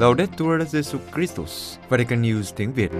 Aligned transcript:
Laudetur 0.00 0.62
Jesu 0.72 0.98
Christus, 1.14 1.76
Vatican 1.88 2.22
News 2.22 2.52
tiếng 2.56 2.72
Việt. 2.72 2.90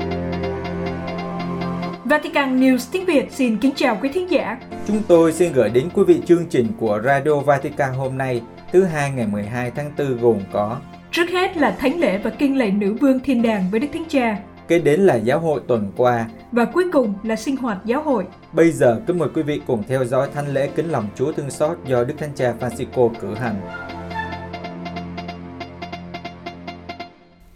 Vatican 2.04 2.60
News 2.60 2.78
tiếng 2.92 3.04
Việt 3.04 3.32
xin 3.32 3.56
kính 3.58 3.72
chào 3.76 3.98
quý 4.02 4.10
thính 4.14 4.30
giả. 4.30 4.58
Chúng 4.86 5.02
tôi 5.08 5.32
xin 5.32 5.52
gửi 5.52 5.68
đến 5.68 5.88
quý 5.94 6.02
vị 6.06 6.20
chương 6.26 6.46
trình 6.46 6.66
của 6.80 7.00
Radio 7.04 7.40
Vatican 7.40 7.94
hôm 7.94 8.18
nay, 8.18 8.42
thứ 8.72 8.84
hai 8.84 9.10
ngày 9.10 9.26
12 9.26 9.70
tháng 9.70 9.92
4 9.98 10.16
gồm 10.16 10.38
có 10.52 10.80
Trước 11.10 11.30
hết 11.30 11.56
là 11.56 11.76
thánh 11.78 12.00
lễ 12.00 12.18
và 12.18 12.30
kinh 12.30 12.58
lệ 12.58 12.70
nữ 12.70 12.94
vương 13.00 13.20
thiên 13.20 13.42
đàng 13.42 13.64
với 13.70 13.80
Đức 13.80 13.88
Thánh 13.92 14.04
Cha 14.08 14.38
Kế 14.68 14.78
đến 14.78 15.00
là 15.00 15.16
giáo 15.16 15.40
hội 15.40 15.60
tuần 15.66 15.92
qua 15.96 16.26
và 16.52 16.64
cuối 16.64 16.84
cùng 16.92 17.14
là 17.22 17.36
sinh 17.36 17.56
hoạt 17.56 17.78
giáo 17.84 18.02
hội. 18.02 18.26
Bây 18.52 18.72
giờ 18.72 19.00
kính 19.06 19.18
mời 19.18 19.28
quý 19.34 19.42
vị 19.42 19.60
cùng 19.66 19.82
theo 19.88 20.04
dõi 20.04 20.28
thánh 20.34 20.54
lễ 20.54 20.68
kính 20.76 20.90
lòng 20.90 21.08
Chúa 21.14 21.32
thương 21.32 21.50
xót 21.50 21.78
do 21.86 22.04
Đức 22.04 22.14
Thánh 22.18 22.34
Cha 22.34 22.54
Francisco 22.60 23.08
cử 23.20 23.34
hành. 23.34 23.60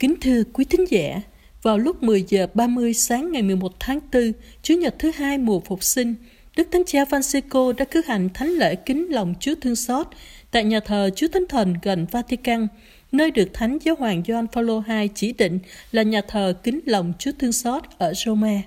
Kính 0.04 0.16
thưa 0.20 0.42
quý 0.52 0.64
thính 0.64 0.84
giả, 0.90 1.20
vào 1.62 1.78
lúc 1.78 2.02
10 2.02 2.24
giờ 2.28 2.46
30 2.54 2.94
sáng 2.94 3.32
ngày 3.32 3.42
11 3.42 3.72
tháng 3.80 4.00
4, 4.12 4.32
Chủ 4.62 4.74
nhật 4.74 4.94
thứ 4.98 5.10
hai 5.14 5.38
mùa 5.38 5.60
Phục 5.60 5.82
sinh, 5.84 6.14
Đức 6.56 6.68
Thánh 6.72 6.82
Cha 6.86 7.04
Francisco 7.04 7.72
đã 7.72 7.84
cử 7.84 8.02
hành 8.06 8.28
thánh 8.34 8.48
lễ 8.48 8.74
kính 8.74 9.06
lòng 9.10 9.34
Chúa 9.40 9.54
thương 9.60 9.76
xót 9.76 10.06
tại 10.50 10.64
nhà 10.64 10.80
thờ 10.80 11.10
Chúa 11.16 11.28
Thánh 11.28 11.44
Thần 11.48 11.74
gần 11.82 12.06
Vatican, 12.10 12.66
nơi 13.12 13.30
được 13.30 13.48
Thánh 13.52 13.78
Giáo 13.82 13.94
hoàng 13.98 14.22
Gioan 14.26 14.46
Phaolô 14.46 14.82
II 14.88 15.08
chỉ 15.14 15.32
định 15.32 15.58
là 15.92 16.02
nhà 16.02 16.20
thờ 16.28 16.54
kính 16.62 16.80
lòng 16.86 17.12
Chúa 17.18 17.32
thương 17.38 17.52
xót 17.52 17.82
ở 17.98 18.12
Roma. 18.14 18.62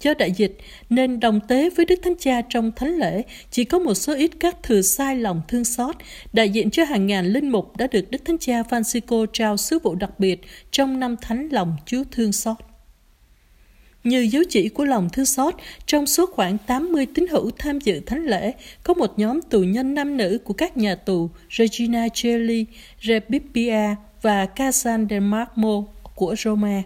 Do 0.00 0.14
đại 0.14 0.32
dịch 0.32 0.58
nên 0.90 1.20
đồng 1.20 1.40
tế 1.48 1.70
với 1.70 1.86
Đức 1.86 2.00
Thánh 2.02 2.14
Cha 2.18 2.42
trong 2.48 2.72
thánh 2.72 2.96
lễ 2.96 3.22
chỉ 3.50 3.64
có 3.64 3.78
một 3.78 3.94
số 3.94 4.14
ít 4.14 4.30
các 4.40 4.62
thừa 4.62 4.82
sai 4.82 5.16
lòng 5.16 5.42
thương 5.48 5.64
xót, 5.64 5.96
đại 6.32 6.50
diện 6.50 6.70
cho 6.70 6.84
hàng 6.84 7.06
ngàn 7.06 7.26
linh 7.26 7.50
mục 7.50 7.76
đã 7.76 7.86
được 7.86 8.10
Đức 8.10 8.24
Thánh 8.24 8.38
Cha 8.38 8.62
Francisco 8.62 9.26
trao 9.32 9.56
sứ 9.56 9.78
vụ 9.78 9.94
đặc 9.94 10.10
biệt 10.18 10.40
trong 10.70 11.00
năm 11.00 11.16
thánh 11.22 11.48
lòng 11.52 11.76
Chúa 11.86 12.02
thương 12.10 12.32
xót. 12.32 12.56
Như 14.04 14.20
dấu 14.20 14.42
chỉ 14.48 14.68
của 14.68 14.84
lòng 14.84 15.08
thương 15.12 15.26
xót, 15.26 15.54
trong 15.86 16.06
số 16.06 16.26
khoảng 16.26 16.58
80 16.66 17.06
tín 17.14 17.26
hữu 17.26 17.50
tham 17.58 17.78
dự 17.80 18.00
thánh 18.00 18.24
lễ, 18.24 18.52
có 18.84 18.94
một 18.94 19.18
nhóm 19.18 19.40
tù 19.42 19.60
nhân 19.60 19.94
nam 19.94 20.16
nữ 20.16 20.38
của 20.44 20.54
các 20.54 20.76
nhà 20.76 20.94
tù 20.94 21.30
Regina 21.58 22.08
Coeli, 22.22 22.66
Rebibbia 23.02 23.94
và 24.22 24.46
Casan 24.46 25.06
del 25.10 25.20
Marmo 25.20 25.84
của 26.14 26.34
Roma, 26.38 26.82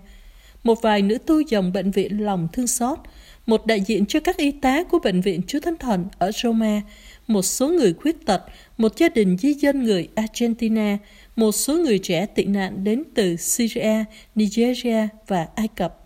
một 0.65 0.83
vài 0.83 1.03
nữ 1.03 1.19
tu 1.19 1.41
dòng 1.41 1.73
bệnh 1.73 1.91
viện 1.91 2.25
lòng 2.25 2.49
thương 2.53 2.67
xót, 2.67 2.99
một 3.47 3.67
đại 3.67 3.81
diện 3.81 4.07
cho 4.07 4.21
các 4.21 4.37
y 4.37 4.51
tá 4.51 4.85
của 4.85 4.99
bệnh 4.99 5.21
viện 5.21 5.41
Chúa 5.47 5.61
Thánh 5.61 5.77
Thần 5.77 6.07
ở 6.19 6.31
Roma, 6.33 6.83
một 7.27 7.43
số 7.43 7.69
người 7.69 7.95
khuyết 7.95 8.27
tật, 8.27 8.43
một 8.79 8.97
gia 8.97 9.09
đình 9.09 9.37
di 9.39 9.55
dân 9.55 9.83
người 9.83 10.09
Argentina, 10.15 10.99
một 11.37 11.53
số 11.53 11.77
người 11.77 11.99
trẻ 11.99 12.27
tị 12.27 12.45
nạn 12.45 12.85
đến 12.85 13.03
từ 13.15 13.37
Syria, 13.37 14.05
Nigeria 14.35 15.09
và 15.27 15.47
Ai 15.55 15.69
Cập. 15.69 16.01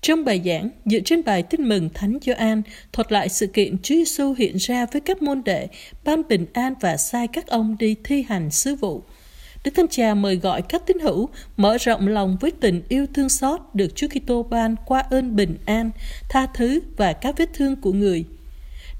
Trong 0.00 0.24
bài 0.24 0.42
giảng, 0.44 0.68
dựa 0.84 1.00
trên 1.04 1.24
bài 1.24 1.42
tin 1.42 1.68
mừng 1.68 1.88
Thánh 1.94 2.18
Gioan 2.22 2.62
thuật 2.92 3.12
lại 3.12 3.28
sự 3.28 3.46
kiện 3.46 3.76
Chúa 3.82 3.94
Giêsu 3.94 4.34
hiện 4.38 4.56
ra 4.56 4.86
với 4.86 5.00
các 5.00 5.22
môn 5.22 5.42
đệ, 5.44 5.68
ban 6.04 6.22
bình 6.28 6.46
an 6.52 6.74
và 6.80 6.96
sai 6.96 7.28
các 7.28 7.46
ông 7.46 7.76
đi 7.78 7.96
thi 8.04 8.24
hành 8.28 8.50
sứ 8.50 8.74
vụ. 8.74 9.02
Đức 9.64 9.74
Thánh 9.74 9.88
Cha 9.88 10.14
mời 10.14 10.36
gọi 10.36 10.62
các 10.62 10.82
tín 10.86 10.98
hữu 10.98 11.28
mở 11.56 11.76
rộng 11.78 12.08
lòng 12.08 12.36
với 12.40 12.50
tình 12.50 12.82
yêu 12.88 13.06
thương 13.14 13.28
xót 13.28 13.60
được 13.74 13.96
Chúa 13.96 14.06
Kitô 14.08 14.42
ban 14.42 14.76
qua 14.86 15.00
ơn 15.00 15.36
bình 15.36 15.56
an, 15.66 15.90
tha 16.28 16.46
thứ 16.54 16.80
và 16.96 17.12
các 17.12 17.34
vết 17.38 17.48
thương 17.54 17.76
của 17.76 17.92
người. 17.92 18.24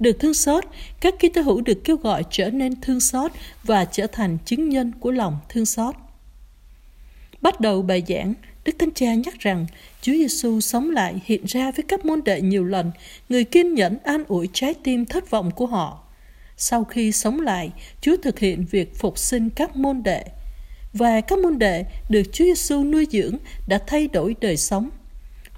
Được 0.00 0.16
thương 0.20 0.34
xót, 0.34 0.64
các 1.00 1.14
Kitô 1.18 1.42
hữu 1.42 1.60
được 1.60 1.84
kêu 1.84 1.96
gọi 1.96 2.24
trở 2.30 2.50
nên 2.50 2.80
thương 2.80 3.00
xót 3.00 3.32
và 3.64 3.84
trở 3.84 4.06
thành 4.06 4.38
chứng 4.44 4.68
nhân 4.68 4.92
của 5.00 5.10
lòng 5.10 5.38
thương 5.48 5.66
xót. 5.66 5.94
Bắt 7.40 7.60
đầu 7.60 7.82
bài 7.82 8.02
giảng, 8.08 8.34
Đức 8.64 8.72
Thánh 8.78 8.92
Cha 8.94 9.14
nhắc 9.14 9.38
rằng 9.38 9.66
Chúa 10.00 10.12
Giêsu 10.12 10.60
sống 10.60 10.90
lại 10.90 11.20
hiện 11.24 11.44
ra 11.44 11.70
với 11.70 11.84
các 11.88 12.04
môn 12.04 12.20
đệ 12.24 12.40
nhiều 12.40 12.64
lần, 12.64 12.90
người 13.28 13.44
kiên 13.44 13.74
nhẫn 13.74 13.98
an 14.04 14.24
ủi 14.28 14.48
trái 14.52 14.74
tim 14.74 15.06
thất 15.06 15.30
vọng 15.30 15.50
của 15.50 15.66
họ. 15.66 16.02
Sau 16.56 16.84
khi 16.84 17.12
sống 17.12 17.40
lại, 17.40 17.70
Chúa 18.00 18.16
thực 18.16 18.38
hiện 18.38 18.66
việc 18.70 18.98
phục 18.98 19.18
sinh 19.18 19.50
các 19.50 19.76
môn 19.76 20.02
đệ 20.02 20.24
và 20.92 21.20
các 21.20 21.38
môn 21.38 21.58
đệ 21.58 21.84
được 22.08 22.22
Chúa 22.32 22.44
Giêsu 22.44 22.84
nuôi 22.84 23.06
dưỡng 23.10 23.36
đã 23.68 23.78
thay 23.86 24.08
đổi 24.08 24.36
đời 24.40 24.56
sống. 24.56 24.90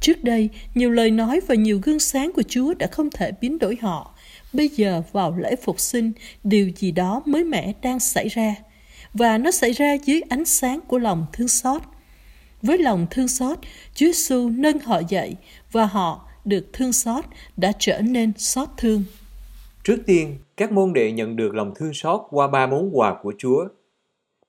Trước 0.01 0.25
đây, 0.25 0.49
nhiều 0.75 0.91
lời 0.91 1.11
nói 1.11 1.41
và 1.47 1.55
nhiều 1.55 1.81
gương 1.83 2.01
sáng 2.01 2.33
của 2.33 2.43
Chúa 2.49 2.75
đã 2.75 2.87
không 2.87 3.11
thể 3.11 3.33
biến 3.41 3.59
đổi 3.59 3.79
họ. 3.81 4.15
Bây 4.53 4.69
giờ 4.69 5.03
vào 5.13 5.37
lễ 5.39 5.57
phục 5.57 5.81
sinh, 5.81 6.13
điều 6.45 6.71
gì 6.77 6.91
đó 6.91 7.23
mới 7.27 7.45
mẻ 7.45 7.73
đang 7.83 8.01
xảy 8.01 8.29
ra 8.29 8.55
và 9.15 9.39
nó 9.39 9.51
xảy 9.51 9.73
ra 9.73 9.93
dưới 10.05 10.21
ánh 10.29 10.45
sáng 10.45 10.81
của 10.81 10.99
lòng 10.99 11.27
thương 11.33 11.49
xót. 11.49 11.83
Với 12.63 12.79
lòng 12.79 13.07
thương 13.11 13.29
xót, 13.29 13.59
Chúa 13.95 14.07
Giêsu 14.07 14.49
nâng 14.49 14.79
họ 14.79 15.03
dậy 15.09 15.37
và 15.73 15.87
họ 15.87 16.29
được 16.45 16.73
thương 16.73 16.93
xót 16.93 17.25
đã 17.57 17.73
trở 17.79 18.01
nên 18.01 18.33
xót 18.37 18.69
thương. 18.77 19.05
Trước 19.85 19.97
tiên, 20.07 20.39
các 20.57 20.73
môn 20.73 20.93
đệ 20.93 21.13
nhận 21.13 21.37
được 21.37 21.55
lòng 21.55 21.73
thương 21.77 21.95
xót 21.95 22.21
qua 22.31 22.49
ba 22.49 22.67
món 22.67 22.99
quà 22.99 23.15
của 23.23 23.33
Chúa. 23.39 23.65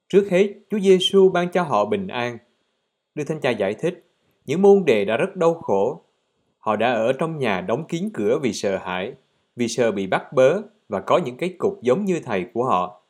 Trước 0.09 0.27
hết, 0.29 0.53
Chúa 0.69 0.79
Giêsu 0.79 1.29
ban 1.29 1.51
cho 1.51 1.63
họ 1.63 1.85
bình 1.85 2.07
an. 2.07 2.37
Đức 3.15 3.23
Thánh 3.27 3.39
Cha 3.39 3.49
giải 3.49 3.73
thích, 3.73 4.05
những 4.45 4.61
môn 4.61 4.83
đệ 4.85 5.05
đã 5.05 5.17
rất 5.17 5.35
đau 5.35 5.53
khổ. 5.53 6.01
Họ 6.57 6.75
đã 6.75 6.91
ở 6.91 7.13
trong 7.13 7.37
nhà 7.37 7.61
đóng 7.61 7.85
kín 7.87 8.09
cửa 8.13 8.39
vì 8.41 8.53
sợ 8.53 8.77
hãi, 8.77 9.13
vì 9.55 9.67
sợ 9.67 9.91
bị 9.91 10.07
bắt 10.07 10.33
bớ 10.33 10.61
và 10.89 10.99
có 10.99 11.17
những 11.25 11.37
cái 11.37 11.55
cục 11.57 11.81
giống 11.81 12.05
như 12.05 12.19
thầy 12.19 12.45
của 12.53 12.63
họ. 12.63 13.01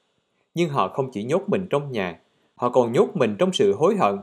Nhưng 0.54 0.70
họ 0.70 0.88
không 0.88 1.12
chỉ 1.12 1.24
nhốt 1.24 1.50
mình 1.50 1.68
trong 1.70 1.92
nhà, 1.92 2.20
họ 2.56 2.70
còn 2.70 2.94
nhốt 2.94 3.10
mình 3.14 3.36
trong 3.40 3.54
sự 3.54 3.74
hối 3.74 3.96
hận 3.96 4.18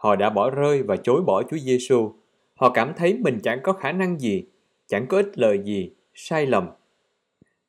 Họ 0.00 0.16
đã 0.16 0.30
bỏ 0.30 0.50
rơi 0.50 0.82
và 0.82 0.96
chối 0.96 1.22
bỏ 1.22 1.42
Chúa 1.42 1.58
Giêsu. 1.58 2.12
Họ 2.54 2.70
cảm 2.70 2.92
thấy 2.96 3.14
mình 3.14 3.38
chẳng 3.42 3.60
có 3.62 3.72
khả 3.72 3.92
năng 3.92 4.18
gì, 4.18 4.44
chẳng 4.86 5.06
có 5.06 5.16
ích 5.16 5.38
lợi 5.38 5.60
gì, 5.64 5.90
sai 6.14 6.46
lầm. 6.46 6.70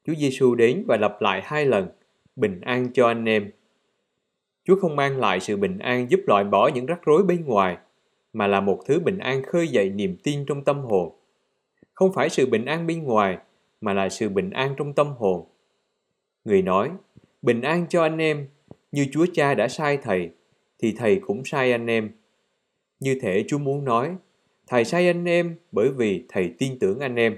Chúa 0.06 0.14
Giêsu 0.14 0.56
đến 0.56 0.84
và 0.88 0.98
lặp 0.98 1.22
lại 1.22 1.42
hai 1.44 1.66
lần, 1.66 1.88
bình 2.36 2.62
an 2.62 2.88
cho 2.94 3.08
anh 3.08 3.26
em. 3.26 3.52
Chúa 4.64 4.76
không 4.76 4.96
mang 4.96 5.18
lại 5.18 5.40
sự 5.40 5.58
bình 5.58 5.80
an 5.80 6.12
giúp 6.12 6.20
loại 6.28 6.44
bỏ 6.44 6.68
những 6.68 6.86
rắc 6.86 7.00
rối 7.04 7.24
bên 7.24 7.46
ngoài, 7.46 7.78
mà 8.34 8.48
là 8.48 8.62
một 8.62 8.80
thứ 8.86 9.00
bình 9.00 9.18
an 9.18 9.44
khơi 9.44 9.68
dậy 9.68 9.90
niềm 9.90 10.18
tin 10.24 10.46
trong 10.46 10.64
tâm 10.64 10.80
hồn. 10.80 11.16
Không 11.94 12.14
phải 12.14 12.30
sự 12.30 12.46
bình 12.46 12.66
an 12.66 12.88
bên 12.88 13.04
ngoài, 13.04 13.38
mà 13.82 13.94
là 13.94 14.10
sự 14.10 14.30
bình 14.30 14.50
an 14.50 14.74
trong 14.78 14.94
tâm 14.94 15.08
hồn. 15.18 15.46
Người 16.46 16.62
nói, 16.62 16.92
bình 17.42 17.62
an 17.62 17.86
cho 17.90 18.04
anh 18.04 18.18
em, 18.18 18.48
như 18.92 19.08
Chúa 19.12 19.26
Cha 19.34 19.54
đã 19.54 19.68
sai 19.68 19.98
Thầy, 19.98 20.30
thì 20.80 20.94
Thầy 20.98 21.20
cũng 21.20 21.46
sai 21.46 21.72
anh 21.72 21.88
em. 21.88 22.12
Như 23.00 23.20
thể 23.22 23.44
Chúa 23.48 23.58
muốn 23.58 23.86
nói, 23.86 24.16
Thầy 24.68 24.86
sai 24.86 25.08
anh 25.08 25.26
em 25.26 25.56
bởi 25.72 25.90
vì 25.90 26.26
Thầy 26.30 26.54
tin 26.60 26.80
tưởng 26.80 27.00
anh 27.00 27.16
em. 27.16 27.38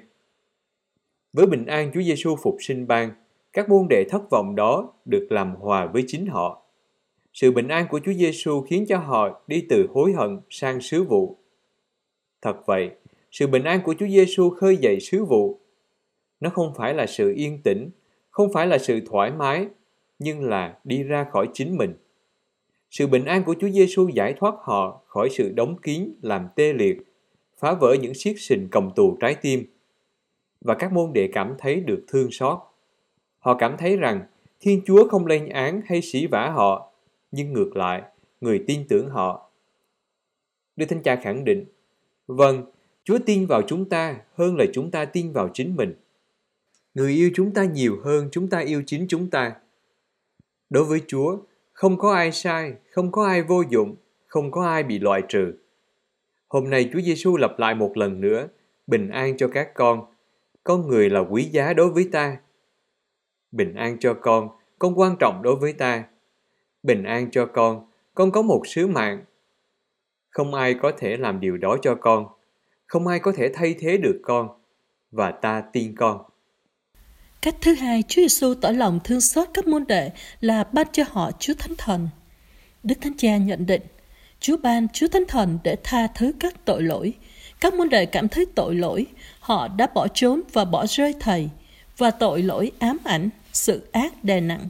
Với 1.34 1.46
bình 1.46 1.66
an 1.66 1.92
Chúa 1.94 2.02
Giêsu 2.02 2.36
phục 2.44 2.58
sinh 2.60 2.88
ban, 2.88 3.12
các 3.54 3.70
môn 3.70 3.88
đệ 3.90 4.04
thất 4.10 4.30
vọng 4.30 4.56
đó 4.56 4.94
được 5.06 5.28
làm 5.30 5.56
hòa 5.56 5.86
với 5.86 6.04
chính 6.08 6.26
họ. 6.26 6.63
Sự 7.34 7.52
bình 7.52 7.68
an 7.68 7.86
của 7.90 8.00
Chúa 8.06 8.14
Giêsu 8.14 8.62
khiến 8.62 8.86
cho 8.90 8.98
họ 8.98 9.42
đi 9.48 9.66
từ 9.70 9.88
hối 9.94 10.14
hận 10.14 10.40
sang 10.50 10.82
sứ 10.82 11.04
vụ. 11.04 11.38
Thật 12.42 12.66
vậy, 12.66 12.92
sự 13.32 13.48
bình 13.48 13.64
an 13.64 13.80
của 13.84 13.96
Chúa 14.00 14.08
Giêsu 14.08 14.50
khơi 14.50 14.78
dậy 14.78 15.00
sứ 15.00 15.26
vụ. 15.26 15.60
Nó 16.40 16.50
không 16.50 16.74
phải 16.78 16.94
là 16.94 17.06
sự 17.06 17.34
yên 17.36 17.62
tĩnh, 17.64 17.90
không 18.32 18.54
phải 18.54 18.68
là 18.68 18.78
sự 18.78 19.00
thoải 19.06 19.32
mái, 19.32 19.68
nhưng 20.20 20.44
là 20.44 20.78
đi 20.84 21.04
ra 21.04 21.26
khỏi 21.32 21.50
chính 21.54 21.78
mình. 21.78 21.94
Sự 22.90 23.08
bình 23.08 23.26
an 23.26 23.44
của 23.44 23.56
Chúa 23.60 23.70
Giêsu 23.70 24.10
giải 24.10 24.34
thoát 24.34 24.56
họ 24.62 25.02
khỏi 25.08 25.30
sự 25.32 25.52
đóng 25.56 25.76
kín 25.82 26.14
làm 26.22 26.48
tê 26.56 26.74
liệt, 26.74 26.98
phá 27.60 27.74
vỡ 27.74 27.96
những 28.02 28.14
xiết 28.14 28.36
sình 28.40 28.68
cầm 28.72 28.90
tù 28.96 29.18
trái 29.20 29.36
tim. 29.36 29.66
Và 30.62 30.76
các 30.76 30.92
môn 30.92 31.14
đệ 31.14 31.30
cảm 31.34 31.56
thấy 31.58 31.80
được 31.80 32.06
thương 32.08 32.32
xót. 32.32 32.60
Họ 33.40 33.54
cảm 33.54 33.78
thấy 33.78 33.98
rằng 33.98 34.22
Thiên 34.60 34.82
Chúa 34.86 35.08
không 35.08 35.26
lên 35.26 35.50
án 35.50 35.82
hay 35.86 36.02
sỉ 36.02 36.28
vả 36.28 36.50
họ, 36.50 36.93
nhưng 37.34 37.54
ngược 37.54 37.76
lại, 37.76 38.02
người 38.42 38.64
tin 38.68 38.88
tưởng 38.90 39.10
họ. 39.10 39.52
Đức 40.76 40.86
Thánh 40.90 41.04
Cha 41.04 41.16
khẳng 41.16 41.44
định, 41.44 41.66
Vâng, 42.28 42.66
Chúa 43.04 43.18
tin 43.26 43.46
vào 43.46 43.62
chúng 43.68 43.90
ta 43.90 44.22
hơn 44.34 44.56
là 44.58 44.66
chúng 44.74 44.92
ta 44.92 45.06
tin 45.06 45.32
vào 45.32 45.50
chính 45.54 45.76
mình. 45.76 45.94
Người 46.94 47.12
yêu 47.14 47.32
chúng 47.36 47.54
ta 47.54 47.66
nhiều 47.66 48.00
hơn 48.04 48.30
chúng 48.32 48.50
ta 48.50 48.60
yêu 48.60 48.84
chính 48.86 49.06
chúng 49.10 49.30
ta. 49.30 49.56
Đối 50.70 50.84
với 50.84 51.02
Chúa, 51.08 51.38
không 51.74 51.98
có 51.98 52.14
ai 52.14 52.32
sai, 52.32 52.74
không 52.92 53.12
có 53.12 53.26
ai 53.26 53.44
vô 53.44 53.64
dụng, 53.70 53.96
không 54.28 54.52
có 54.52 54.66
ai 54.66 54.84
bị 54.84 55.00
loại 55.00 55.22
trừ. 55.30 55.54
Hôm 56.48 56.70
nay 56.70 56.90
Chúa 56.94 57.02
Giêsu 57.02 57.38
lặp 57.38 57.60
lại 57.60 57.76
một 57.76 57.98
lần 57.98 58.22
nữa, 58.22 58.48
bình 58.88 59.10
an 59.10 59.38
cho 59.38 59.48
các 59.48 59.74
con. 59.74 60.06
Con 60.64 60.88
người 60.88 61.10
là 61.10 61.20
quý 61.20 61.44
giá 61.44 61.74
đối 61.74 61.90
với 61.90 62.10
ta. 62.12 62.38
Bình 63.52 63.76
an 63.76 63.98
cho 64.00 64.14
con, 64.14 64.50
con 64.80 65.00
quan 65.00 65.16
trọng 65.20 65.42
đối 65.44 65.56
với 65.56 65.74
ta. 65.74 66.04
Bình 66.84 67.04
an 67.04 67.32
cho 67.32 67.46
con, 67.46 67.86
con 68.14 68.32
có 68.32 68.42
một 68.42 68.64
sứ 68.68 68.88
mạng. 68.88 69.26
Không 70.30 70.54
ai 70.54 70.76
có 70.82 70.92
thể 70.98 71.18
làm 71.18 71.40
điều 71.40 71.58
đó 71.58 71.78
cho 71.82 71.96
con. 71.96 72.28
Không 72.86 73.08
ai 73.08 73.20
có 73.20 73.32
thể 73.38 73.50
thay 73.54 73.76
thế 73.80 73.98
được 73.98 74.20
con. 74.24 74.48
Và 75.12 75.32
ta 75.32 75.64
tin 75.74 75.96
con. 75.96 76.22
Cách 77.42 77.56
thứ 77.62 77.74
hai, 77.74 78.04
Chúa 78.08 78.22
Giêsu 78.22 78.54
tỏ 78.54 78.70
lòng 78.70 79.00
thương 79.04 79.22
xót 79.22 79.48
các 79.54 79.68
môn 79.68 79.86
đệ 79.88 80.12
là 80.42 80.64
ban 80.64 80.88
cho 80.92 81.04
họ 81.10 81.32
Chúa 81.40 81.54
Thánh 81.60 81.76
Thần. 81.78 82.10
Đức 82.84 82.96
Thánh 83.02 83.18
Cha 83.18 83.38
nhận 83.38 83.66
định, 83.66 83.82
Chúa 84.40 84.58
ban 84.58 84.88
Chúa 84.88 85.08
Thánh 85.08 85.26
Thần 85.28 85.60
để 85.64 85.76
tha 85.84 86.08
thứ 86.08 86.32
các 86.40 86.66
tội 86.66 86.84
lỗi. 86.84 87.14
Các 87.60 87.74
môn 87.74 87.90
đệ 87.90 88.06
cảm 88.06 88.28
thấy 88.28 88.46
tội 88.56 88.76
lỗi, 88.76 89.06
họ 89.40 89.68
đã 89.68 89.88
bỏ 89.94 90.08
trốn 90.08 90.42
và 90.54 90.66
bỏ 90.66 90.86
rơi 90.86 91.14
Thầy, 91.20 91.50
và 91.98 92.12
tội 92.12 92.42
lỗi 92.42 92.72
ám 92.80 92.98
ảnh, 93.04 93.30
sự 93.54 93.88
ác 93.92 94.24
đè 94.24 94.42
nặng. 94.42 94.70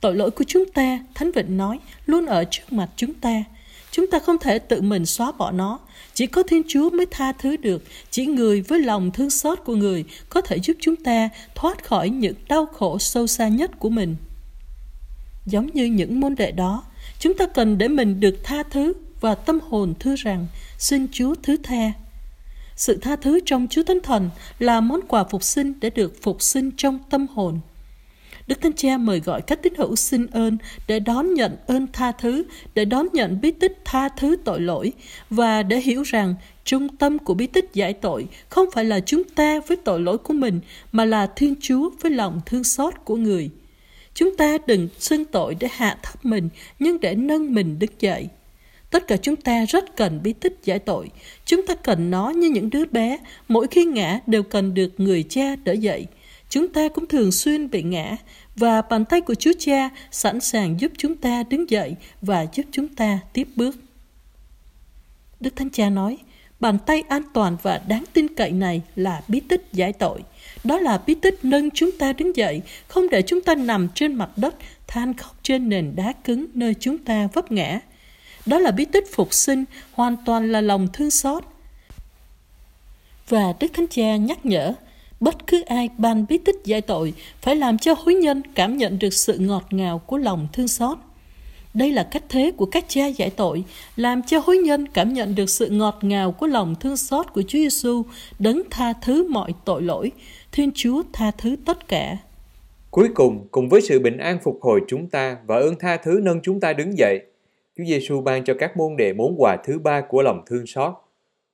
Tội 0.00 0.14
lỗi 0.14 0.30
của 0.30 0.44
chúng 0.46 0.64
ta, 0.74 0.98
Thánh 1.14 1.32
Vịnh 1.32 1.56
nói, 1.56 1.78
luôn 2.06 2.26
ở 2.26 2.44
trước 2.50 2.72
mặt 2.72 2.88
chúng 2.96 3.14
ta. 3.14 3.44
Chúng 3.90 4.10
ta 4.10 4.18
không 4.18 4.38
thể 4.38 4.58
tự 4.58 4.80
mình 4.80 5.06
xóa 5.06 5.32
bỏ 5.32 5.50
nó. 5.50 5.78
Chỉ 6.14 6.26
có 6.26 6.42
Thiên 6.42 6.62
Chúa 6.68 6.90
mới 6.90 7.06
tha 7.10 7.32
thứ 7.32 7.56
được. 7.56 7.84
Chỉ 8.10 8.26
người 8.26 8.60
với 8.60 8.80
lòng 8.80 9.10
thương 9.10 9.30
xót 9.30 9.58
của 9.64 9.74
người 9.74 10.04
có 10.28 10.40
thể 10.40 10.58
giúp 10.60 10.76
chúng 10.80 10.96
ta 10.96 11.28
thoát 11.54 11.84
khỏi 11.84 12.10
những 12.10 12.34
đau 12.48 12.66
khổ 12.66 12.98
sâu 12.98 13.26
xa 13.26 13.48
nhất 13.48 13.70
của 13.78 13.88
mình. 13.88 14.16
Giống 15.46 15.66
như 15.74 15.84
những 15.84 16.20
môn 16.20 16.34
đệ 16.34 16.52
đó, 16.52 16.84
chúng 17.18 17.34
ta 17.34 17.46
cần 17.46 17.78
để 17.78 17.88
mình 17.88 18.20
được 18.20 18.36
tha 18.44 18.62
thứ 18.62 18.92
và 19.20 19.34
tâm 19.34 19.58
hồn 19.60 19.94
thưa 20.00 20.14
rằng 20.18 20.46
xin 20.78 21.06
Chúa 21.12 21.34
thứ 21.42 21.56
tha. 21.62 21.92
Sự 22.76 22.98
tha 23.02 23.16
thứ 23.16 23.40
trong 23.46 23.66
Chúa 23.70 23.82
Thánh 23.82 24.00
Thần 24.02 24.30
là 24.58 24.80
món 24.80 25.00
quà 25.08 25.24
phục 25.24 25.42
sinh 25.42 25.72
để 25.80 25.90
được 25.90 26.22
phục 26.22 26.42
sinh 26.42 26.70
trong 26.76 26.98
tâm 27.10 27.26
hồn. 27.34 27.60
Đức 28.46 28.60
Thánh 28.60 28.72
Cha 28.72 28.98
mời 28.98 29.20
gọi 29.20 29.42
các 29.42 29.62
tín 29.62 29.74
hữu 29.78 29.96
xin 29.96 30.26
ơn 30.26 30.58
để 30.88 31.00
đón 31.00 31.34
nhận 31.34 31.56
ơn 31.66 31.86
tha 31.92 32.12
thứ, 32.12 32.44
để 32.74 32.84
đón 32.84 33.06
nhận 33.12 33.40
bí 33.40 33.50
tích 33.50 33.78
tha 33.84 34.08
thứ 34.08 34.36
tội 34.44 34.60
lỗi 34.60 34.92
và 35.30 35.62
để 35.62 35.80
hiểu 35.80 36.02
rằng 36.02 36.34
trung 36.64 36.88
tâm 36.96 37.18
của 37.18 37.34
bí 37.34 37.46
tích 37.46 37.70
giải 37.74 37.92
tội 37.92 38.26
không 38.48 38.70
phải 38.74 38.84
là 38.84 39.00
chúng 39.00 39.24
ta 39.24 39.60
với 39.66 39.76
tội 39.76 40.00
lỗi 40.00 40.18
của 40.18 40.34
mình 40.34 40.60
mà 40.92 41.04
là 41.04 41.26
Thiên 41.36 41.54
Chúa 41.60 41.90
với 42.00 42.12
lòng 42.12 42.40
thương 42.46 42.64
xót 42.64 42.94
của 43.04 43.16
người. 43.16 43.50
Chúng 44.14 44.36
ta 44.36 44.58
đừng 44.66 44.88
xưng 44.98 45.24
tội 45.24 45.56
để 45.60 45.68
hạ 45.72 45.98
thấp 46.02 46.24
mình, 46.24 46.48
nhưng 46.78 47.00
để 47.00 47.14
nâng 47.14 47.54
mình 47.54 47.78
đứng 47.78 47.90
dậy. 48.00 48.28
Tất 48.90 49.06
cả 49.06 49.16
chúng 49.16 49.36
ta 49.36 49.64
rất 49.68 49.96
cần 49.96 50.20
bí 50.22 50.32
tích 50.32 50.58
giải 50.64 50.78
tội. 50.78 51.10
Chúng 51.44 51.66
ta 51.66 51.74
cần 51.74 52.10
nó 52.10 52.30
như 52.30 52.50
những 52.50 52.70
đứa 52.70 52.84
bé, 52.84 53.18
mỗi 53.48 53.66
khi 53.66 53.84
ngã 53.84 54.20
đều 54.26 54.42
cần 54.42 54.74
được 54.74 55.00
người 55.00 55.24
cha 55.28 55.56
đỡ 55.64 55.72
dậy. 55.72 56.06
Chúng 56.50 56.68
ta 56.68 56.88
cũng 56.88 57.06
thường 57.06 57.32
xuyên 57.32 57.70
bị 57.70 57.82
ngã, 57.82 58.16
và 58.56 58.82
bàn 58.82 59.04
tay 59.04 59.20
của 59.20 59.34
Chúa 59.34 59.52
Cha 59.58 59.90
sẵn 60.10 60.40
sàng 60.40 60.80
giúp 60.80 60.92
chúng 60.98 61.16
ta 61.16 61.42
đứng 61.50 61.70
dậy 61.70 61.94
và 62.22 62.46
giúp 62.52 62.62
chúng 62.72 62.88
ta 62.88 63.18
tiếp 63.32 63.48
bước. 63.56 63.76
Đức 65.40 65.56
Thánh 65.56 65.70
Cha 65.70 65.90
nói, 65.90 66.18
bàn 66.60 66.78
tay 66.86 67.02
an 67.08 67.22
toàn 67.34 67.56
và 67.62 67.80
đáng 67.88 68.04
tin 68.12 68.34
cậy 68.34 68.50
này 68.50 68.82
là 68.96 69.22
bí 69.28 69.40
tích 69.40 69.68
giải 69.72 69.92
tội. 69.92 70.20
Đó 70.64 70.78
là 70.78 71.02
bí 71.06 71.14
tích 71.14 71.38
nâng 71.42 71.70
chúng 71.70 71.90
ta 71.98 72.12
đứng 72.12 72.36
dậy, 72.36 72.62
không 72.88 73.08
để 73.10 73.22
chúng 73.22 73.40
ta 73.40 73.54
nằm 73.54 73.88
trên 73.94 74.14
mặt 74.14 74.30
đất, 74.36 74.54
than 74.86 75.14
khóc 75.14 75.36
trên 75.42 75.68
nền 75.68 75.92
đá 75.96 76.12
cứng 76.12 76.46
nơi 76.54 76.74
chúng 76.80 76.98
ta 76.98 77.28
vấp 77.32 77.52
ngã. 77.52 77.80
Đó 78.46 78.58
là 78.58 78.70
bí 78.70 78.84
tích 78.84 79.04
phục 79.14 79.34
sinh, 79.34 79.64
hoàn 79.92 80.16
toàn 80.26 80.52
là 80.52 80.60
lòng 80.60 80.88
thương 80.92 81.10
xót. 81.10 81.44
Và 83.28 83.54
Đức 83.60 83.68
Thánh 83.74 83.86
Cha 83.86 84.16
nhắc 84.16 84.46
nhở, 84.46 84.74
bất 85.20 85.46
cứ 85.46 85.62
ai 85.66 85.88
ban 85.98 86.26
bí 86.28 86.38
tích 86.38 86.56
giải 86.64 86.80
tội 86.80 87.14
phải 87.42 87.56
làm 87.56 87.78
cho 87.78 87.94
hối 87.98 88.14
nhân 88.14 88.42
cảm 88.54 88.76
nhận 88.76 88.98
được 88.98 89.12
sự 89.12 89.38
ngọt 89.38 89.66
ngào 89.70 89.98
của 89.98 90.16
lòng 90.16 90.48
thương 90.52 90.68
xót. 90.68 90.98
Đây 91.74 91.92
là 91.92 92.08
cách 92.10 92.22
thế 92.28 92.52
của 92.56 92.66
các 92.66 92.84
cha 92.88 93.06
giải 93.06 93.30
tội, 93.30 93.64
làm 93.96 94.22
cho 94.22 94.38
hối 94.44 94.58
nhân 94.58 94.86
cảm 94.88 95.12
nhận 95.12 95.34
được 95.34 95.50
sự 95.50 95.68
ngọt 95.70 95.98
ngào 96.02 96.32
của 96.32 96.46
lòng 96.46 96.74
thương 96.80 96.96
xót 96.96 97.32
của 97.32 97.42
Chúa 97.42 97.58
Giêsu, 97.58 98.02
đấng 98.38 98.62
tha 98.70 98.92
thứ 98.92 99.28
mọi 99.28 99.54
tội 99.64 99.82
lỗi, 99.82 100.12
Thiên 100.52 100.70
Chúa 100.74 101.02
tha 101.12 101.30
thứ 101.30 101.56
tất 101.66 101.88
cả. 101.88 102.16
Cuối 102.90 103.08
cùng, 103.14 103.48
cùng 103.50 103.68
với 103.68 103.80
sự 103.80 103.98
bình 103.98 104.16
an 104.16 104.38
phục 104.42 104.58
hồi 104.62 104.80
chúng 104.88 105.08
ta 105.08 105.36
và 105.46 105.56
ơn 105.56 105.74
tha 105.78 105.96
thứ 105.96 106.20
nâng 106.22 106.40
chúng 106.42 106.60
ta 106.60 106.72
đứng 106.72 106.98
dậy, 106.98 107.20
Chúa 107.78 107.84
Giêsu 107.84 108.20
ban 108.20 108.44
cho 108.44 108.54
các 108.58 108.76
môn 108.76 108.96
đệ 108.96 109.12
món 109.12 109.34
quà 109.38 109.56
thứ 109.64 109.78
ba 109.78 110.00
của 110.00 110.22
lòng 110.22 110.42
thương 110.46 110.66
xót. 110.66 110.94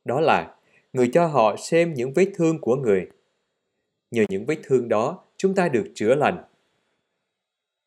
Đó 0.04 0.20
là 0.20 0.46
người 0.92 1.10
cho 1.12 1.26
họ 1.26 1.56
xem 1.56 1.94
những 1.94 2.12
vết 2.12 2.26
thương 2.36 2.58
của 2.60 2.76
người. 2.76 3.06
Nhờ 4.16 4.24
những 4.28 4.46
vết 4.46 4.58
thương 4.62 4.88
đó, 4.88 5.24
chúng 5.36 5.54
ta 5.54 5.68
được 5.68 5.86
chữa 5.94 6.14
lành. 6.14 6.44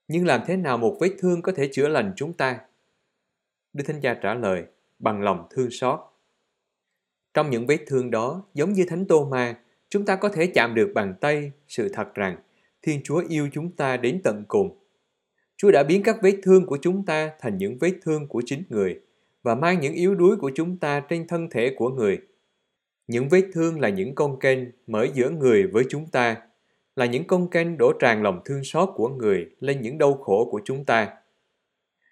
Nhưng 0.07 0.25
làm 0.25 0.41
thế 0.47 0.57
nào 0.57 0.77
một 0.77 0.97
vết 0.99 1.11
thương 1.19 1.41
có 1.41 1.51
thể 1.51 1.69
chữa 1.71 1.87
lành 1.87 2.13
chúng 2.15 2.33
ta? 2.33 2.59
Đức 3.73 3.83
Thánh 3.87 4.01
Cha 4.01 4.19
trả 4.21 4.33
lời, 4.33 4.63
bằng 4.99 5.21
lòng 5.21 5.47
thương 5.49 5.71
xót. 5.71 5.99
Trong 7.33 7.49
những 7.49 7.67
vết 7.67 7.77
thương 7.87 8.11
đó, 8.11 8.43
giống 8.53 8.73
như 8.73 8.85
Thánh 8.89 9.05
Tô 9.05 9.25
Ma, 9.25 9.59
chúng 9.89 10.05
ta 10.05 10.15
có 10.15 10.29
thể 10.29 10.47
chạm 10.47 10.75
được 10.75 10.91
bàn 10.95 11.13
tay 11.21 11.51
sự 11.67 11.89
thật 11.89 12.15
rằng 12.15 12.37
Thiên 12.81 13.01
Chúa 13.03 13.23
yêu 13.29 13.49
chúng 13.53 13.71
ta 13.71 13.97
đến 13.97 14.21
tận 14.23 14.43
cùng. 14.47 14.77
Chúa 15.57 15.71
đã 15.71 15.83
biến 15.83 16.03
các 16.03 16.17
vết 16.21 16.35
thương 16.43 16.65
của 16.65 16.77
chúng 16.81 17.05
ta 17.05 17.31
thành 17.39 17.57
những 17.57 17.77
vết 17.77 17.93
thương 18.01 18.27
của 18.27 18.41
chính 18.45 18.63
người 18.69 18.99
và 19.43 19.55
mang 19.55 19.79
những 19.79 19.93
yếu 19.93 20.15
đuối 20.15 20.37
của 20.37 20.51
chúng 20.55 20.77
ta 20.77 20.99
trên 20.99 21.27
thân 21.27 21.49
thể 21.49 21.75
của 21.77 21.89
người. 21.89 22.19
Những 23.09 23.29
vết 23.29 23.43
thương 23.53 23.79
là 23.79 23.89
những 23.89 24.15
con 24.15 24.39
kênh 24.39 24.59
mở 24.87 25.07
giữa 25.13 25.29
người 25.29 25.67
với 25.67 25.83
chúng 25.89 26.07
ta, 26.07 26.37
là 26.95 27.05
những 27.05 27.27
con 27.27 27.49
kênh 27.49 27.77
đổ 27.77 27.91
tràn 27.99 28.23
lòng 28.23 28.41
thương 28.45 28.63
xót 28.63 28.89
của 28.95 29.07
người 29.09 29.49
lên 29.59 29.81
những 29.81 29.97
đau 29.97 30.13
khổ 30.13 30.49
của 30.51 30.61
chúng 30.65 30.85
ta. 30.85 31.13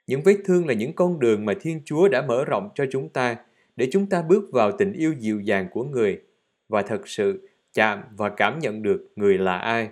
Những 0.07 0.21
vết 0.21 0.37
thương 0.45 0.67
là 0.67 0.73
những 0.73 0.93
con 0.93 1.19
đường 1.19 1.45
mà 1.45 1.53
Thiên 1.61 1.81
Chúa 1.85 2.07
đã 2.07 2.21
mở 2.21 2.45
rộng 2.45 2.69
cho 2.75 2.85
chúng 2.91 3.09
ta 3.09 3.37
để 3.75 3.87
chúng 3.91 4.09
ta 4.09 4.21
bước 4.21 4.49
vào 4.51 4.71
tình 4.71 4.93
yêu 4.93 5.13
dịu 5.19 5.39
dàng 5.39 5.67
của 5.71 5.83
người 5.83 6.21
và 6.69 6.81
thật 6.81 7.07
sự 7.07 7.49
chạm 7.73 8.03
và 8.17 8.29
cảm 8.29 8.59
nhận 8.59 8.83
được 8.83 9.11
người 9.15 9.37
là 9.37 9.57
ai. 9.57 9.89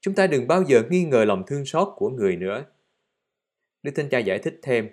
Chúng 0.00 0.14
ta 0.14 0.26
đừng 0.26 0.46
bao 0.46 0.64
giờ 0.66 0.82
nghi 0.90 1.04
ngờ 1.04 1.24
lòng 1.24 1.42
thương 1.46 1.64
xót 1.64 1.88
của 1.96 2.10
người 2.10 2.36
nữa. 2.36 2.64
Đức 3.82 3.92
Thánh 3.94 4.08
Cha 4.08 4.18
giải 4.18 4.38
thích 4.38 4.58
thêm, 4.62 4.88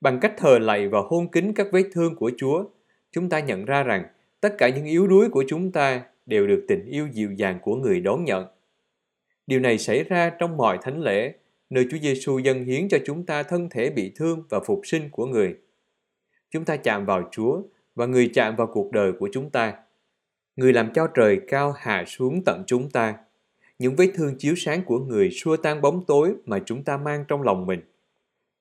bằng 0.00 0.20
cách 0.20 0.34
thờ 0.36 0.58
lạy 0.58 0.88
và 0.88 1.00
hôn 1.00 1.30
kính 1.30 1.54
các 1.54 1.66
vết 1.72 1.84
thương 1.92 2.16
của 2.16 2.30
Chúa, 2.36 2.64
chúng 3.10 3.28
ta 3.28 3.40
nhận 3.40 3.64
ra 3.64 3.82
rằng 3.82 4.04
tất 4.40 4.54
cả 4.58 4.68
những 4.68 4.84
yếu 4.84 5.06
đuối 5.06 5.28
của 5.28 5.44
chúng 5.48 5.72
ta 5.72 6.02
đều 6.26 6.46
được 6.46 6.64
tình 6.68 6.84
yêu 6.84 7.08
dịu 7.12 7.32
dàng 7.32 7.58
của 7.62 7.76
người 7.76 8.00
đón 8.00 8.24
nhận. 8.24 8.46
Điều 9.46 9.60
này 9.60 9.78
xảy 9.78 10.04
ra 10.04 10.30
trong 10.30 10.56
mọi 10.56 10.78
thánh 10.82 11.00
lễ, 11.00 11.34
nơi 11.70 11.86
Chúa 11.90 11.98
Giêsu 11.98 12.38
dâng 12.38 12.64
hiến 12.64 12.88
cho 12.88 12.98
chúng 13.06 13.26
ta 13.26 13.42
thân 13.42 13.68
thể 13.70 13.90
bị 13.90 14.12
thương 14.16 14.42
và 14.48 14.60
phục 14.60 14.80
sinh 14.84 15.10
của 15.10 15.26
người. 15.26 15.56
Chúng 16.50 16.64
ta 16.64 16.76
chạm 16.76 17.06
vào 17.06 17.28
Chúa 17.32 17.62
và 17.94 18.06
người 18.06 18.30
chạm 18.34 18.56
vào 18.56 18.66
cuộc 18.66 18.92
đời 18.92 19.12
của 19.12 19.28
chúng 19.32 19.50
ta. 19.50 19.74
Người 20.56 20.72
làm 20.72 20.92
cho 20.94 21.06
trời 21.06 21.40
cao 21.48 21.72
hạ 21.72 22.04
xuống 22.06 22.42
tận 22.46 22.64
chúng 22.66 22.90
ta. 22.90 23.14
Những 23.78 23.96
vết 23.96 24.10
thương 24.14 24.38
chiếu 24.38 24.54
sáng 24.56 24.82
của 24.84 24.98
người 24.98 25.30
xua 25.30 25.56
tan 25.56 25.80
bóng 25.80 26.04
tối 26.06 26.34
mà 26.44 26.58
chúng 26.66 26.84
ta 26.84 26.96
mang 26.96 27.24
trong 27.28 27.42
lòng 27.42 27.66
mình. 27.66 27.80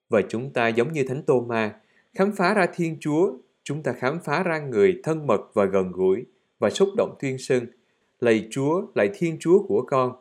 Và 0.09 0.21
chúng 0.29 0.53
ta 0.53 0.67
giống 0.67 0.93
như 0.93 1.03
Thánh 1.07 1.23
Tô 1.23 1.41
Ma, 1.41 1.79
khám 2.13 2.31
phá 2.35 2.53
ra 2.53 2.67
Thiên 2.75 2.97
Chúa, 2.99 3.33
chúng 3.69 3.83
ta 3.83 3.93
khám 3.93 4.19
phá 4.23 4.43
ra 4.43 4.59
người 4.59 4.99
thân 5.03 5.27
mật 5.27 5.41
và 5.53 5.65
gần 5.65 5.91
gũi 5.91 6.25
và 6.59 6.69
xúc 6.69 6.89
động 6.97 7.15
tuyên 7.19 7.37
xưng, 7.37 7.65
lạy 8.19 8.47
Chúa, 8.51 8.81
lạy 8.95 9.09
Thiên 9.13 9.37
Chúa 9.39 9.63
của 9.67 9.83
con. 9.87 10.11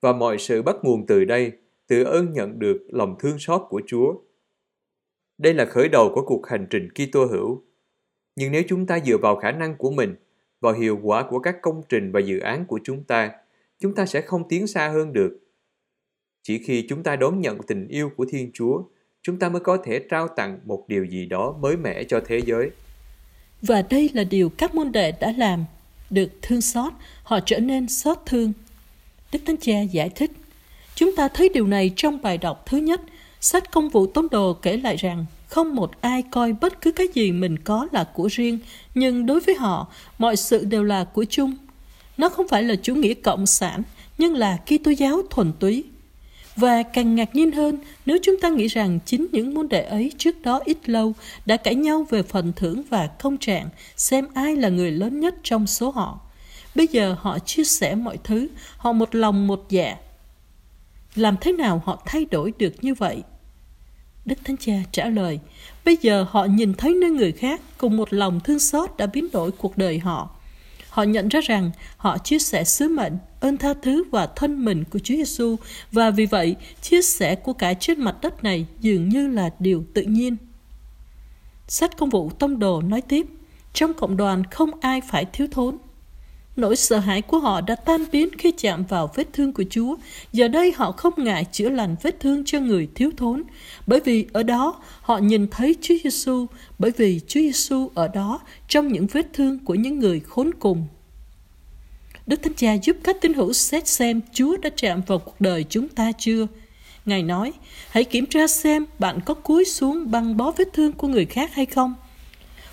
Và 0.00 0.12
mọi 0.12 0.38
sự 0.38 0.62
bắt 0.62 0.76
nguồn 0.82 1.06
từ 1.06 1.24
đây, 1.24 1.52
từ 1.86 2.02
ơn 2.02 2.32
nhận 2.32 2.58
được 2.58 2.86
lòng 2.88 3.16
thương 3.18 3.38
xót 3.38 3.62
của 3.68 3.82
Chúa. 3.86 4.14
Đây 5.38 5.54
là 5.54 5.64
khởi 5.64 5.88
đầu 5.88 6.12
của 6.14 6.22
cuộc 6.26 6.46
hành 6.46 6.66
trình 6.70 6.88
Kitô 6.90 7.24
hữu. 7.24 7.62
Nhưng 8.36 8.52
nếu 8.52 8.62
chúng 8.68 8.86
ta 8.86 9.00
dựa 9.00 9.16
vào 9.16 9.36
khả 9.36 9.52
năng 9.52 9.76
của 9.76 9.90
mình, 9.90 10.14
vào 10.60 10.72
hiệu 10.72 10.98
quả 11.02 11.26
của 11.30 11.38
các 11.38 11.56
công 11.62 11.82
trình 11.88 12.12
và 12.12 12.20
dự 12.20 12.38
án 12.38 12.64
của 12.66 12.80
chúng 12.84 13.04
ta, 13.04 13.32
chúng 13.78 13.94
ta 13.94 14.06
sẽ 14.06 14.20
không 14.20 14.48
tiến 14.48 14.66
xa 14.66 14.88
hơn 14.88 15.12
được. 15.12 15.40
Chỉ 16.42 16.58
khi 16.58 16.86
chúng 16.88 17.02
ta 17.02 17.16
đón 17.16 17.40
nhận 17.40 17.58
tình 17.66 17.88
yêu 17.88 18.10
của 18.16 18.24
Thiên 18.30 18.50
Chúa, 18.54 18.82
chúng 19.22 19.38
ta 19.38 19.48
mới 19.48 19.60
có 19.60 19.78
thể 19.84 20.00
trao 20.10 20.28
tặng 20.28 20.58
một 20.64 20.84
điều 20.88 21.04
gì 21.04 21.26
đó 21.26 21.54
mới 21.60 21.76
mẻ 21.76 22.04
cho 22.04 22.20
thế 22.26 22.40
giới. 22.46 22.70
Và 23.62 23.82
đây 23.82 24.10
là 24.14 24.24
điều 24.24 24.48
các 24.48 24.74
môn 24.74 24.92
đệ 24.92 25.12
đã 25.12 25.32
làm. 25.36 25.64
Được 26.10 26.30
thương 26.42 26.60
xót, 26.60 26.92
họ 27.22 27.40
trở 27.46 27.58
nên 27.58 27.88
xót 27.88 28.18
thương. 28.26 28.52
Đức 29.32 29.38
Thánh 29.46 29.56
Cha 29.56 29.80
giải 29.80 30.08
thích. 30.08 30.30
Chúng 30.94 31.16
ta 31.16 31.28
thấy 31.28 31.48
điều 31.54 31.66
này 31.66 31.90
trong 31.96 32.22
bài 32.22 32.38
đọc 32.38 32.66
thứ 32.66 32.78
nhất. 32.78 33.00
Sách 33.40 33.70
công 33.70 33.88
vụ 33.88 34.06
tông 34.06 34.28
đồ 34.30 34.52
kể 34.52 34.76
lại 34.76 34.96
rằng 34.96 35.26
không 35.46 35.74
một 35.74 36.00
ai 36.00 36.22
coi 36.30 36.52
bất 36.52 36.80
cứ 36.80 36.92
cái 36.92 37.06
gì 37.14 37.32
mình 37.32 37.58
có 37.58 37.88
là 37.92 38.04
của 38.14 38.28
riêng, 38.30 38.58
nhưng 38.94 39.26
đối 39.26 39.40
với 39.40 39.54
họ, 39.54 39.92
mọi 40.18 40.36
sự 40.36 40.64
đều 40.64 40.84
là 40.84 41.04
của 41.04 41.24
chung. 41.24 41.56
Nó 42.16 42.28
không 42.28 42.48
phải 42.48 42.62
là 42.62 42.74
chủ 42.82 42.94
nghĩa 42.94 43.14
cộng 43.14 43.46
sản, 43.46 43.82
nhưng 44.18 44.34
là 44.34 44.56
Kitô 44.56 44.90
giáo 44.90 45.22
thuần 45.30 45.52
túy. 45.60 45.84
Và 46.60 46.82
càng 46.82 47.14
ngạc 47.14 47.34
nhiên 47.34 47.52
hơn 47.52 47.78
nếu 48.06 48.18
chúng 48.22 48.40
ta 48.40 48.48
nghĩ 48.48 48.66
rằng 48.66 48.98
chính 49.06 49.26
những 49.32 49.54
môn 49.54 49.68
đệ 49.68 49.82
ấy 49.82 50.12
trước 50.18 50.42
đó 50.42 50.60
ít 50.64 50.88
lâu 50.88 51.12
đã 51.46 51.56
cãi 51.56 51.74
nhau 51.74 52.06
về 52.10 52.22
phần 52.22 52.52
thưởng 52.56 52.82
và 52.90 53.06
công 53.06 53.38
trạng, 53.38 53.68
xem 53.96 54.26
ai 54.34 54.56
là 54.56 54.68
người 54.68 54.90
lớn 54.90 55.20
nhất 55.20 55.34
trong 55.42 55.66
số 55.66 55.90
họ. 55.90 56.20
Bây 56.74 56.86
giờ 56.86 57.16
họ 57.18 57.38
chia 57.38 57.64
sẻ 57.64 57.94
mọi 57.94 58.18
thứ, 58.24 58.48
họ 58.76 58.92
một 58.92 59.14
lòng 59.14 59.46
một 59.46 59.66
dạ. 59.68 59.96
Làm 61.14 61.36
thế 61.40 61.52
nào 61.52 61.82
họ 61.84 62.02
thay 62.06 62.24
đổi 62.24 62.52
được 62.58 62.74
như 62.84 62.94
vậy? 62.94 63.22
Đức 64.24 64.38
Thánh 64.44 64.56
Cha 64.56 64.72
trả 64.92 65.08
lời, 65.08 65.40
bây 65.84 65.96
giờ 66.00 66.26
họ 66.30 66.44
nhìn 66.44 66.74
thấy 66.74 66.94
nơi 66.94 67.10
người 67.10 67.32
khác 67.32 67.60
cùng 67.78 67.96
một 67.96 68.12
lòng 68.12 68.40
thương 68.40 68.58
xót 68.58 68.90
đã 68.98 69.06
biến 69.06 69.26
đổi 69.32 69.50
cuộc 69.52 69.78
đời 69.78 69.98
họ. 69.98 70.30
Họ 70.90 71.02
nhận 71.02 71.28
ra 71.28 71.40
rằng 71.40 71.70
họ 71.96 72.18
chia 72.18 72.38
sẻ 72.38 72.64
sứ 72.64 72.88
mệnh, 72.88 73.12
ơn 73.40 73.56
tha 73.56 73.74
thứ 73.82 74.04
và 74.10 74.26
thân 74.26 74.64
mình 74.64 74.84
của 74.90 74.98
Chúa 74.98 75.14
Giêsu 75.14 75.56
và 75.92 76.10
vì 76.10 76.26
vậy 76.26 76.56
chia 76.82 77.02
sẻ 77.02 77.34
của 77.34 77.52
cải 77.52 77.74
trên 77.74 78.00
mặt 78.00 78.16
đất 78.22 78.44
này 78.44 78.66
dường 78.80 79.08
như 79.08 79.28
là 79.28 79.50
điều 79.58 79.84
tự 79.94 80.02
nhiên. 80.02 80.36
Sách 81.68 81.96
công 81.98 82.10
vụ 82.10 82.30
tông 82.30 82.58
đồ 82.58 82.82
nói 82.82 83.00
tiếp, 83.00 83.26
trong 83.72 83.94
cộng 83.94 84.16
đoàn 84.16 84.44
không 84.44 84.70
ai 84.80 85.00
phải 85.00 85.24
thiếu 85.24 85.46
thốn. 85.50 85.76
Nỗi 86.60 86.76
sợ 86.76 86.98
hãi 86.98 87.22
của 87.22 87.38
họ 87.38 87.60
đã 87.60 87.74
tan 87.74 88.04
biến 88.12 88.28
khi 88.38 88.52
chạm 88.58 88.84
vào 88.84 89.10
vết 89.14 89.32
thương 89.32 89.52
của 89.52 89.64
Chúa. 89.70 89.96
Giờ 90.32 90.48
đây 90.48 90.72
họ 90.76 90.92
không 90.92 91.12
ngại 91.16 91.44
chữa 91.52 91.68
lành 91.68 91.96
vết 92.02 92.20
thương 92.20 92.44
cho 92.44 92.60
người 92.60 92.88
thiếu 92.94 93.10
thốn, 93.16 93.42
bởi 93.86 94.00
vì 94.04 94.26
ở 94.32 94.42
đó 94.42 94.80
họ 95.00 95.18
nhìn 95.18 95.46
thấy 95.50 95.76
Chúa 95.80 95.94
Giêsu, 96.04 96.46
bởi 96.78 96.90
vì 96.96 97.20
Chúa 97.26 97.40
Giêsu 97.40 97.90
ở 97.94 98.08
đó 98.08 98.40
trong 98.68 98.88
những 98.88 99.06
vết 99.06 99.26
thương 99.32 99.58
của 99.58 99.74
những 99.74 99.98
người 99.98 100.20
khốn 100.20 100.50
cùng. 100.58 100.86
Đức 102.26 102.42
Thánh 102.42 102.54
Cha 102.54 102.72
giúp 102.82 102.96
các 103.04 103.16
tín 103.20 103.34
hữu 103.34 103.52
xét 103.52 103.88
xem 103.88 104.20
Chúa 104.32 104.56
đã 104.56 104.70
chạm 104.76 105.02
vào 105.06 105.18
cuộc 105.18 105.40
đời 105.40 105.64
chúng 105.68 105.88
ta 105.88 106.12
chưa. 106.18 106.46
Ngài 107.06 107.22
nói, 107.22 107.52
hãy 107.90 108.04
kiểm 108.04 108.26
tra 108.26 108.46
xem 108.46 108.86
bạn 108.98 109.18
có 109.24 109.34
cúi 109.34 109.64
xuống 109.64 110.10
băng 110.10 110.36
bó 110.36 110.50
vết 110.50 110.68
thương 110.72 110.92
của 110.92 111.08
người 111.08 111.26
khác 111.26 111.54
hay 111.54 111.66
không. 111.66 111.94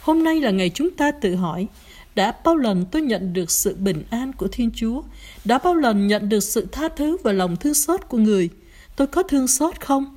Hôm 0.02 0.24
nay 0.24 0.42
là 0.42 0.52
ngày 0.52 0.72
chúng 0.74 0.92
ta 0.92 1.12
tự 1.12 1.36
hỏi, 1.36 1.68
đã 2.18 2.34
bao 2.44 2.56
lần 2.56 2.86
tôi 2.92 3.02
nhận 3.02 3.34
được 3.34 3.52
sự 3.52 3.76
bình 3.76 4.04
an 4.10 4.34
của 4.34 4.48
Thiên 4.48 4.72
Chúa? 4.76 5.02
Đã 5.46 5.58
bao 5.64 5.76
lần 5.76 6.08
nhận 6.08 6.30
được 6.30 6.40
sự 6.40 6.68
tha 6.72 6.90
thứ 6.96 7.18
và 7.24 7.32
lòng 7.32 7.56
thương 7.56 7.74
xót 7.74 8.00
của 8.08 8.18
người? 8.18 8.50
Tôi 8.96 9.08
có 9.08 9.24
thương 9.24 9.48
xót 9.48 9.82
không? 9.82 10.16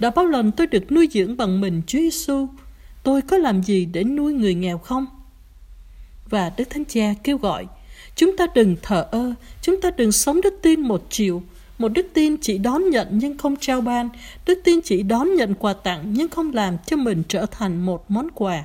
Đã 0.00 0.10
bao 0.10 0.26
lần 0.26 0.52
tôi 0.52 0.66
được 0.66 0.92
nuôi 0.92 1.08
dưỡng 1.12 1.36
bằng 1.36 1.60
mình 1.60 1.82
Chúa 1.86 1.98
Giêsu? 1.98 2.46
Tôi 3.02 3.22
có 3.22 3.38
làm 3.38 3.62
gì 3.62 3.84
để 3.84 4.04
nuôi 4.04 4.32
người 4.32 4.54
nghèo 4.54 4.78
không? 4.78 5.06
Và 6.30 6.52
Đức 6.56 6.70
Thánh 6.70 6.84
Cha 6.84 7.14
kêu 7.22 7.38
gọi, 7.38 7.66
chúng 8.16 8.36
ta 8.36 8.46
đừng 8.54 8.76
thờ 8.82 9.08
ơ, 9.10 9.32
chúng 9.62 9.80
ta 9.80 9.90
đừng 9.90 10.12
sống 10.12 10.40
đức 10.40 10.54
tin 10.62 10.80
một 10.80 11.06
chiều, 11.10 11.42
một 11.78 11.88
đức 11.88 12.06
tin 12.14 12.36
chỉ 12.36 12.58
đón 12.58 12.90
nhận 12.90 13.08
nhưng 13.10 13.38
không 13.38 13.56
trao 13.56 13.80
ban, 13.80 14.08
đức 14.46 14.60
tin 14.64 14.80
chỉ 14.84 15.02
đón 15.02 15.34
nhận 15.34 15.54
quà 15.54 15.72
tặng 15.72 16.04
nhưng 16.12 16.28
không 16.28 16.52
làm 16.52 16.76
cho 16.86 16.96
mình 16.96 17.22
trở 17.28 17.46
thành 17.46 17.86
một 17.86 18.10
món 18.10 18.28
quà 18.34 18.64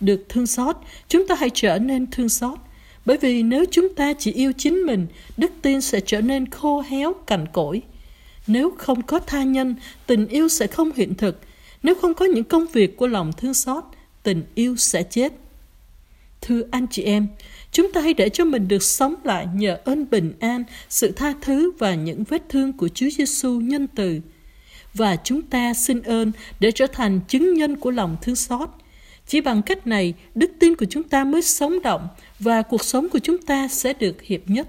được 0.00 0.26
thương 0.28 0.46
xót, 0.46 0.76
chúng 1.08 1.26
ta 1.26 1.34
hãy 1.34 1.50
trở 1.54 1.78
nên 1.78 2.06
thương 2.10 2.28
xót. 2.28 2.58
Bởi 3.06 3.16
vì 3.16 3.42
nếu 3.42 3.64
chúng 3.70 3.94
ta 3.94 4.12
chỉ 4.18 4.32
yêu 4.32 4.52
chính 4.58 4.86
mình, 4.86 5.06
đức 5.36 5.52
tin 5.62 5.80
sẽ 5.80 6.00
trở 6.00 6.20
nên 6.20 6.50
khô 6.50 6.80
héo, 6.88 7.12
cằn 7.12 7.46
cỗi. 7.52 7.82
Nếu 8.46 8.72
không 8.78 9.02
có 9.02 9.18
tha 9.18 9.42
nhân, 9.42 9.74
tình 10.06 10.26
yêu 10.26 10.48
sẽ 10.48 10.66
không 10.66 10.90
hiện 10.96 11.14
thực. 11.14 11.40
Nếu 11.82 11.94
không 11.94 12.14
có 12.14 12.24
những 12.24 12.44
công 12.44 12.66
việc 12.66 12.96
của 12.96 13.06
lòng 13.06 13.32
thương 13.32 13.54
xót, 13.54 13.84
tình 14.22 14.42
yêu 14.54 14.76
sẽ 14.76 15.02
chết. 15.02 15.32
Thưa 16.40 16.62
anh 16.70 16.86
chị 16.90 17.02
em, 17.02 17.26
chúng 17.72 17.92
ta 17.92 18.00
hãy 18.00 18.14
để 18.14 18.28
cho 18.28 18.44
mình 18.44 18.68
được 18.68 18.82
sống 18.82 19.14
lại 19.24 19.46
nhờ 19.54 19.78
ơn 19.84 20.10
bình 20.10 20.32
an, 20.40 20.64
sự 20.88 21.12
tha 21.12 21.34
thứ 21.40 21.70
và 21.78 21.94
những 21.94 22.24
vết 22.24 22.42
thương 22.48 22.72
của 22.72 22.88
Chúa 22.88 23.08
Giêsu 23.10 23.60
nhân 23.60 23.86
từ. 23.94 24.20
Và 24.94 25.16
chúng 25.24 25.42
ta 25.42 25.74
xin 25.74 26.02
ơn 26.02 26.32
để 26.60 26.70
trở 26.70 26.86
thành 26.86 27.20
chứng 27.28 27.54
nhân 27.54 27.76
của 27.76 27.90
lòng 27.90 28.16
thương 28.22 28.36
xót 28.36 28.68
chỉ 29.30 29.40
bằng 29.40 29.62
cách 29.62 29.86
này, 29.86 30.14
đức 30.34 30.50
tin 30.58 30.76
của 30.76 30.86
chúng 30.90 31.02
ta 31.02 31.24
mới 31.24 31.42
sống 31.42 31.82
động 31.82 32.08
và 32.38 32.62
cuộc 32.62 32.84
sống 32.84 33.08
của 33.08 33.18
chúng 33.18 33.38
ta 33.38 33.68
sẽ 33.68 33.92
được 33.92 34.22
hiệp 34.22 34.40
nhất. 34.46 34.68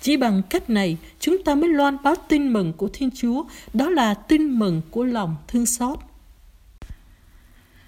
Chỉ 0.00 0.16
bằng 0.16 0.42
cách 0.50 0.70
này, 0.70 0.96
chúng 1.20 1.42
ta 1.42 1.54
mới 1.54 1.70
loan 1.70 1.96
báo 2.02 2.14
tin 2.28 2.52
mừng 2.52 2.72
của 2.72 2.88
Thiên 2.92 3.10
Chúa, 3.10 3.44
đó 3.72 3.90
là 3.90 4.14
tin 4.14 4.58
mừng 4.58 4.82
của 4.90 5.04
lòng 5.04 5.36
thương 5.48 5.66
xót. 5.66 5.98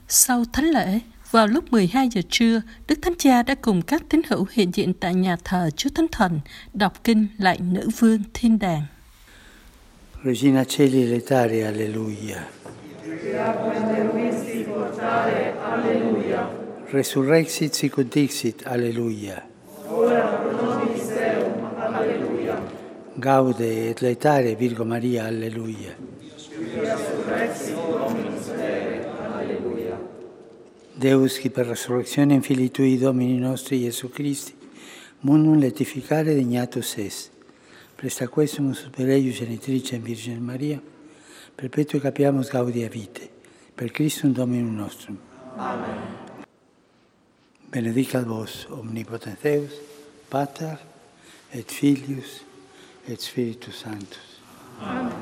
Sau 0.08 0.44
thánh 0.52 0.64
lễ, 0.64 1.00
vào 1.30 1.46
lúc 1.46 1.72
12 1.72 2.08
giờ 2.08 2.20
trưa, 2.30 2.62
Đức 2.88 2.98
Thánh 3.02 3.14
Cha 3.18 3.42
đã 3.42 3.54
cùng 3.54 3.82
các 3.82 4.02
tín 4.08 4.20
hữu 4.28 4.46
hiện 4.50 4.70
diện 4.74 4.92
tại 4.94 5.14
nhà 5.14 5.36
thờ 5.44 5.70
Chúa 5.76 5.90
Thánh 5.94 6.08
Thần 6.12 6.40
đọc 6.74 7.04
kinh 7.04 7.26
lại 7.38 7.58
nữ 7.72 7.88
vương 7.98 8.22
thiên 8.34 8.58
đàng. 8.58 8.82
Regina 10.24 10.64
Celi 10.64 11.02
Letare, 11.02 11.64
Alleluia. 11.64 12.38
Alleluia. 15.24 16.48
Resurrexit 16.90 17.74
sicut 17.74 18.12
dixit, 18.12 18.66
Alleluia. 18.66 19.42
Ora 19.88 20.20
pro 20.20 20.52
nobis 20.52 21.08
Deum, 21.08 21.70
Alleluia. 21.76 22.62
Gaude 23.14 23.90
et 23.90 24.00
letare 24.00 24.54
Virgo 24.54 24.84
Maria, 24.84 25.26
Alleluia. 25.26 25.96
Resurrexit 26.76 27.74
Dominus 27.74 28.52
Dei, 28.56 29.00
Alleluia. 29.34 29.98
Deus, 30.94 31.38
qui 31.38 31.50
per 31.50 31.66
resurrectione 31.66 32.34
in 32.34 32.42
Filii 32.42 32.70
Tui 32.70 32.98
Domini 32.98 33.38
nostri 33.38 33.80
Gesù 33.80 34.10
Christi, 34.10 34.54
mundum 35.20 35.58
letificare 35.58 36.34
degnatus 36.34 36.96
es. 36.96 37.30
Presta 37.94 38.28
questum 38.28 38.72
super 38.72 39.06
genitrice 39.06 39.96
in 39.96 40.02
Virgine 40.02 40.38
Maria, 40.38 40.80
perpetuo 41.54 41.98
capiamus 41.98 42.48
gaudia 42.48 42.88
vite, 42.88 43.30
per 43.78 43.92
Christum 43.92 44.34
Dominum 44.34 44.76
nostrum. 44.76 45.18
Amen. 45.56 45.98
Benedicat 47.70 48.26
vos 48.26 48.66
omnipotens 48.70 49.38
Deus, 49.42 49.70
Pater 50.30 50.76
et 51.52 51.70
Filius 51.70 52.44
et 53.08 53.20
Spiritus 53.20 53.74
Sanctus. 53.84 54.40
Amen. 54.80 55.12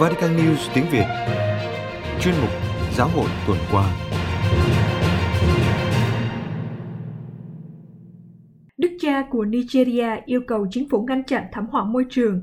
Vatican 0.00 0.36
News 0.36 0.70
tiếng 0.74 0.84
Việt 0.90 1.06
Chuyên 2.20 2.34
mục 2.40 2.50
Giáo 2.96 3.08
hội 3.08 3.28
tuần 3.46 3.58
qua 3.72 3.84
Đức 8.76 8.96
cha 9.00 9.22
của 9.30 9.44
Nigeria 9.44 10.08
yêu 10.26 10.40
cầu 10.46 10.66
chính 10.70 10.88
phủ 10.90 11.04
ngăn 11.08 11.24
chặn 11.24 11.44
thảm 11.52 11.66
họa 11.66 11.84
môi 11.84 12.04
trường. 12.10 12.40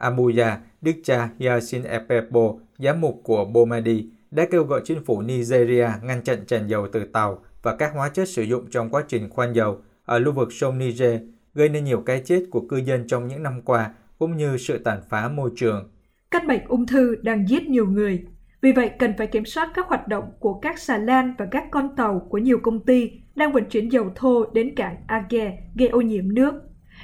Abuja, 0.00 0.56
Đức 0.82 0.92
cha 1.04 1.28
Yasin 1.38 1.82
Epepo, 1.82 2.54
giám 2.78 3.00
mục 3.00 3.20
của 3.24 3.44
Bomadi, 3.44 4.08
đã 4.30 4.46
kêu 4.50 4.64
gọi 4.64 4.80
chính 4.84 5.04
phủ 5.04 5.22
Nigeria 5.22 5.88
ngăn 6.02 6.22
chặn 6.22 6.46
tràn 6.46 6.66
dầu 6.66 6.86
từ 6.92 7.04
tàu 7.04 7.44
và 7.62 7.76
các 7.76 7.92
hóa 7.94 8.08
chất 8.08 8.28
sử 8.28 8.42
dụng 8.42 8.70
trong 8.70 8.90
quá 8.90 9.04
trình 9.08 9.30
khoan 9.30 9.52
dầu 9.52 9.78
ở 10.04 10.18
lưu 10.18 10.32
vực 10.32 10.52
sông 10.52 10.78
Niger, 10.78 11.20
gây 11.54 11.68
nên 11.68 11.84
nhiều 11.84 12.02
cái 12.06 12.22
chết 12.24 12.44
của 12.50 12.60
cư 12.60 12.76
dân 12.76 13.06
trong 13.06 13.28
những 13.28 13.42
năm 13.42 13.62
qua, 13.62 13.94
cũng 14.18 14.36
như 14.36 14.56
sự 14.56 14.78
tàn 14.78 15.00
phá 15.08 15.28
môi 15.28 15.50
trường. 15.56 15.90
Căn 16.30 16.46
bệnh 16.46 16.64
ung 16.68 16.86
thư 16.86 17.16
đang 17.22 17.48
giết 17.48 17.68
nhiều 17.68 17.86
người. 17.86 18.24
Vì 18.60 18.72
vậy, 18.72 18.90
cần 18.98 19.12
phải 19.18 19.26
kiểm 19.26 19.44
soát 19.44 19.70
các 19.74 19.86
hoạt 19.88 20.08
động 20.08 20.24
của 20.38 20.54
các 20.54 20.78
xà 20.78 20.98
lan 20.98 21.34
và 21.38 21.46
các 21.50 21.64
con 21.70 21.96
tàu 21.96 22.26
của 22.30 22.38
nhiều 22.38 22.58
công 22.62 22.80
ty 22.80 23.10
đang 23.34 23.52
vận 23.52 23.64
chuyển 23.64 23.92
dầu 23.92 24.12
thô 24.14 24.44
đến 24.52 24.74
cảng 24.74 24.96
Age 25.06 25.58
gây 25.74 25.88
ô 25.88 26.00
nhiễm 26.00 26.34
nước. 26.34 26.54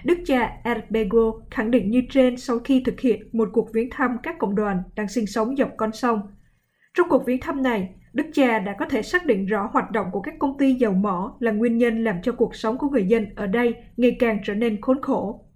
Đức 0.04 0.18
cha 0.26 0.52
Erbego 0.64 1.32
khẳng 1.50 1.70
định 1.70 1.90
như 1.90 2.02
trên 2.10 2.36
sau 2.36 2.58
khi 2.58 2.82
thực 2.84 3.00
hiện 3.00 3.28
một 3.32 3.48
cuộc 3.52 3.72
viếng 3.72 3.90
thăm 3.90 4.16
các 4.22 4.38
cộng 4.38 4.54
đoàn 4.54 4.82
đang 4.96 5.08
sinh 5.08 5.26
sống 5.26 5.56
dọc 5.56 5.70
con 5.76 5.92
sông. 5.92 6.20
Trong 6.94 7.08
cuộc 7.08 7.26
viếng 7.26 7.40
thăm 7.40 7.62
này, 7.62 7.94
Đức 8.12 8.26
cha 8.32 8.58
đã 8.58 8.76
có 8.78 8.86
thể 8.86 9.02
xác 9.02 9.26
định 9.26 9.46
rõ 9.46 9.70
hoạt 9.72 9.90
động 9.90 10.06
của 10.12 10.20
các 10.20 10.34
công 10.38 10.58
ty 10.58 10.74
dầu 10.74 10.92
mỏ 10.92 11.36
là 11.40 11.50
nguyên 11.52 11.78
nhân 11.78 12.04
làm 12.04 12.22
cho 12.22 12.32
cuộc 12.32 12.54
sống 12.54 12.78
của 12.78 12.88
người 12.88 13.04
dân 13.04 13.26
ở 13.36 13.46
đây 13.46 13.74
ngày 13.96 14.16
càng 14.18 14.38
trở 14.44 14.54
nên 14.54 14.80
khốn 14.80 15.02
khổ. 15.02 15.46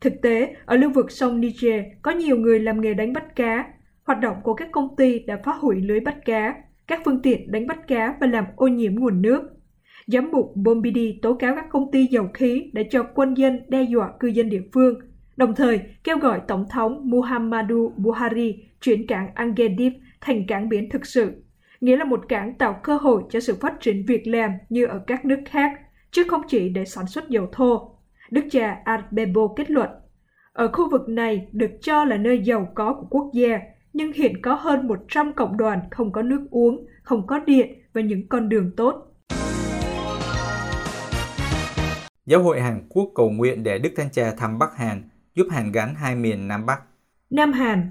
Thực 0.00 0.22
tế, 0.22 0.56
ở 0.64 0.76
lưu 0.76 0.90
vực 0.90 1.10
sông 1.10 1.40
Niger 1.40 1.84
có 2.02 2.10
nhiều 2.10 2.36
người 2.36 2.60
làm 2.60 2.80
nghề 2.80 2.94
đánh 2.94 3.12
bắt 3.12 3.36
cá. 3.36 3.64
Hoạt 4.04 4.20
động 4.20 4.36
của 4.42 4.54
các 4.54 4.68
công 4.72 4.96
ty 4.96 5.18
đã 5.18 5.40
phá 5.44 5.52
hủy 5.52 5.80
lưới 5.80 6.00
bắt 6.00 6.16
cá, 6.24 6.54
các 6.86 7.00
phương 7.04 7.22
tiện 7.22 7.52
đánh 7.52 7.66
bắt 7.66 7.78
cá 7.88 8.14
và 8.20 8.26
làm 8.26 8.44
ô 8.56 8.66
nhiễm 8.66 8.94
nguồn 8.94 9.22
nước. 9.22 9.53
Giám 10.06 10.30
mục 10.32 10.52
Bombidi 10.56 11.18
tố 11.22 11.34
cáo 11.34 11.54
các 11.54 11.66
công 11.70 11.90
ty 11.90 12.06
dầu 12.06 12.28
khí 12.34 12.70
đã 12.72 12.82
cho 12.90 13.02
quân 13.14 13.34
dân 13.34 13.60
đe 13.68 13.82
dọa 13.82 14.12
cư 14.20 14.28
dân 14.28 14.48
địa 14.48 14.62
phương, 14.72 14.94
đồng 15.36 15.54
thời 15.54 15.80
kêu 16.04 16.18
gọi 16.18 16.40
Tổng 16.48 16.66
thống 16.70 17.10
Muhammadu 17.10 17.92
Buhari 17.96 18.64
chuyển 18.80 19.06
cảng 19.06 19.30
Angedip 19.34 19.92
thành 20.20 20.46
cảng 20.46 20.68
biển 20.68 20.90
thực 20.90 21.06
sự, 21.06 21.32
nghĩa 21.80 21.96
là 21.96 22.04
một 22.04 22.28
cảng 22.28 22.54
tạo 22.54 22.80
cơ 22.82 22.96
hội 22.96 23.22
cho 23.30 23.40
sự 23.40 23.54
phát 23.60 23.80
triển 23.80 24.04
việc 24.06 24.26
làm 24.26 24.50
như 24.68 24.86
ở 24.86 24.98
các 25.06 25.24
nước 25.24 25.40
khác, 25.46 25.72
chứ 26.10 26.24
không 26.28 26.42
chỉ 26.48 26.68
để 26.68 26.84
sản 26.84 27.06
xuất 27.06 27.28
dầu 27.28 27.48
thô. 27.52 27.96
Đức 28.30 28.44
cha 28.50 28.76
Arbebo 28.84 29.48
kết 29.56 29.70
luận, 29.70 29.88
ở 30.52 30.68
khu 30.72 30.90
vực 30.90 31.08
này 31.08 31.48
được 31.52 31.70
cho 31.80 32.04
là 32.04 32.16
nơi 32.16 32.38
giàu 32.38 32.72
có 32.74 32.94
của 32.94 33.06
quốc 33.10 33.30
gia, 33.34 33.60
nhưng 33.92 34.12
hiện 34.12 34.42
có 34.42 34.54
hơn 34.54 34.88
100 34.88 35.32
cộng 35.32 35.56
đoàn 35.56 35.80
không 35.90 36.12
có 36.12 36.22
nước 36.22 36.46
uống, 36.50 36.86
không 37.02 37.26
có 37.26 37.38
điện 37.46 37.74
và 37.92 38.00
những 38.00 38.28
con 38.28 38.48
đường 38.48 38.70
tốt. 38.76 39.13
Giáo 42.26 42.42
hội 42.42 42.60
Hàn 42.60 42.86
Quốc 42.88 43.12
cầu 43.14 43.30
nguyện 43.30 43.62
để 43.62 43.78
Đức 43.78 43.90
Thánh 43.96 44.10
Cha 44.12 44.34
thăm 44.38 44.58
Bắc 44.58 44.76
Hàn, 44.76 45.08
giúp 45.34 45.46
Hàn 45.50 45.72
gắn 45.72 45.94
hai 45.94 46.16
miền 46.16 46.48
Nam 46.48 46.66
Bắc. 46.66 46.80
Nam 47.30 47.52
Hàn 47.52 47.90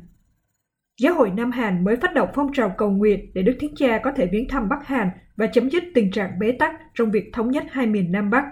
Giáo 1.02 1.13
hội 1.13 1.30
Nam 1.30 1.52
Hàn 1.52 1.84
mới 1.84 1.96
phát 1.96 2.13
động 2.13 2.30
phong 2.36 2.54
trào 2.54 2.74
cầu 2.78 2.90
nguyện 2.90 3.32
để 3.34 3.42
Đức 3.42 3.54
Thánh 3.62 3.75
Cha 3.75 4.00
có 4.04 4.12
thể 4.16 4.28
viếng 4.32 4.48
thăm 4.50 4.70
Bắc 4.70 4.88
Hàn 4.88 5.10
và 5.36 5.48
chấm 5.54 5.70
dứt 5.70 5.84
tình 5.94 6.12
trạng 6.12 6.40
bế 6.40 6.52
tắc 6.60 6.72
trong 6.94 7.12
việc 7.12 7.30
thống 7.34 7.52
nhất 7.52 7.63
hai 7.72 7.86
miền 7.86 8.12
Nam 8.12 8.30
Bắc. 8.30 8.46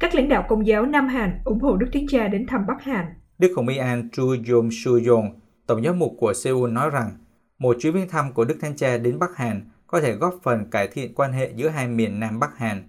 Các 0.00 0.14
lãnh 0.14 0.28
đạo 0.28 0.44
công 0.48 0.66
giáo 0.66 0.86
Nam 0.86 1.08
Hàn 1.08 1.38
ủng 1.44 1.60
hộ 1.60 1.76
Đức 1.76 1.86
Thánh 1.92 2.06
Cha 2.08 2.28
đến 2.28 2.46
thăm 2.46 2.66
Bắc 2.66 2.82
Hàn. 2.82 3.06
Đức 3.38 3.52
Hồng 3.56 3.68
Y 3.68 3.76
An 3.76 4.08
Chu 4.12 4.36
Yom 4.50 4.68
Su 4.72 4.92
Yong, 5.08 5.40
Tổng 5.66 5.82
giám 5.84 5.98
mục 5.98 6.12
của 6.18 6.32
Seoul 6.34 6.70
nói 6.70 6.90
rằng, 6.90 7.10
một 7.58 7.76
chuyến 7.80 7.94
viếng 7.94 8.08
thăm 8.08 8.32
của 8.32 8.44
Đức 8.44 8.56
Thánh 8.60 8.76
Cha 8.76 8.98
đến 8.98 9.18
Bắc 9.18 9.36
Hàn 9.36 9.70
có 9.86 10.00
thể 10.00 10.12
góp 10.12 10.34
phần 10.42 10.70
cải 10.70 10.88
thiện 10.88 11.14
quan 11.14 11.32
hệ 11.32 11.52
giữa 11.56 11.68
hai 11.68 11.88
miền 11.88 12.20
Nam 12.20 12.40
Bắc 12.40 12.58
Hàn. 12.58 12.82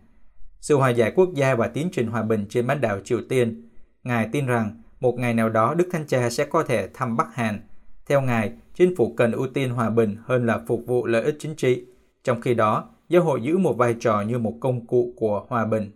Sự 0.66 0.78
hòa 0.78 0.90
giải 0.90 1.12
quốc 1.16 1.34
gia 1.34 1.56
và 1.56 1.68
tiến 1.68 1.90
trình 1.92 2.08
hòa 2.08 2.24
bình 2.24 2.46
trên 2.50 2.68
bán 2.68 2.82
đảo 2.82 3.00
Triều 3.04 3.20
Tiên. 3.30 3.70
Ngài 4.04 4.30
tin 4.32 4.46
rằng 4.46 4.82
một 5.00 5.20
ngày 5.20 5.34
nào 5.34 5.50
đó 5.50 5.74
Đức 5.74 5.90
Thánh 5.92 6.08
Cha 6.08 6.30
sẽ 6.30 6.46
có 6.46 6.64
thể 6.64 6.90
thăm 6.94 7.18
Bắc 7.18 7.36
Hàn. 7.36 7.60
Theo 8.06 8.22
Ngài, 8.22 8.52
chính 8.74 8.96
phủ 8.96 9.14
cần 9.18 9.32
ưu 9.32 9.48
tiên 9.48 9.70
hòa 9.70 9.90
bình 9.90 10.18
hơn 10.24 10.46
là 10.46 10.60
phục 10.68 10.84
vụ 10.86 11.06
lợi 11.06 11.24
ích 11.24 11.36
chính 11.40 11.56
trị. 11.56 11.86
Trong 12.24 12.42
khi 12.42 12.54
đó, 12.54 12.90
giáo 13.10 13.24
hội 13.24 13.42
giữ 13.42 13.58
một 13.58 13.78
vai 13.78 13.96
trò 14.00 14.22
như 14.22 14.38
một 14.38 14.54
công 14.60 14.88
cụ 14.88 15.14
của 15.18 15.46
hòa 15.50 15.66
bình. 15.66 15.92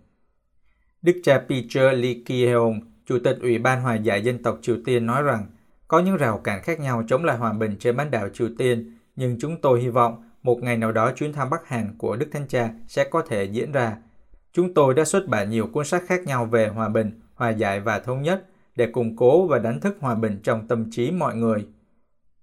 Đức 1.01 1.21
cha 1.23 1.41
Peter 1.49 1.99
Lee 1.99 2.13
Ki-heung, 2.25 2.79
Chủ 3.05 3.19
tịch 3.23 3.37
Ủy 3.41 3.57
ban 3.57 3.81
Hòa 3.81 3.95
giải 3.95 4.23
Dân 4.23 4.43
tộc 4.43 4.59
Triều 4.61 4.77
Tiên 4.85 5.05
nói 5.05 5.23
rằng, 5.23 5.45
có 5.87 5.99
những 5.99 6.17
rào 6.17 6.37
cản 6.37 6.63
khác 6.63 6.79
nhau 6.79 7.03
chống 7.07 7.23
lại 7.23 7.37
hòa 7.37 7.53
bình 7.53 7.75
trên 7.79 7.97
bán 7.97 8.11
đảo 8.11 8.29
Triều 8.33 8.49
Tiên, 8.57 8.97
nhưng 9.15 9.39
chúng 9.39 9.61
tôi 9.61 9.81
hy 9.81 9.89
vọng 9.89 10.23
một 10.43 10.63
ngày 10.63 10.77
nào 10.77 10.91
đó 10.91 11.11
chuyến 11.15 11.33
thăm 11.33 11.49
Bắc 11.49 11.67
Hàn 11.67 11.95
của 11.97 12.15
Đức 12.15 12.27
Thánh 12.31 12.47
Cha 12.47 12.69
sẽ 12.87 13.03
có 13.03 13.21
thể 13.21 13.43
diễn 13.43 13.71
ra. 13.71 13.97
Chúng 14.53 14.73
tôi 14.73 14.93
đã 14.93 15.05
xuất 15.05 15.27
bản 15.27 15.49
nhiều 15.49 15.67
cuốn 15.67 15.85
sách 15.85 16.03
khác 16.07 16.21
nhau 16.25 16.45
về 16.45 16.67
hòa 16.67 16.89
bình, 16.89 17.21
hòa 17.35 17.49
giải 17.49 17.79
và 17.79 17.99
thống 17.99 18.21
nhất 18.21 18.45
để 18.75 18.87
củng 18.91 19.15
cố 19.15 19.47
và 19.47 19.59
đánh 19.59 19.79
thức 19.79 19.97
hòa 19.99 20.15
bình 20.15 20.39
trong 20.43 20.67
tâm 20.67 20.91
trí 20.91 21.11
mọi 21.11 21.35
người. 21.35 21.67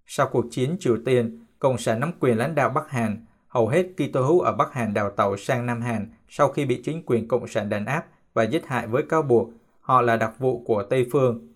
Sau 0.07 0.29
cuộc 0.33 0.45
chiến 0.51 0.77
Triều 0.81 0.97
Tiên, 1.05 1.45
Cộng 1.59 1.79
sản 1.79 2.01
nắm 2.01 2.13
quyền 2.21 2.39
lãnh 2.39 2.55
đạo 2.55 2.71
Bắc 2.71 2.91
Hàn, 2.91 3.25
hầu 3.49 3.69
hết 3.69 3.87
Kitô 3.97 4.23
hữu 4.23 4.41
ở 4.41 4.53
Bắc 4.53 4.73
Hàn 4.73 4.95
đào 4.95 5.11
tàu 5.11 5.37
sang 5.37 5.67
Nam 5.67 5.81
Hàn 5.81 6.11
sau 6.29 6.49
khi 6.49 6.65
bị 6.65 6.83
chính 6.85 7.03
quyền 7.07 7.29
Cộng 7.29 7.49
sản 7.49 7.69
đàn 7.69 7.87
áp 7.87 8.07
và 8.35 8.43
giết 8.43 8.67
hại 8.67 8.87
với 8.87 9.03
cáo 9.03 9.23
buộc 9.23 9.51
họ 9.81 10.03
là 10.03 10.17
đặc 10.17 10.33
vụ 10.39 10.63
của 10.67 10.83
Tây 10.83 11.07
Phương. 11.13 11.49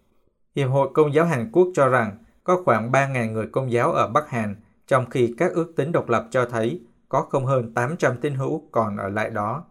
Hiệp 0.56 0.70
hội 0.70 0.88
Công 0.94 1.14
giáo 1.14 1.24
Hàn 1.24 1.50
Quốc 1.52 1.68
cho 1.74 1.88
rằng 1.88 2.16
có 2.44 2.62
khoảng 2.64 2.92
3.000 2.92 3.32
người 3.32 3.46
công 3.52 3.72
giáo 3.72 3.92
ở 3.92 4.08
Bắc 4.08 4.30
Hàn, 4.30 4.56
trong 4.86 5.10
khi 5.10 5.34
các 5.38 5.52
ước 5.52 5.72
tính 5.76 5.92
độc 5.92 6.08
lập 6.08 6.26
cho 6.30 6.44
thấy 6.44 6.80
có 7.08 7.22
không 7.22 7.46
hơn 7.46 7.74
800 7.74 8.16
tín 8.20 8.34
hữu 8.34 8.68
còn 8.72 8.96
ở 8.96 9.08
lại 9.08 9.30
đó. 9.30 9.64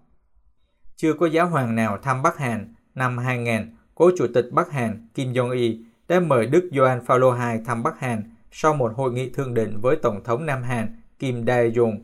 Chưa 1.01 1.13
có 1.13 1.25
giáo 1.25 1.47
hoàng 1.47 1.75
nào 1.75 1.97
thăm 1.97 2.21
Bắc 2.21 2.37
Hàn, 2.37 2.73
năm 2.95 3.17
2000, 3.17 3.75
cố 3.95 4.11
chủ 4.17 4.27
tịch 4.33 4.45
Bắc 4.51 4.71
Hàn 4.71 5.07
Kim 5.13 5.33
Jong-il 5.33 5.83
đã 6.07 6.19
mời 6.19 6.45
Đức 6.45 6.69
Gioan 6.71 7.05
Phaolô 7.05 7.31
II 7.31 7.59
thăm 7.65 7.83
Bắc 7.83 7.99
Hàn 7.99 8.35
sau 8.51 8.73
một 8.73 8.91
hội 8.95 9.11
nghị 9.11 9.29
thượng 9.29 9.53
đỉnh 9.53 9.81
với 9.81 9.95
Tổng 9.95 10.23
thống 10.23 10.45
Nam 10.45 10.63
Hàn 10.63 11.01
Kim 11.19 11.45
Dae-jung. 11.45 11.99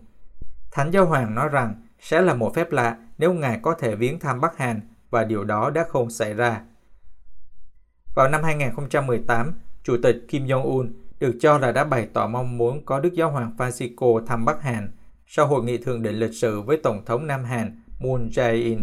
Thánh 0.72 0.92
Giáo 0.92 1.06
Hoàng 1.06 1.36
nói 1.36 1.50
rằng 1.50 1.74
sẽ 2.00 2.22
là 2.22 2.34
một 2.34 2.56
phép 2.56 2.72
lạ 2.72 2.98
nếu 3.18 3.34
Ngài 3.34 3.60
có 3.62 3.76
thể 3.80 3.96
viếng 3.96 4.20
thăm 4.20 4.42
Bắc 4.42 4.58
Hàn 4.58 4.82
và 5.10 5.24
điều 5.24 5.44
đó 5.44 5.70
đã 5.70 5.86
không 5.90 6.10
xảy 6.10 6.34
ra. 6.34 6.62
Vào 8.16 8.30
năm 8.30 8.44
2018, 8.44 9.54
Chủ 9.84 9.98
tịch 10.04 10.26
Kim 10.28 10.46
Jong-un 10.46 10.90
được 11.20 11.38
cho 11.42 11.58
là 11.58 11.72
đã 11.72 11.84
bày 11.84 12.08
tỏ 12.14 12.28
mong 12.28 12.58
muốn 12.58 12.86
có 12.86 13.00
Đức 13.00 13.14
Giáo 13.14 13.32
hoàng 13.32 13.52
Francisco 13.58 14.26
thăm 14.26 14.46
Bắc 14.46 14.62
Hàn 14.62 14.92
sau 15.28 15.48
hội 15.48 15.64
nghị 15.64 15.78
thượng 15.78 16.02
đỉnh 16.02 16.20
lịch 16.20 16.34
sử 16.34 16.62
với 16.62 16.78
Tổng 16.78 17.06
thống 17.06 17.28
Nam 17.28 17.44
Hàn 17.44 17.82
Moon 18.00 18.30
Jae-in. 18.30 18.82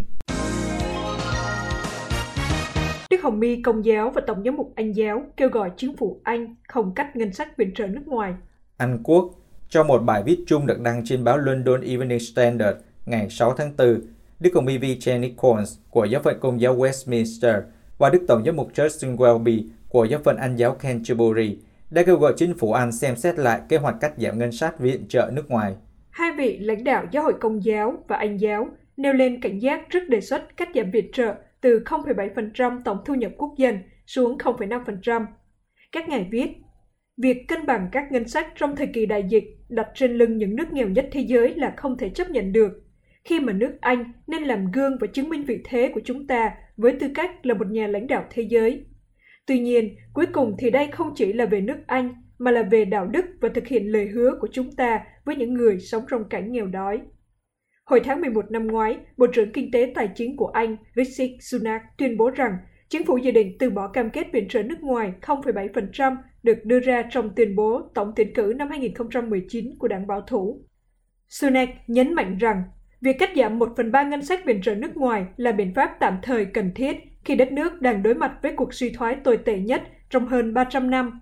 Đức 3.11 3.23
Hồng 3.23 3.41
My 3.41 3.63
Công 3.63 3.85
giáo 3.85 4.11
và 4.11 4.23
Tổng 4.27 4.45
giám 4.45 4.57
mục 4.57 4.73
Anh 4.77 4.93
giáo 4.93 5.23
kêu 5.37 5.49
gọi 5.49 5.71
chính 5.77 5.97
phủ 5.97 6.21
Anh 6.25 6.55
không 6.69 6.95
cắt 6.95 7.17
ngân 7.17 7.33
sách 7.33 7.57
viện 7.57 7.75
trợ 7.75 7.87
nước 7.87 8.07
ngoài. 8.07 8.35
Anh 8.77 9.03
Quốc 9.03 9.31
cho 9.69 9.85
một 9.85 9.99
bài 9.99 10.23
viết 10.27 10.45
chung 10.47 10.67
được 10.67 10.81
đăng 10.81 11.03
trên 11.05 11.25
báo 11.25 11.39
London 11.39 11.81
Evening 11.81 12.21
Standard 12.21 12.79
ngày 13.07 13.27
6 13.31 13.55
tháng 13.57 13.77
4, 13.79 14.01
Đức 14.41 14.51
Hồng 14.55 14.67
Y 14.67 14.79
V. 14.79 14.83
Jenny 14.83 15.35
của 15.91 16.05
giáo 16.05 16.23
phận 16.23 16.41
Công 16.41 16.61
giáo 16.61 16.77
Westminster 16.77 17.63
và 17.99 18.11
Đức 18.11 18.25
Tổng 18.29 18.43
giám 18.47 18.57
mục 18.57 18.73
Justin 18.75 19.17
Welby 19.17 19.69
của 19.89 20.05
giáo 20.05 20.21
phận 20.25 20.37
Anh 20.37 20.57
giáo 20.57 20.73
Canterbury 20.75 21.59
đã 21.91 22.03
kêu 22.03 22.17
gọi 22.17 22.35
chính 22.37 22.55
phủ 22.55 22.73
Anh 22.73 22.93
xem 22.93 23.17
xét 23.17 23.39
lại 23.39 23.61
kế 23.69 23.77
hoạch 23.77 23.95
cắt 24.01 24.13
giảm 24.17 24.39
ngân 24.39 24.53
sách 24.53 24.79
viện 24.79 25.09
trợ 25.09 25.31
nước 25.33 25.51
ngoài. 25.51 25.77
Hai 26.11 26.33
vị 26.33 26.59
lãnh 26.59 26.85
đạo 26.85 27.05
giáo 27.11 27.23
hội 27.23 27.35
Công 27.41 27.65
giáo 27.65 27.95
và 28.09 28.17
Anh 28.17 28.41
giáo 28.41 28.69
nêu 28.97 29.13
lên 29.13 29.41
cảnh 29.41 29.59
giác 29.59 29.91
trước 29.91 30.09
đề 30.09 30.21
xuất 30.21 30.57
cắt 30.57 30.69
giảm 30.75 30.91
viện 30.91 31.11
trợ 31.13 31.35
từ 31.61 31.83
0,7% 31.85 32.81
tổng 32.85 32.99
thu 33.05 33.15
nhập 33.15 33.33
quốc 33.37 33.55
dân 33.57 33.79
xuống 34.07 34.39
0,5%. 34.39 35.27
Các 35.93 36.09
ngài 36.09 36.29
viết, 36.31 36.49
việc 37.17 37.49
cân 37.49 37.67
bằng 37.67 37.89
các 37.93 38.13
ngân 38.13 38.29
sách 38.29 38.47
trong 38.55 38.77
thời 38.77 38.87
kỳ 38.87 39.07
đại 39.07 39.25
dịch 39.29 39.45
đặt 39.69 39.89
trên 39.95 40.13
lưng 40.13 40.39
những 40.39 40.57
nước 40.57 40.73
nghèo 40.73 40.89
nhất 40.89 41.09
thế 41.13 41.21
giới 41.21 41.55
là 41.55 41.75
không 41.77 41.99
thể 41.99 42.09
chấp 42.09 42.31
nhận 42.31 42.53
được, 42.53 42.83
khi 43.25 43.41
mà 43.41 43.53
nước 43.53 43.73
Anh 43.81 44.13
nên 44.27 44.43
làm 44.43 44.73
gương 44.73 44.97
và 45.01 45.07
chứng 45.07 45.29
minh 45.29 45.45
vị 45.45 45.61
thế 45.65 45.91
của 45.95 46.01
chúng 46.05 46.27
ta 46.27 46.55
với 46.77 46.93
tư 47.01 47.09
cách 47.15 47.47
là 47.47 47.55
một 47.55 47.67
nhà 47.71 47.87
lãnh 47.87 48.07
đạo 48.07 48.25
thế 48.31 48.43
giới. 48.43 48.85
Tuy 49.47 49.59
nhiên, 49.59 49.97
cuối 50.13 50.27
cùng 50.33 50.57
thì 50.59 50.71
đây 50.71 50.87
không 50.93 51.13
chỉ 51.15 51.33
là 51.33 51.47
về 51.47 51.61
nước 51.61 51.79
Anh, 51.87 52.15
mà 52.39 52.51
là 52.51 52.63
về 52.63 52.85
đạo 52.85 53.07
đức 53.07 53.25
và 53.41 53.49
thực 53.49 53.67
hiện 53.67 53.93
lời 53.93 54.07
hứa 54.07 54.39
của 54.41 54.49
chúng 54.53 54.73
ta 54.73 55.01
với 55.25 55.37
những 55.37 55.55
người 55.55 55.81
sống 55.81 56.05
trong 56.11 56.29
cảnh 56.29 56.53
nghèo 56.53 56.67
đói. 56.67 57.01
Hồi 57.85 58.01
tháng 58.05 58.21
11 58.21 58.51
năm 58.51 58.67
ngoái, 58.67 58.97
Bộ 59.17 59.27
trưởng 59.27 59.53
Kinh 59.53 59.71
tế 59.71 59.93
Tài 59.95 60.09
chính 60.15 60.37
của 60.37 60.47
Anh 60.47 60.77
Rishi 60.97 61.39
Sunak 61.41 61.83
tuyên 61.99 62.17
bố 62.17 62.31
rằng 62.31 62.57
chính 62.89 63.07
phủ 63.07 63.17
dự 63.17 63.31
định 63.31 63.57
từ 63.59 63.71
bỏ 63.71 63.89
cam 63.89 64.11
kết 64.11 64.27
viện 64.33 64.49
trợ 64.49 64.63
nước 64.63 64.81
ngoài 64.81 65.13
0,7% 65.23 66.17
được 66.43 66.65
đưa 66.65 66.81
ra 66.81 67.03
trong 67.11 67.35
tuyên 67.37 67.57
bố 67.57 67.83
tổng 67.95 68.13
tuyển 68.17 68.35
cử 68.35 68.53
năm 68.57 68.69
2019 68.69 69.79
của 69.79 69.89
đảng 69.89 70.07
bảo 70.07 70.21
thủ. 70.21 70.65
Sunak 71.29 71.69
nhấn 71.87 72.15
mạnh 72.15 72.39
rằng 72.39 72.63
việc 73.01 73.17
cắt 73.19 73.31
giảm 73.37 73.59
1 73.59 73.73
phần 73.77 73.93
3 73.93 74.03
ngân 74.03 74.23
sách 74.23 74.45
viện 74.45 74.63
trợ 74.63 74.75
nước 74.75 74.97
ngoài 74.97 75.25
là 75.37 75.53
biện 75.53 75.75
pháp 75.75 75.97
tạm 76.01 76.19
thời 76.23 76.45
cần 76.45 76.75
thiết 76.75 76.97
khi 77.25 77.35
đất 77.35 77.53
nước 77.53 77.81
đang 77.81 78.03
đối 78.03 78.15
mặt 78.15 78.33
với 78.43 78.53
cuộc 78.57 78.75
suy 78.75 78.91
thoái 78.91 79.17
tồi 79.25 79.37
tệ 79.37 79.59
nhất 79.59 79.83
trong 80.11 80.27
hơn 80.27 80.55
300 80.55 80.91
năm. 80.91 81.21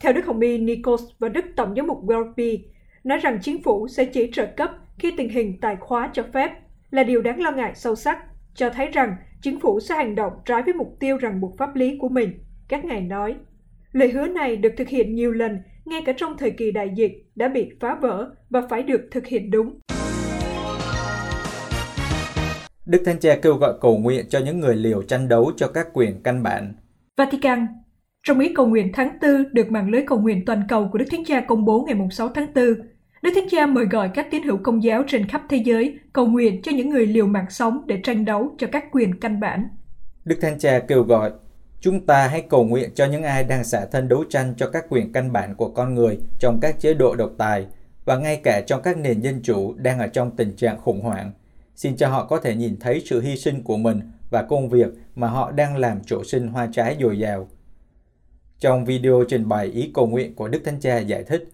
Theo 0.00 0.12
Đức 0.12 0.26
Hồng 0.26 0.40
Y 0.40 0.58
Nikos 0.58 1.02
và 1.18 1.28
Đức 1.28 1.44
Tổng 1.56 1.74
giám 1.76 1.86
mục 1.86 2.04
Welby, 2.04 2.58
nói 3.04 3.18
rằng 3.18 3.38
chính 3.42 3.62
phủ 3.62 3.88
sẽ 3.88 4.04
chỉ 4.04 4.30
trợ 4.32 4.46
cấp 4.56 4.70
khi 4.98 5.14
tình 5.16 5.28
hình 5.28 5.60
tài 5.60 5.76
khóa 5.76 6.10
cho 6.12 6.22
phép 6.34 6.50
là 6.90 7.02
điều 7.02 7.22
đáng 7.22 7.42
lo 7.42 7.50
ngại 7.50 7.72
sâu 7.74 7.94
sắc, 7.94 8.18
cho 8.54 8.70
thấy 8.70 8.86
rằng 8.86 9.16
chính 9.42 9.60
phủ 9.60 9.80
sẽ 9.80 9.94
hành 9.94 10.14
động 10.14 10.32
trái 10.44 10.62
với 10.62 10.74
mục 10.74 10.96
tiêu 11.00 11.16
ràng 11.16 11.40
buộc 11.40 11.58
pháp 11.58 11.76
lý 11.76 11.96
của 12.00 12.08
mình, 12.08 12.32
các 12.68 12.84
ngài 12.84 13.00
nói. 13.00 13.34
Lời 13.92 14.08
hứa 14.08 14.26
này 14.26 14.56
được 14.56 14.72
thực 14.76 14.88
hiện 14.88 15.14
nhiều 15.14 15.32
lần, 15.32 15.58
ngay 15.84 16.02
cả 16.06 16.12
trong 16.16 16.36
thời 16.38 16.50
kỳ 16.50 16.70
đại 16.70 16.90
dịch, 16.94 17.12
đã 17.34 17.48
bị 17.48 17.70
phá 17.80 17.98
vỡ 18.02 18.30
và 18.50 18.62
phải 18.70 18.82
được 18.82 19.08
thực 19.10 19.26
hiện 19.26 19.50
đúng. 19.50 19.78
Đức 22.86 23.02
Thánh 23.04 23.20
Cha 23.20 23.38
kêu 23.42 23.54
gọi 23.54 23.74
cầu 23.80 23.98
nguyện 23.98 24.26
cho 24.28 24.38
những 24.38 24.60
người 24.60 24.76
liều 24.76 25.02
tranh 25.02 25.28
đấu 25.28 25.52
cho 25.56 25.68
các 25.68 25.86
quyền 25.92 26.22
căn 26.22 26.42
bản. 26.42 26.74
Vatican 27.16 27.66
Trong 28.22 28.40
ý 28.40 28.54
cầu 28.54 28.66
nguyện 28.66 28.90
tháng 28.94 29.18
4 29.22 29.44
được 29.52 29.70
mạng 29.70 29.90
lưới 29.90 30.02
cầu 30.06 30.20
nguyện 30.20 30.44
toàn 30.44 30.62
cầu 30.68 30.88
của 30.92 30.98
Đức 30.98 31.06
Thánh 31.10 31.24
Cha 31.24 31.40
công 31.40 31.64
bố 31.64 31.84
ngày 31.86 32.08
6 32.10 32.28
tháng 32.28 32.46
4, 32.54 32.64
Đức 33.26 33.32
Thánh 33.34 33.48
Cha 33.50 33.66
mời 33.66 33.84
gọi 33.84 34.10
các 34.14 34.26
tín 34.30 34.42
hữu 34.42 34.58
công 34.62 34.82
giáo 34.82 35.02
trên 35.08 35.28
khắp 35.28 35.42
thế 35.48 35.56
giới 35.56 35.98
cầu 36.12 36.26
nguyện 36.26 36.62
cho 36.62 36.72
những 36.72 36.90
người 36.90 37.06
liều 37.06 37.26
mạng 37.26 37.46
sống 37.50 37.82
để 37.86 38.00
tranh 38.04 38.24
đấu 38.24 38.54
cho 38.58 38.66
các 38.72 38.84
quyền 38.92 39.20
căn 39.20 39.40
bản. 39.40 39.68
Đức 40.24 40.38
Thánh 40.40 40.58
Cha 40.58 40.78
kêu 40.78 41.02
gọi 41.02 41.32
chúng 41.80 42.06
ta 42.06 42.28
hãy 42.28 42.42
cầu 42.48 42.64
nguyện 42.64 42.90
cho 42.94 43.06
những 43.06 43.22
ai 43.22 43.44
đang 43.44 43.64
xả 43.64 43.86
thân 43.92 44.08
đấu 44.08 44.24
tranh 44.28 44.54
cho 44.56 44.70
các 44.70 44.84
quyền 44.88 45.12
căn 45.12 45.32
bản 45.32 45.54
của 45.54 45.68
con 45.68 45.94
người 45.94 46.18
trong 46.38 46.60
các 46.60 46.80
chế 46.80 46.94
độ 46.94 47.14
độc 47.14 47.30
tài 47.38 47.66
và 48.04 48.16
ngay 48.16 48.40
cả 48.44 48.62
trong 48.66 48.82
các 48.82 48.96
nền 48.96 49.20
dân 49.20 49.40
chủ 49.42 49.74
đang 49.76 49.98
ở 49.98 50.06
trong 50.06 50.36
tình 50.36 50.56
trạng 50.56 50.80
khủng 50.80 51.00
hoảng. 51.00 51.32
Xin 51.76 51.96
cho 51.96 52.08
họ 52.08 52.24
có 52.24 52.38
thể 52.38 52.56
nhìn 52.56 52.76
thấy 52.80 53.02
sự 53.06 53.20
hy 53.20 53.36
sinh 53.36 53.62
của 53.62 53.76
mình 53.76 54.00
và 54.30 54.42
công 54.42 54.68
việc 54.68 54.88
mà 55.14 55.28
họ 55.28 55.50
đang 55.50 55.76
làm 55.76 56.00
trổ 56.00 56.24
sinh 56.24 56.48
hoa 56.48 56.68
trái 56.72 56.96
dồi 57.00 57.18
dào. 57.18 57.48
Trong 58.58 58.84
video 58.84 59.24
trình 59.28 59.48
bày 59.48 59.66
ý 59.66 59.90
cầu 59.94 60.06
nguyện 60.06 60.34
của 60.34 60.48
Đức 60.48 60.60
Thánh 60.64 60.80
Cha 60.80 60.98
giải 60.98 61.24
thích, 61.24 61.48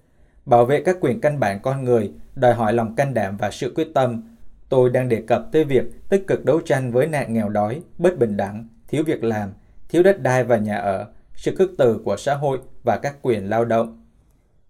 bảo 0.46 0.66
vệ 0.66 0.82
các 0.82 0.96
quyền 1.00 1.20
căn 1.20 1.40
bản 1.40 1.60
con 1.62 1.84
người 1.84 2.12
đòi 2.34 2.54
hỏi 2.54 2.72
lòng 2.72 2.94
can 2.94 3.14
đảm 3.14 3.36
và 3.36 3.50
sự 3.50 3.72
quyết 3.74 3.88
tâm. 3.94 4.22
Tôi 4.68 4.90
đang 4.90 5.08
đề 5.08 5.22
cập 5.26 5.48
tới 5.52 5.64
việc 5.64 6.08
tích 6.08 6.24
cực 6.26 6.44
đấu 6.44 6.60
tranh 6.60 6.92
với 6.92 7.06
nạn 7.06 7.34
nghèo 7.34 7.48
đói, 7.48 7.82
bất 7.98 8.18
bình 8.18 8.36
đẳng, 8.36 8.68
thiếu 8.88 9.04
việc 9.06 9.24
làm, 9.24 9.48
thiếu 9.88 10.02
đất 10.02 10.22
đai 10.22 10.44
và 10.44 10.56
nhà 10.56 10.78
ở, 10.78 11.06
sự 11.34 11.54
khước 11.56 11.70
từ 11.78 12.00
của 12.04 12.16
xã 12.16 12.34
hội 12.34 12.58
và 12.84 12.98
các 13.02 13.16
quyền 13.22 13.50
lao 13.50 13.64
động. 13.64 14.02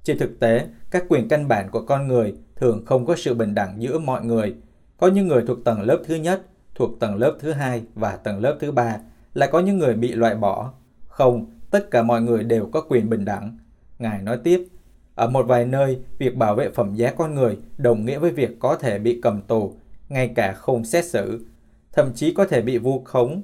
Trên 0.02 0.18
thực 0.18 0.40
tế, 0.40 0.66
các 0.90 1.04
quyền 1.08 1.28
căn 1.28 1.48
bản 1.48 1.70
của 1.70 1.82
con 1.82 2.08
người 2.08 2.34
thường 2.56 2.84
không 2.86 3.06
có 3.06 3.16
sự 3.16 3.34
bình 3.34 3.54
đẳng 3.54 3.82
giữa 3.82 3.98
mọi 3.98 4.24
người. 4.24 4.54
Có 4.96 5.08
những 5.08 5.28
người 5.28 5.44
thuộc 5.46 5.64
tầng 5.64 5.80
lớp 5.82 5.98
thứ 6.06 6.14
nhất, 6.14 6.42
thuộc 6.74 7.00
tầng 7.00 7.16
lớp 7.16 7.36
thứ 7.40 7.52
hai 7.52 7.82
và 7.94 8.16
tầng 8.16 8.40
lớp 8.40 8.56
thứ 8.60 8.72
ba, 8.72 8.98
lại 9.34 9.48
có 9.52 9.60
những 9.60 9.78
người 9.78 9.94
bị 9.94 10.12
loại 10.12 10.34
bỏ. 10.34 10.72
Không, 11.08 11.46
tất 11.70 11.90
cả 11.90 12.02
mọi 12.02 12.22
người 12.22 12.44
đều 12.44 12.68
có 12.72 12.80
quyền 12.88 13.10
bình 13.10 13.24
đẳng. 13.24 13.58
Ngài 13.98 14.22
nói 14.22 14.38
tiếp, 14.44 14.66
ở 15.14 15.28
một 15.28 15.46
vài 15.46 15.64
nơi, 15.64 15.98
việc 16.18 16.36
bảo 16.36 16.54
vệ 16.54 16.70
phẩm 16.70 16.94
giá 16.94 17.10
con 17.10 17.34
người 17.34 17.58
đồng 17.76 18.04
nghĩa 18.04 18.18
với 18.18 18.30
việc 18.30 18.50
có 18.58 18.76
thể 18.76 18.98
bị 18.98 19.20
cầm 19.22 19.42
tù, 19.42 19.74
ngay 20.08 20.28
cả 20.28 20.52
không 20.52 20.84
xét 20.84 21.04
xử, 21.04 21.46
thậm 21.92 22.12
chí 22.14 22.34
có 22.34 22.44
thể 22.44 22.62
bị 22.62 22.78
vu 22.78 23.02
khống. 23.04 23.42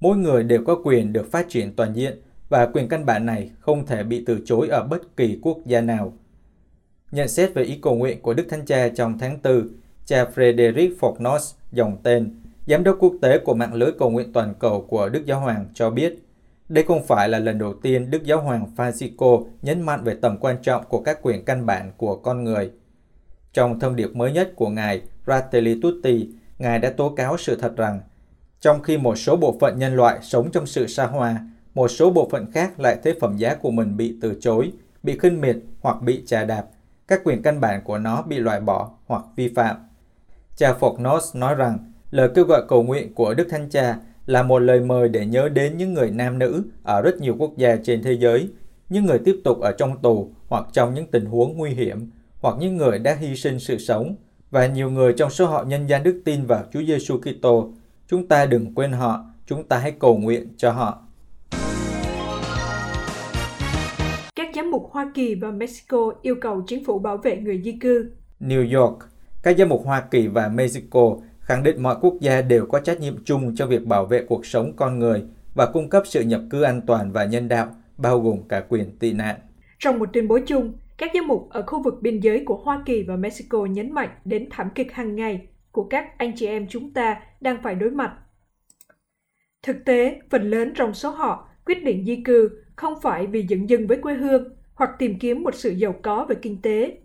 Mỗi 0.00 0.16
người 0.16 0.42
đều 0.42 0.64
có 0.64 0.76
quyền 0.84 1.12
được 1.12 1.30
phát 1.30 1.48
triển 1.48 1.76
toàn 1.76 1.92
diện 1.92 2.22
và 2.48 2.66
quyền 2.66 2.88
căn 2.88 3.06
bản 3.06 3.26
này 3.26 3.50
không 3.60 3.86
thể 3.86 4.02
bị 4.02 4.24
từ 4.26 4.40
chối 4.44 4.68
ở 4.68 4.84
bất 4.84 5.16
kỳ 5.16 5.38
quốc 5.42 5.58
gia 5.66 5.80
nào. 5.80 6.12
Nhận 7.10 7.28
xét 7.28 7.54
về 7.54 7.62
ý 7.62 7.78
cầu 7.82 7.94
nguyện 7.94 8.22
của 8.22 8.34
Đức 8.34 8.46
Thánh 8.48 8.66
Cha 8.66 8.88
trong 8.88 9.18
tháng 9.18 9.38
4, 9.44 9.68
cha 10.06 10.24
Frederick 10.34 10.96
Fognos, 11.00 11.54
dòng 11.72 11.96
tên, 12.02 12.40
Giám 12.66 12.84
đốc 12.84 12.96
quốc 12.98 13.14
tế 13.22 13.38
của 13.38 13.54
mạng 13.54 13.74
lưới 13.74 13.92
cầu 13.98 14.10
nguyện 14.10 14.32
toàn 14.32 14.54
cầu 14.58 14.86
của 14.88 15.08
Đức 15.08 15.26
Giáo 15.26 15.40
Hoàng 15.40 15.66
cho 15.74 15.90
biết, 15.90 16.18
đây 16.70 16.84
không 16.84 17.06
phải 17.06 17.28
là 17.28 17.38
lần 17.38 17.58
đầu 17.58 17.74
tiên 17.74 18.10
Đức 18.10 18.24
Giáo 18.24 18.40
Hoàng 18.40 18.66
Francisco 18.76 19.44
nhấn 19.62 19.82
mạnh 19.82 20.04
về 20.04 20.16
tầm 20.22 20.36
quan 20.40 20.56
trọng 20.62 20.84
của 20.88 21.00
các 21.00 21.18
quyền 21.22 21.44
căn 21.44 21.66
bản 21.66 21.92
của 21.96 22.16
con 22.16 22.44
người. 22.44 22.70
Trong 23.52 23.80
thông 23.80 23.96
điệp 23.96 24.16
mới 24.16 24.32
nhất 24.32 24.52
của 24.56 24.68
Ngài 24.68 25.02
Fratelli 25.26 25.80
Tutti, 25.82 26.28
Ngài 26.58 26.78
đã 26.78 26.90
tố 26.90 27.08
cáo 27.08 27.36
sự 27.36 27.56
thật 27.56 27.76
rằng 27.76 28.00
trong 28.60 28.82
khi 28.82 28.98
một 28.98 29.16
số 29.16 29.36
bộ 29.36 29.56
phận 29.60 29.78
nhân 29.78 29.94
loại 29.94 30.18
sống 30.22 30.50
trong 30.52 30.66
sự 30.66 30.86
xa 30.86 31.06
hoa, 31.06 31.46
một 31.74 31.88
số 31.88 32.10
bộ 32.10 32.28
phận 32.30 32.52
khác 32.52 32.80
lại 32.80 32.96
thấy 33.02 33.18
phẩm 33.20 33.36
giá 33.36 33.54
của 33.54 33.70
mình 33.70 33.96
bị 33.96 34.18
từ 34.20 34.34
chối, 34.40 34.72
bị 35.02 35.18
khinh 35.18 35.40
miệt 35.40 35.56
hoặc 35.80 36.02
bị 36.02 36.22
trà 36.26 36.44
đạp, 36.44 36.64
các 37.08 37.20
quyền 37.24 37.42
căn 37.42 37.60
bản 37.60 37.84
của 37.84 37.98
nó 37.98 38.22
bị 38.22 38.38
loại 38.38 38.60
bỏ 38.60 38.90
hoặc 39.06 39.22
vi 39.36 39.52
phạm. 39.54 39.76
Cha 40.56 40.74
Fornos 40.80 41.38
nói 41.38 41.54
rằng 41.54 41.92
lời 42.10 42.30
kêu 42.34 42.44
gọi 42.44 42.62
cầu 42.68 42.82
nguyện 42.82 43.14
của 43.14 43.34
Đức 43.34 43.46
Thánh 43.50 43.70
Cha 43.70 43.96
là 44.30 44.42
một 44.42 44.58
lời 44.58 44.80
mời 44.80 45.08
để 45.08 45.26
nhớ 45.26 45.48
đến 45.48 45.76
những 45.76 45.94
người 45.94 46.10
nam 46.10 46.38
nữ 46.38 46.62
ở 46.82 47.02
rất 47.02 47.20
nhiều 47.20 47.36
quốc 47.38 47.56
gia 47.56 47.76
trên 47.76 48.02
thế 48.02 48.12
giới, 48.12 48.48
những 48.88 49.06
người 49.06 49.18
tiếp 49.24 49.36
tục 49.44 49.60
ở 49.60 49.72
trong 49.72 50.02
tù 50.02 50.30
hoặc 50.48 50.64
trong 50.72 50.94
những 50.94 51.06
tình 51.06 51.24
huống 51.24 51.56
nguy 51.56 51.70
hiểm, 51.70 52.10
hoặc 52.40 52.56
những 52.60 52.76
người 52.76 52.98
đã 52.98 53.14
hy 53.14 53.36
sinh 53.36 53.58
sự 53.58 53.78
sống, 53.78 54.14
và 54.50 54.66
nhiều 54.66 54.90
người 54.90 55.12
trong 55.12 55.30
số 55.30 55.46
họ 55.46 55.64
nhân 55.64 55.88
gian 55.88 56.02
đức 56.02 56.22
tin 56.24 56.46
vào 56.46 56.64
Chúa 56.72 56.82
Giêsu 56.82 57.18
Kitô. 57.18 57.72
Chúng 58.08 58.28
ta 58.28 58.46
đừng 58.46 58.74
quên 58.74 58.92
họ, 58.92 59.24
chúng 59.46 59.64
ta 59.64 59.78
hãy 59.78 59.92
cầu 59.92 60.16
nguyện 60.16 60.48
cho 60.56 60.72
họ. 60.72 61.02
Các 64.36 64.48
giám 64.54 64.70
mục 64.70 64.88
Hoa 64.90 65.10
Kỳ 65.14 65.34
và 65.34 65.50
Mexico 65.50 66.12
yêu 66.22 66.34
cầu 66.40 66.62
chính 66.66 66.84
phủ 66.84 66.98
bảo 66.98 67.16
vệ 67.16 67.36
người 67.36 67.62
di 67.64 67.72
cư. 67.72 68.10
New 68.40 68.80
York, 68.80 68.98
các 69.42 69.58
giám 69.58 69.68
mục 69.68 69.82
Hoa 69.84 70.00
Kỳ 70.00 70.26
và 70.26 70.48
Mexico 70.48 71.16
khẳng 71.50 71.62
định 71.62 71.82
mọi 71.82 71.96
quốc 72.00 72.14
gia 72.20 72.42
đều 72.42 72.66
có 72.66 72.80
trách 72.80 73.00
nhiệm 73.00 73.24
chung 73.24 73.54
cho 73.56 73.66
việc 73.66 73.86
bảo 73.86 74.06
vệ 74.06 74.24
cuộc 74.28 74.46
sống 74.46 74.72
con 74.76 74.98
người 74.98 75.22
và 75.54 75.66
cung 75.66 75.88
cấp 75.88 76.02
sự 76.06 76.20
nhập 76.20 76.40
cư 76.50 76.62
an 76.62 76.80
toàn 76.86 77.12
và 77.12 77.24
nhân 77.24 77.48
đạo, 77.48 77.74
bao 77.96 78.20
gồm 78.20 78.48
cả 78.48 78.64
quyền 78.68 78.98
tị 78.98 79.12
nạn. 79.12 79.36
Trong 79.78 79.98
một 79.98 80.08
tuyên 80.12 80.28
bố 80.28 80.38
chung, 80.46 80.72
các 80.98 81.10
giám 81.14 81.26
mục 81.26 81.48
ở 81.50 81.62
khu 81.66 81.82
vực 81.82 81.94
biên 82.02 82.20
giới 82.20 82.44
của 82.46 82.56
Hoa 82.56 82.82
Kỳ 82.86 83.02
và 83.02 83.16
Mexico 83.16 83.64
nhấn 83.66 83.92
mạnh 83.92 84.08
đến 84.24 84.48
thảm 84.50 84.70
kịch 84.74 84.92
hàng 84.92 85.16
ngày 85.16 85.46
của 85.72 85.84
các 85.84 86.18
anh 86.18 86.32
chị 86.36 86.46
em 86.46 86.66
chúng 86.68 86.92
ta 86.92 87.20
đang 87.40 87.62
phải 87.62 87.74
đối 87.74 87.90
mặt. 87.90 88.12
Thực 89.62 89.76
tế, 89.84 90.20
phần 90.30 90.50
lớn 90.50 90.72
trong 90.74 90.94
số 90.94 91.10
họ 91.10 91.48
quyết 91.66 91.84
định 91.84 92.04
di 92.06 92.22
cư 92.24 92.50
không 92.76 92.94
phải 93.02 93.26
vì 93.26 93.46
dựng 93.48 93.68
dưng 93.68 93.86
với 93.86 93.96
quê 93.96 94.14
hương 94.14 94.44
hoặc 94.74 94.90
tìm 94.98 95.18
kiếm 95.18 95.42
một 95.42 95.54
sự 95.54 95.70
giàu 95.70 95.94
có 96.02 96.26
về 96.28 96.36
kinh 96.42 96.62
tế, 96.62 96.98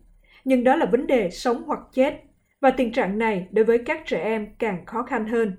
nhưng 0.44 0.64
đó 0.64 0.76
là 0.76 0.86
vấn 0.86 1.08
đề 1.08 1.30
sống 1.30 1.64
hoặc 1.66 1.80
chết, 1.94 2.22
và 2.62 2.72
tình 2.72 2.91
trạng 2.91 3.18
này 3.18 3.48
đối 3.52 3.65
với 3.65 3.78
các 3.78 4.06
trẻ 4.06 4.24
em 4.24 4.48
càng 4.60 4.86
khó 4.86 5.04
khăn 5.04 5.28
hơn. 5.28 5.56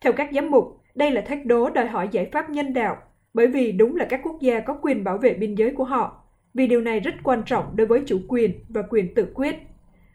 Theo 0.00 0.12
các 0.12 0.28
giám 0.32 0.50
mục, 0.50 0.64
đây 0.94 1.10
là 1.10 1.20
thách 1.20 1.46
đố 1.46 1.70
đòi 1.70 1.86
hỏi 1.86 2.08
giải 2.12 2.28
pháp 2.32 2.50
nhân 2.50 2.72
đạo, 2.72 2.96
bởi 3.34 3.46
vì 3.46 3.72
đúng 3.72 3.96
là 3.96 4.04
các 4.04 4.20
quốc 4.22 4.40
gia 4.40 4.60
có 4.60 4.78
quyền 4.82 5.04
bảo 5.04 5.18
vệ 5.18 5.34
biên 5.34 5.54
giới 5.54 5.70
của 5.70 5.84
họ, 5.84 6.24
vì 6.54 6.66
điều 6.66 6.80
này 6.80 7.00
rất 7.00 7.14
quan 7.22 7.42
trọng 7.46 7.76
đối 7.76 7.86
với 7.86 8.02
chủ 8.06 8.20
quyền 8.28 8.64
và 8.68 8.82
quyền 8.90 9.14
tự 9.14 9.26
quyết. 9.34 9.56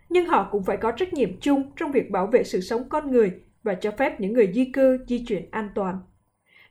Nhưng 0.10 0.26
họ 0.26 0.50
cũng 0.52 0.64
phải 0.64 0.78
có 0.78 0.92
trách 0.92 1.14
nhiệm 1.14 1.40
chung 1.40 1.72
trong 1.76 1.92
việc 1.92 2.12
bảo 2.12 2.28
vệ 2.28 2.44
sự 2.44 2.62
sống 2.62 2.90
con 2.90 3.12
người 3.12 3.32
và 3.64 3.74
cho 3.74 3.92
phép 3.92 4.20
những 4.20 4.34
người 4.34 4.52
di 4.54 4.66
cư 4.66 5.06
di 5.08 5.26
chuyển 5.26 5.46
an 5.52 5.70
toàn. 5.76 6.00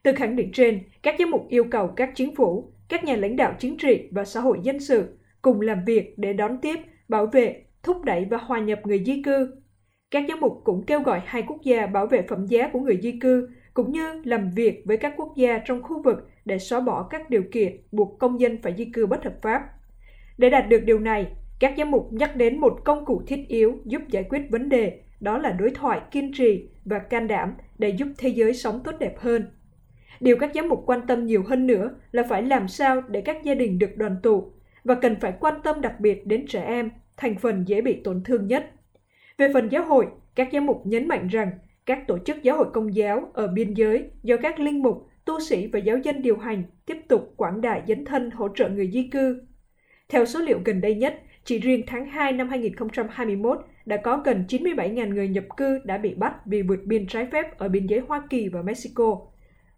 Từ 0.03 0.13
khẳng 0.13 0.37
định 0.37 0.51
trên, 0.53 0.81
các 1.03 1.15
giám 1.19 1.31
mục 1.31 1.47
yêu 1.49 1.65
cầu 1.65 1.89
các 1.89 2.11
chính 2.15 2.35
phủ, 2.35 2.73
các 2.89 3.05
nhà 3.05 3.17
lãnh 3.17 3.37
đạo 3.37 3.55
chính 3.59 3.77
trị 3.77 4.09
và 4.11 4.25
xã 4.25 4.41
hội 4.41 4.59
dân 4.63 4.81
sự 4.81 5.19
cùng 5.43 5.61
làm 5.61 5.85
việc 5.85 6.15
để 6.19 6.33
đón 6.33 6.59
tiếp, 6.63 6.77
bảo 7.09 7.27
vệ, 7.27 7.65
thúc 7.83 8.05
đẩy 8.05 8.25
và 8.31 8.39
hòa 8.39 8.61
nhập 8.61 8.81
người 8.85 9.05
di 9.05 9.23
cư. 9.23 9.55
Các 10.11 10.25
giám 10.29 10.41
mục 10.41 10.61
cũng 10.65 10.85
kêu 10.87 11.01
gọi 11.01 11.23
hai 11.25 11.43
quốc 11.43 11.59
gia 11.63 11.87
bảo 11.87 12.07
vệ 12.07 12.23
phẩm 12.23 12.47
giá 12.47 12.69
của 12.73 12.81
người 12.81 12.99
di 13.03 13.13
cư 13.21 13.49
cũng 13.75 13.93
như 13.93 14.23
làm 14.25 14.51
việc 14.51 14.83
với 14.85 14.97
các 14.97 15.15
quốc 15.17 15.33
gia 15.37 15.59
trong 15.59 15.83
khu 15.83 16.03
vực 16.03 16.29
để 16.45 16.59
xóa 16.59 16.81
bỏ 16.81 17.03
các 17.03 17.31
điều 17.31 17.43
kiện 17.53 17.77
buộc 17.93 18.19
công 18.19 18.41
dân 18.41 18.59
phải 18.63 18.75
di 18.79 18.85
cư 18.85 19.07
bất 19.07 19.25
hợp 19.25 19.35
pháp. 19.43 19.63
Để 20.39 20.51
đạt 20.51 20.69
được 20.69 20.81
điều 20.85 20.99
này, 20.99 21.27
các 21.61 21.75
giám 21.79 21.91
mục 21.91 22.09
nhắc 22.13 22.37
đến 22.37 22.61
một 22.61 22.85
công 22.85 23.05
cụ 23.05 23.23
thiết 23.27 23.49
yếu 23.49 23.79
giúp 23.85 24.03
giải 24.09 24.25
quyết 24.31 24.43
vấn 24.51 24.69
đề, 24.69 25.01
đó 25.21 25.39
là 25.39 25.51
đối 25.51 25.71
thoại 25.71 26.01
kiên 26.11 26.33
trì 26.33 26.69
và 26.85 26.99
can 26.99 27.27
đảm 27.27 27.55
để 27.79 27.89
giúp 27.89 28.09
thế 28.19 28.29
giới 28.29 28.55
sống 28.55 28.81
tốt 28.85 28.93
đẹp 28.99 29.19
hơn. 29.19 29.51
Điều 30.21 30.37
các 30.37 30.51
giám 30.55 30.69
mục 30.69 30.83
quan 30.87 31.07
tâm 31.07 31.27
nhiều 31.27 31.43
hơn 31.47 31.67
nữa 31.67 31.91
là 32.13 32.23
phải 32.29 32.43
làm 32.43 32.69
sao 32.69 33.03
để 33.09 33.21
các 33.21 33.45
gia 33.45 33.55
đình 33.55 33.79
được 33.79 33.97
đoàn 33.97 34.17
tụ 34.23 34.53
và 34.85 34.95
cần 34.95 35.17
phải 35.21 35.33
quan 35.41 35.55
tâm 35.63 35.81
đặc 35.81 36.01
biệt 36.01 36.27
đến 36.27 36.47
trẻ 36.47 36.63
em, 36.63 36.91
thành 37.19 37.39
phần 37.39 37.65
dễ 37.69 37.81
bị 37.81 38.01
tổn 38.05 38.23
thương 38.25 38.47
nhất. 38.47 38.71
Về 39.39 39.53
phần 39.55 39.69
giáo 39.69 39.85
hội, 39.85 40.07
các 40.35 40.49
giám 40.53 40.67
mục 40.67 40.83
nhấn 40.87 41.09
mạnh 41.09 41.29
rằng 41.29 41.51
các 41.87 42.07
tổ 42.07 42.19
chức 42.19 42.43
giáo 42.43 42.57
hội 42.57 42.67
công 42.73 42.95
giáo 42.95 43.31
ở 43.35 43.47
biên 43.47 43.75
giới 43.75 44.11
do 44.23 44.37
các 44.37 44.61
linh 44.61 44.83
mục, 44.83 45.09
tu 45.25 45.41
sĩ 45.41 45.67
và 45.67 45.79
giáo 45.79 45.99
dân 45.99 46.23
điều 46.23 46.39
hành 46.39 46.63
tiếp 46.87 46.97
tục 47.09 47.35
quảng 47.37 47.61
đại 47.61 47.83
dấn 47.89 48.05
thân 48.05 48.31
hỗ 48.31 48.49
trợ 48.49 48.69
người 48.69 48.91
di 48.93 49.03
cư. 49.03 49.43
Theo 50.09 50.27
số 50.27 50.41
liệu 50.41 50.61
gần 50.65 50.81
đây 50.81 50.95
nhất, 50.95 51.23
chỉ 51.45 51.59
riêng 51.59 51.83
tháng 51.87 52.07
2 52.07 52.33
năm 52.33 52.49
2021 52.49 53.59
đã 53.87 53.97
có 53.97 54.23
gần 54.25 54.45
97.000 54.49 55.15
người 55.15 55.29
nhập 55.29 55.45
cư 55.57 55.81
đã 55.85 55.99
bị 55.99 56.15
bắt 56.15 56.35
vì 56.47 56.63
vượt 56.63 56.81
biên 56.85 57.07
trái 57.07 57.27
phép 57.33 57.59
ở 57.59 57.69
biên 57.69 57.87
giới 57.87 58.01
Hoa 58.01 58.23
Kỳ 58.31 58.49
và 58.49 58.63
Mexico. 58.63 59.21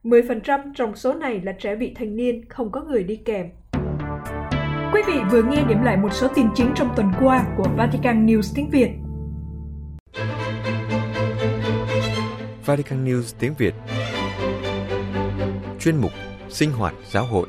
10% 0.05 0.73
trong 0.75 0.97
số 0.97 1.15
này 1.15 1.41
là 1.45 1.53
trẻ 1.53 1.75
vị 1.75 1.93
thành 1.95 2.17
niên 2.17 2.45
không 2.49 2.73
có 2.73 2.83
người 2.85 3.05
đi 3.05 3.17
kèm. 3.17 3.47
Quý 4.95 5.03
vị 5.07 5.21
vừa 5.31 5.43
nghe 5.43 5.65
điểm 5.69 5.83
lại 5.83 5.97
một 5.97 6.13
số 6.13 6.29
tin 6.35 6.47
chính 6.55 6.73
trong 6.77 6.93
tuần 6.97 7.13
qua 7.21 7.45
của 7.57 7.67
Vatican 7.77 8.27
News 8.27 8.53
tiếng 8.55 8.71
Việt. 8.71 8.91
Vatican 12.67 13.05
News 13.05 13.35
tiếng 13.39 13.55
Việt 13.59 13.75
Chuyên 15.81 15.97
mục 15.97 16.11
Sinh 16.49 16.73
hoạt 16.73 16.95
giáo 17.11 17.25
hội 17.25 17.47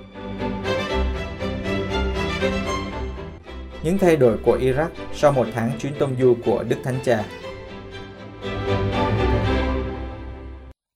Những 3.84 3.98
thay 3.98 4.16
đổi 4.16 4.38
của 4.46 4.58
Iraq 4.58 4.90
sau 5.14 5.32
một 5.32 5.48
tháng 5.54 5.72
chuyến 5.80 5.94
tông 6.00 6.16
du 6.20 6.36
của 6.46 6.64
Đức 6.70 6.78
Thánh 6.84 7.00
Cha 7.04 7.26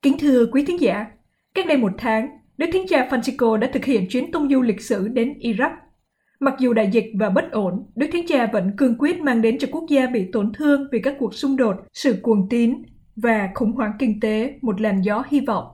Kính 0.01 0.17
thưa 0.19 0.45
quý 0.45 0.65
thính 0.65 0.81
giả, 0.81 1.05
cách 1.55 1.65
đây 1.67 1.77
một 1.77 1.91
tháng, 1.97 2.27
Đức 2.57 2.67
Thánh 2.73 2.87
Cha 2.89 3.07
Francisco 3.09 3.57
đã 3.57 3.69
thực 3.73 3.85
hiện 3.85 4.07
chuyến 4.09 4.31
tông 4.31 4.49
du 4.49 4.61
lịch 4.61 4.81
sử 4.81 5.07
đến 5.07 5.33
Iraq. 5.39 5.84
Mặc 6.39 6.55
dù 6.59 6.73
đại 6.73 6.89
dịch 6.91 7.05
và 7.19 7.29
bất 7.29 7.51
ổn, 7.51 7.85
Đức 7.95 8.07
Thánh 8.13 8.27
Cha 8.27 8.49
vẫn 8.53 8.71
cương 8.77 8.95
quyết 8.99 9.19
mang 9.19 9.41
đến 9.41 9.57
cho 9.57 9.67
quốc 9.71 9.83
gia 9.89 10.07
bị 10.07 10.25
tổn 10.31 10.53
thương 10.53 10.87
vì 10.91 10.99
các 10.99 11.15
cuộc 11.19 11.33
xung 11.33 11.57
đột, 11.57 11.75
sự 11.93 12.15
cuồng 12.21 12.49
tín 12.49 12.83
và 13.15 13.49
khủng 13.55 13.71
hoảng 13.71 13.91
kinh 13.99 14.19
tế 14.19 14.53
một 14.61 14.81
làn 14.81 15.01
gió 15.01 15.23
hy 15.27 15.39
vọng. 15.39 15.65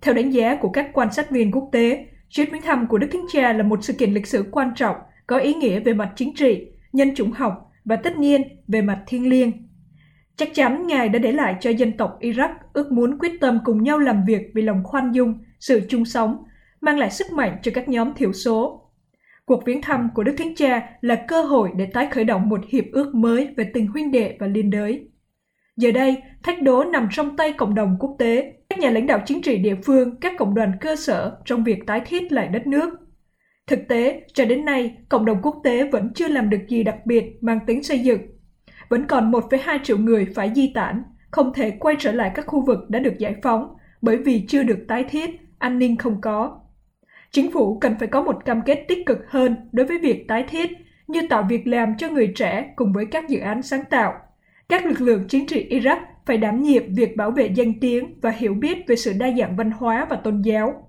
Theo 0.00 0.14
đánh 0.14 0.30
giá 0.30 0.56
của 0.60 0.68
các 0.68 0.90
quan 0.92 1.12
sát 1.12 1.30
viên 1.30 1.52
quốc 1.52 1.68
tế, 1.72 2.06
chuyến 2.28 2.50
viếng 2.52 2.62
thăm 2.62 2.86
của 2.86 2.98
Đức 2.98 3.08
Thánh 3.12 3.26
Cha 3.32 3.52
là 3.52 3.62
một 3.62 3.84
sự 3.84 3.92
kiện 3.92 4.14
lịch 4.14 4.26
sử 4.26 4.44
quan 4.50 4.70
trọng, 4.76 4.96
có 5.26 5.38
ý 5.38 5.54
nghĩa 5.54 5.80
về 5.80 5.94
mặt 5.94 6.12
chính 6.16 6.34
trị, 6.34 6.66
nhân 6.92 7.14
chủng 7.14 7.32
học 7.32 7.70
và 7.84 7.96
tất 7.96 8.16
nhiên 8.16 8.42
về 8.68 8.82
mặt 8.82 9.02
thiêng 9.06 9.28
liêng. 9.28 9.52
Chắc 10.36 10.48
chắn 10.54 10.86
Ngài 10.86 11.08
đã 11.08 11.18
để 11.18 11.32
lại 11.32 11.54
cho 11.60 11.70
dân 11.70 11.92
tộc 11.96 12.18
Iraq 12.20 12.54
ước 12.72 12.92
muốn 12.92 13.18
quyết 13.18 13.32
tâm 13.40 13.58
cùng 13.64 13.82
nhau 13.82 13.98
làm 13.98 14.24
việc 14.26 14.50
vì 14.54 14.62
lòng 14.62 14.80
khoan 14.84 15.12
dung, 15.12 15.38
sự 15.60 15.80
chung 15.88 16.04
sống, 16.04 16.44
mang 16.80 16.98
lại 16.98 17.10
sức 17.10 17.32
mạnh 17.32 17.56
cho 17.62 17.72
các 17.74 17.88
nhóm 17.88 18.14
thiểu 18.14 18.32
số. 18.32 18.83
Cuộc 19.46 19.64
viếng 19.64 19.82
thăm 19.82 20.08
của 20.14 20.22
Đức 20.22 20.34
Thánh 20.38 20.54
Cha 20.54 20.88
là 21.00 21.24
cơ 21.28 21.42
hội 21.42 21.70
để 21.76 21.86
tái 21.86 22.08
khởi 22.10 22.24
động 22.24 22.48
một 22.48 22.60
hiệp 22.68 22.84
ước 22.92 23.14
mới 23.14 23.48
về 23.56 23.70
tình 23.74 23.86
huynh 23.86 24.10
đệ 24.10 24.36
và 24.40 24.46
liên 24.46 24.70
đới. 24.70 25.08
Giờ 25.76 25.92
đây, 25.92 26.22
thách 26.42 26.62
đố 26.62 26.84
nằm 26.84 27.08
trong 27.10 27.36
tay 27.36 27.52
cộng 27.52 27.74
đồng 27.74 27.96
quốc 28.00 28.16
tế, 28.18 28.52
các 28.68 28.78
nhà 28.78 28.90
lãnh 28.90 29.06
đạo 29.06 29.22
chính 29.26 29.42
trị 29.42 29.58
địa 29.58 29.74
phương, 29.84 30.16
các 30.20 30.32
cộng 30.38 30.54
đoàn 30.54 30.72
cơ 30.80 30.96
sở 30.96 31.36
trong 31.44 31.64
việc 31.64 31.86
tái 31.86 32.00
thiết 32.06 32.32
lại 32.32 32.48
đất 32.48 32.66
nước. 32.66 32.90
Thực 33.66 33.88
tế, 33.88 34.22
cho 34.32 34.44
đến 34.44 34.64
nay, 34.64 34.96
cộng 35.08 35.24
đồng 35.24 35.42
quốc 35.42 35.60
tế 35.64 35.88
vẫn 35.88 36.12
chưa 36.14 36.28
làm 36.28 36.50
được 36.50 36.60
gì 36.68 36.82
đặc 36.82 37.06
biệt 37.06 37.24
mang 37.40 37.58
tính 37.66 37.82
xây 37.82 37.98
dựng. 37.98 38.20
Vẫn 38.88 39.06
còn 39.06 39.32
1,2 39.32 39.78
triệu 39.82 39.98
người 39.98 40.26
phải 40.34 40.52
di 40.54 40.72
tản, 40.74 41.02
không 41.30 41.52
thể 41.54 41.70
quay 41.70 41.96
trở 41.98 42.12
lại 42.12 42.30
các 42.34 42.46
khu 42.46 42.64
vực 42.64 42.78
đã 42.88 42.98
được 42.98 43.18
giải 43.18 43.34
phóng 43.42 43.74
bởi 44.02 44.16
vì 44.16 44.44
chưa 44.48 44.62
được 44.62 44.78
tái 44.88 45.04
thiết, 45.04 45.30
an 45.58 45.78
ninh 45.78 45.96
không 45.96 46.20
có. 46.20 46.60
Chính 47.34 47.50
phủ 47.50 47.78
cần 47.80 47.94
phải 47.98 48.08
có 48.08 48.22
một 48.22 48.44
cam 48.44 48.62
kết 48.62 48.84
tích 48.88 49.06
cực 49.06 49.18
hơn 49.28 49.56
đối 49.72 49.86
với 49.86 49.98
việc 49.98 50.28
tái 50.28 50.44
thiết, 50.48 50.70
như 51.06 51.20
tạo 51.30 51.46
việc 51.48 51.66
làm 51.66 51.96
cho 51.98 52.08
người 52.08 52.32
trẻ 52.36 52.72
cùng 52.76 52.92
với 52.92 53.06
các 53.06 53.28
dự 53.28 53.38
án 53.38 53.62
sáng 53.62 53.84
tạo. 53.90 54.12
Các 54.68 54.86
lực 54.86 55.00
lượng 55.00 55.24
chính 55.28 55.46
trị 55.46 55.66
Iraq 55.70 55.96
phải 56.26 56.36
đảm 56.36 56.62
nhiệm 56.62 56.94
việc 56.94 57.16
bảo 57.16 57.30
vệ 57.30 57.46
danh 57.46 57.80
tiếng 57.80 58.20
và 58.20 58.30
hiểu 58.30 58.54
biết 58.54 58.78
về 58.86 58.96
sự 58.96 59.12
đa 59.18 59.30
dạng 59.38 59.56
văn 59.56 59.70
hóa 59.70 60.06
và 60.10 60.16
tôn 60.16 60.42
giáo. 60.42 60.88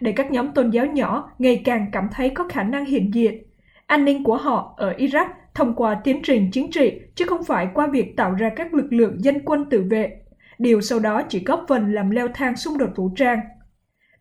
Để 0.00 0.12
các 0.12 0.30
nhóm 0.30 0.52
tôn 0.52 0.70
giáo 0.70 0.86
nhỏ 0.86 1.30
ngày 1.38 1.62
càng 1.64 1.86
cảm 1.92 2.08
thấy 2.12 2.30
có 2.30 2.48
khả 2.48 2.62
năng 2.62 2.84
hiện 2.84 3.14
diện, 3.14 3.42
an 3.86 4.04
ninh 4.04 4.24
của 4.24 4.36
họ 4.36 4.74
ở 4.76 4.94
Iraq 4.98 5.26
thông 5.54 5.74
qua 5.74 6.00
tiến 6.04 6.20
trình 6.22 6.50
chính 6.52 6.70
trị 6.70 7.00
chứ 7.14 7.24
không 7.28 7.44
phải 7.44 7.68
qua 7.74 7.86
việc 7.86 8.16
tạo 8.16 8.34
ra 8.34 8.50
các 8.56 8.74
lực 8.74 8.92
lượng 8.92 9.24
dân 9.24 9.38
quân 9.44 9.64
tự 9.70 9.82
vệ. 9.90 10.16
Điều 10.58 10.80
sau 10.80 10.98
đó 10.98 11.22
chỉ 11.28 11.44
góp 11.44 11.64
phần 11.68 11.92
làm 11.92 12.10
leo 12.10 12.28
thang 12.34 12.56
xung 12.56 12.78
đột 12.78 12.90
vũ 12.96 13.10
trang. 13.16 13.38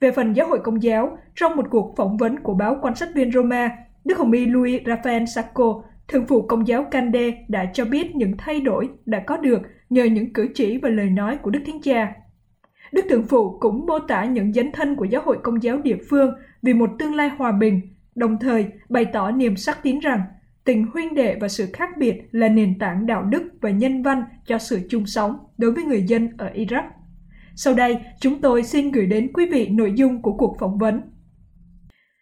Về 0.03 0.11
phần 0.11 0.33
giáo 0.33 0.47
hội 0.47 0.59
công 0.63 0.83
giáo, 0.83 1.17
trong 1.35 1.55
một 1.55 1.65
cuộc 1.69 1.93
phỏng 1.97 2.17
vấn 2.17 2.39
của 2.39 2.53
báo 2.53 2.77
quan 2.81 2.95
sát 2.95 3.09
viên 3.15 3.31
Roma, 3.31 3.69
Đức 4.05 4.17
Hồng 4.17 4.31
Y 4.31 4.45
Louis 4.45 4.81
Raphael 4.85 5.25
Sacco, 5.25 5.83
thường 6.07 6.25
phụ 6.27 6.41
công 6.41 6.67
giáo 6.67 6.85
Cande 6.91 7.31
đã 7.47 7.65
cho 7.73 7.85
biết 7.85 8.15
những 8.15 8.37
thay 8.37 8.61
đổi 8.61 8.89
đã 9.05 9.19
có 9.27 9.37
được 9.37 9.61
nhờ 9.89 10.03
những 10.03 10.33
cử 10.33 10.47
chỉ 10.55 10.77
và 10.77 10.89
lời 10.89 11.09
nói 11.09 11.37
của 11.41 11.49
Đức 11.51 11.59
Thánh 11.65 11.81
Cha. 11.81 12.13
Đức 12.91 13.05
Thượng 13.09 13.23
Phụ 13.23 13.57
cũng 13.59 13.85
mô 13.85 13.99
tả 13.99 14.25
những 14.25 14.53
dấn 14.53 14.71
thân 14.71 14.95
của 14.95 15.05
giáo 15.05 15.21
hội 15.25 15.37
công 15.43 15.63
giáo 15.63 15.77
địa 15.77 15.97
phương 16.09 16.33
vì 16.61 16.73
một 16.73 16.89
tương 16.99 17.15
lai 17.15 17.29
hòa 17.29 17.51
bình, 17.51 17.81
đồng 18.15 18.37
thời 18.39 18.65
bày 18.89 19.05
tỏ 19.05 19.31
niềm 19.31 19.55
sắc 19.55 19.83
tín 19.83 19.99
rằng 19.99 20.21
Tình 20.63 20.85
huynh 20.93 21.13
đệ 21.13 21.37
và 21.41 21.47
sự 21.47 21.67
khác 21.73 21.89
biệt 21.97 22.21
là 22.31 22.49
nền 22.49 22.79
tảng 22.79 23.05
đạo 23.05 23.23
đức 23.23 23.43
và 23.61 23.69
nhân 23.69 24.03
văn 24.03 24.23
cho 24.45 24.57
sự 24.57 24.79
chung 24.89 25.05
sống 25.05 25.37
đối 25.57 25.71
với 25.71 25.83
người 25.83 26.03
dân 26.03 26.29
ở 26.37 26.51
Iraq. 26.53 26.83
Sau 27.55 27.73
đây, 27.73 27.97
chúng 28.19 28.41
tôi 28.41 28.63
xin 28.63 28.91
gửi 28.91 29.05
đến 29.05 29.33
quý 29.33 29.45
vị 29.51 29.67
nội 29.67 29.93
dung 29.95 30.21
của 30.21 30.33
cuộc 30.37 30.57
phỏng 30.59 30.77
vấn. 30.77 31.01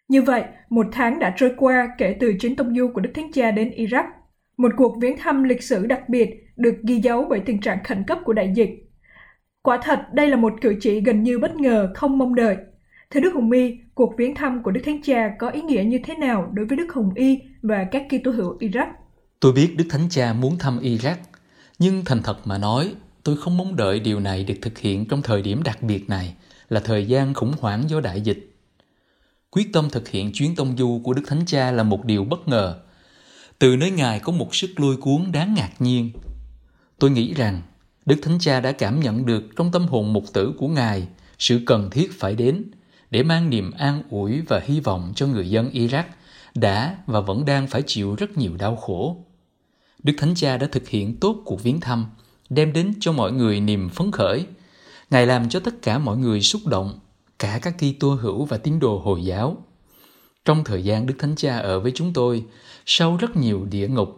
Như 0.08 0.22
vậy, 0.22 0.44
một 0.70 0.86
tháng 0.92 1.18
đã 1.18 1.34
trôi 1.36 1.52
qua 1.56 1.88
kể 1.98 2.16
từ 2.20 2.34
chuyến 2.40 2.56
tông 2.56 2.76
du 2.76 2.90
của 2.94 3.00
Đức 3.00 3.10
Thánh 3.14 3.32
Cha 3.32 3.50
đến 3.50 3.70
Iraq. 3.76 4.04
Một 4.56 4.72
cuộc 4.76 4.96
viếng 5.00 5.18
thăm 5.18 5.42
lịch 5.42 5.62
sử 5.62 5.86
đặc 5.86 6.08
biệt 6.08 6.30
được 6.56 6.74
ghi 6.82 7.00
dấu 7.00 7.26
bởi 7.30 7.40
tình 7.40 7.60
trạng 7.60 7.84
khẩn 7.84 8.04
cấp 8.06 8.18
của 8.24 8.32
đại 8.32 8.52
dịch. 8.54 8.70
Quả 9.62 9.78
thật, 9.82 10.00
đây 10.12 10.28
là 10.28 10.36
một 10.36 10.52
cử 10.60 10.76
chỉ 10.80 11.00
gần 11.00 11.22
như 11.22 11.38
bất 11.38 11.56
ngờ, 11.56 11.92
không 11.94 12.18
mong 12.18 12.34
đợi. 12.34 12.56
Thưa 13.10 13.20
Đức 13.20 13.34
Hồng 13.34 13.50
Y, 13.50 13.78
cuộc 13.94 14.14
viếng 14.18 14.34
thăm 14.34 14.62
của 14.62 14.70
Đức 14.70 14.80
Thánh 14.84 15.02
Cha 15.02 15.34
có 15.38 15.48
ý 15.48 15.62
nghĩa 15.62 15.82
như 15.82 15.98
thế 16.04 16.14
nào 16.14 16.50
đối 16.52 16.66
với 16.66 16.76
Đức 16.76 16.92
Hồng 16.94 17.14
Y 17.14 17.40
và 17.62 17.84
các 17.84 18.06
Kitô 18.08 18.30
hữu 18.30 18.58
Iraq? 18.58 18.86
Tôi 19.40 19.52
biết 19.52 19.74
Đức 19.76 19.84
Thánh 19.90 20.08
Cha 20.10 20.32
muốn 20.32 20.58
thăm 20.58 20.78
Iraq, 20.82 21.14
nhưng 21.78 22.02
thành 22.04 22.18
thật 22.24 22.36
mà 22.44 22.58
nói, 22.58 22.94
tôi 23.22 23.36
không 23.36 23.56
mong 23.56 23.76
đợi 23.76 24.00
điều 24.00 24.20
này 24.20 24.44
được 24.44 24.54
thực 24.62 24.78
hiện 24.78 25.08
trong 25.08 25.22
thời 25.22 25.42
điểm 25.42 25.62
đặc 25.62 25.82
biệt 25.82 26.08
này, 26.08 26.34
là 26.68 26.80
thời 26.80 27.06
gian 27.06 27.34
khủng 27.34 27.52
hoảng 27.60 27.90
do 27.90 28.00
đại 28.00 28.20
dịch. 28.20 28.56
Quyết 29.50 29.72
tâm 29.72 29.90
thực 29.90 30.08
hiện 30.08 30.32
chuyến 30.32 30.54
tông 30.56 30.76
du 30.76 31.00
của 31.04 31.12
Đức 31.12 31.22
Thánh 31.26 31.46
Cha 31.46 31.70
là 31.70 31.82
một 31.82 32.04
điều 32.04 32.24
bất 32.24 32.48
ngờ. 32.48 32.80
Từ 33.58 33.76
nơi 33.76 33.90
Ngài 33.90 34.20
có 34.20 34.32
một 34.32 34.54
sức 34.54 34.80
lôi 34.80 34.96
cuốn 34.96 35.32
đáng 35.32 35.54
ngạc 35.54 35.72
nhiên. 35.78 36.10
Tôi 36.98 37.10
nghĩ 37.10 37.34
rằng 37.34 37.62
Đức 38.06 38.16
Thánh 38.22 38.38
Cha 38.40 38.60
đã 38.60 38.72
cảm 38.72 39.00
nhận 39.00 39.26
được 39.26 39.44
trong 39.56 39.72
tâm 39.72 39.86
hồn 39.86 40.12
mục 40.12 40.24
tử 40.32 40.54
của 40.58 40.68
Ngài 40.68 41.06
sự 41.38 41.60
cần 41.66 41.90
thiết 41.90 42.20
phải 42.20 42.34
đến 42.34 42.64
để 43.10 43.22
mang 43.22 43.50
niềm 43.50 43.70
an 43.70 44.02
ủi 44.10 44.40
và 44.40 44.60
hy 44.64 44.80
vọng 44.80 45.12
cho 45.16 45.26
người 45.26 45.50
dân 45.50 45.70
Iraq 45.70 46.04
đã 46.54 46.96
và 47.06 47.20
vẫn 47.20 47.44
đang 47.44 47.66
phải 47.66 47.82
chịu 47.86 48.14
rất 48.14 48.38
nhiều 48.38 48.56
đau 48.56 48.76
khổ. 48.76 49.16
Đức 50.02 50.12
Thánh 50.18 50.34
Cha 50.34 50.56
đã 50.56 50.66
thực 50.72 50.88
hiện 50.88 51.20
tốt 51.20 51.42
cuộc 51.44 51.62
viếng 51.62 51.80
thăm, 51.80 52.06
đem 52.54 52.72
đến 52.72 52.92
cho 53.00 53.12
mọi 53.12 53.32
người 53.32 53.60
niềm 53.60 53.88
phấn 53.88 54.12
khởi. 54.12 54.46
Ngài 55.10 55.26
làm 55.26 55.48
cho 55.48 55.60
tất 55.60 55.82
cả 55.82 55.98
mọi 55.98 56.16
người 56.16 56.40
xúc 56.40 56.62
động, 56.66 56.98
cả 57.38 57.58
các 57.62 57.74
Kitô 57.78 58.08
hữu 58.08 58.44
và 58.44 58.56
tín 58.56 58.78
đồ 58.78 58.98
Hồi 58.98 59.24
giáo. 59.24 59.56
Trong 60.44 60.64
thời 60.64 60.84
gian 60.84 61.06
Đức 61.06 61.14
Thánh 61.18 61.36
Cha 61.36 61.58
ở 61.58 61.80
với 61.80 61.92
chúng 61.94 62.12
tôi, 62.12 62.44
sau 62.86 63.16
rất 63.16 63.36
nhiều 63.36 63.66
địa 63.70 63.88
ngục, 63.88 64.08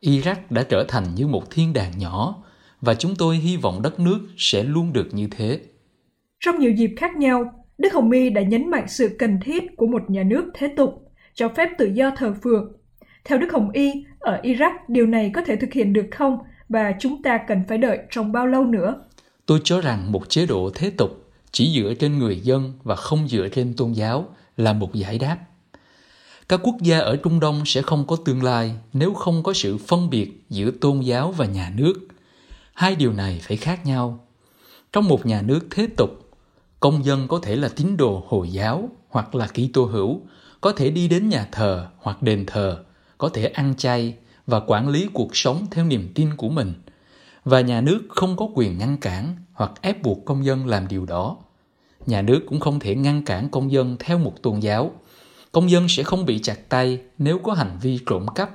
Iraq 0.00 0.36
đã 0.50 0.62
trở 0.62 0.84
thành 0.88 1.14
như 1.14 1.26
một 1.26 1.50
thiên 1.50 1.72
đàng 1.72 1.98
nhỏ 1.98 2.42
và 2.80 2.94
chúng 2.94 3.14
tôi 3.16 3.36
hy 3.36 3.56
vọng 3.56 3.82
đất 3.82 4.00
nước 4.00 4.18
sẽ 4.36 4.62
luôn 4.62 4.92
được 4.92 5.08
như 5.12 5.28
thế. 5.30 5.60
Trong 6.40 6.58
nhiều 6.58 6.72
dịp 6.72 6.94
khác 6.96 7.16
nhau, 7.16 7.64
Đức 7.78 7.92
Hồng 7.92 8.08
My 8.08 8.30
đã 8.30 8.42
nhấn 8.42 8.70
mạnh 8.70 8.84
sự 8.88 9.16
cần 9.18 9.38
thiết 9.44 9.62
của 9.76 9.86
một 9.86 10.10
nhà 10.10 10.22
nước 10.22 10.50
thế 10.54 10.68
tục, 10.76 11.12
cho 11.34 11.48
phép 11.48 11.68
tự 11.78 11.90
do 11.94 12.10
thờ 12.16 12.34
phượng. 12.42 12.72
Theo 13.24 13.38
Đức 13.38 13.52
Hồng 13.52 13.70
Y, 13.72 13.92
ở 14.18 14.40
Iraq 14.42 14.72
điều 14.88 15.06
này 15.06 15.30
có 15.34 15.42
thể 15.46 15.56
thực 15.56 15.72
hiện 15.72 15.92
được 15.92 16.06
không 16.10 16.38
và 16.72 16.92
chúng 17.00 17.22
ta 17.22 17.38
cần 17.48 17.62
phải 17.68 17.78
đợi 17.78 17.98
trong 18.10 18.32
bao 18.32 18.46
lâu 18.46 18.64
nữa? 18.64 19.00
Tôi 19.46 19.60
cho 19.64 19.80
rằng 19.80 20.12
một 20.12 20.28
chế 20.28 20.46
độ 20.46 20.70
thế 20.74 20.90
tục 20.90 21.30
chỉ 21.50 21.80
dựa 21.80 21.94
trên 21.94 22.18
người 22.18 22.40
dân 22.40 22.72
và 22.84 22.96
không 22.96 23.28
dựa 23.28 23.48
trên 23.48 23.74
tôn 23.76 23.92
giáo 23.92 24.28
là 24.56 24.72
một 24.72 24.94
giải 24.94 25.18
đáp. 25.18 25.38
Các 26.48 26.60
quốc 26.62 26.76
gia 26.80 26.98
ở 26.98 27.16
Trung 27.16 27.40
Đông 27.40 27.62
sẽ 27.66 27.82
không 27.82 28.06
có 28.06 28.16
tương 28.24 28.42
lai 28.42 28.74
nếu 28.92 29.14
không 29.14 29.42
có 29.42 29.52
sự 29.52 29.78
phân 29.78 30.10
biệt 30.10 30.44
giữa 30.50 30.70
tôn 30.70 31.00
giáo 31.00 31.32
và 31.32 31.46
nhà 31.46 31.72
nước. 31.76 31.94
Hai 32.74 32.96
điều 32.96 33.12
này 33.12 33.40
phải 33.42 33.56
khác 33.56 33.86
nhau. 33.86 34.26
Trong 34.92 35.08
một 35.08 35.26
nhà 35.26 35.42
nước 35.42 35.60
thế 35.70 35.86
tục, 35.96 36.10
Công 36.80 37.04
dân 37.04 37.28
có 37.28 37.38
thể 37.42 37.56
là 37.56 37.68
tín 37.68 37.96
đồ 37.96 38.24
Hồi 38.28 38.48
giáo 38.52 38.88
hoặc 39.08 39.34
là 39.34 39.46
Kitô 39.46 39.84
hữu, 39.84 40.20
có 40.60 40.72
thể 40.72 40.90
đi 40.90 41.08
đến 41.08 41.28
nhà 41.28 41.48
thờ 41.52 41.86
hoặc 41.98 42.22
đền 42.22 42.46
thờ, 42.46 42.84
có 43.18 43.28
thể 43.28 43.46
ăn 43.46 43.74
chay 43.76 44.14
và 44.52 44.60
quản 44.66 44.88
lý 44.88 45.08
cuộc 45.12 45.36
sống 45.36 45.66
theo 45.70 45.84
niềm 45.84 46.12
tin 46.14 46.36
của 46.36 46.48
mình. 46.48 46.72
Và 47.44 47.60
nhà 47.60 47.80
nước 47.80 48.00
không 48.08 48.36
có 48.36 48.48
quyền 48.54 48.78
ngăn 48.78 48.96
cản 48.96 49.36
hoặc 49.52 49.72
ép 49.82 50.02
buộc 50.02 50.24
công 50.24 50.44
dân 50.44 50.66
làm 50.66 50.88
điều 50.88 51.06
đó. 51.06 51.36
Nhà 52.06 52.22
nước 52.22 52.42
cũng 52.48 52.60
không 52.60 52.80
thể 52.80 52.94
ngăn 52.94 53.24
cản 53.24 53.48
công 53.48 53.72
dân 53.72 53.96
theo 53.98 54.18
một 54.18 54.42
tôn 54.42 54.60
giáo. 54.60 54.92
Công 55.52 55.70
dân 55.70 55.88
sẽ 55.88 56.02
không 56.02 56.26
bị 56.26 56.38
chặt 56.38 56.68
tay 56.68 56.98
nếu 57.18 57.38
có 57.38 57.52
hành 57.52 57.78
vi 57.82 57.98
trộm 58.06 58.26
cắp 58.34 58.50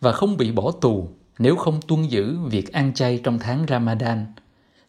và 0.00 0.12
không 0.12 0.36
bị 0.36 0.52
bỏ 0.52 0.70
tù 0.70 1.08
nếu 1.38 1.56
không 1.56 1.80
tuân 1.88 2.02
giữ 2.02 2.36
việc 2.38 2.72
ăn 2.72 2.94
chay 2.94 3.20
trong 3.24 3.38
tháng 3.38 3.66
Ramadan. 3.68 4.26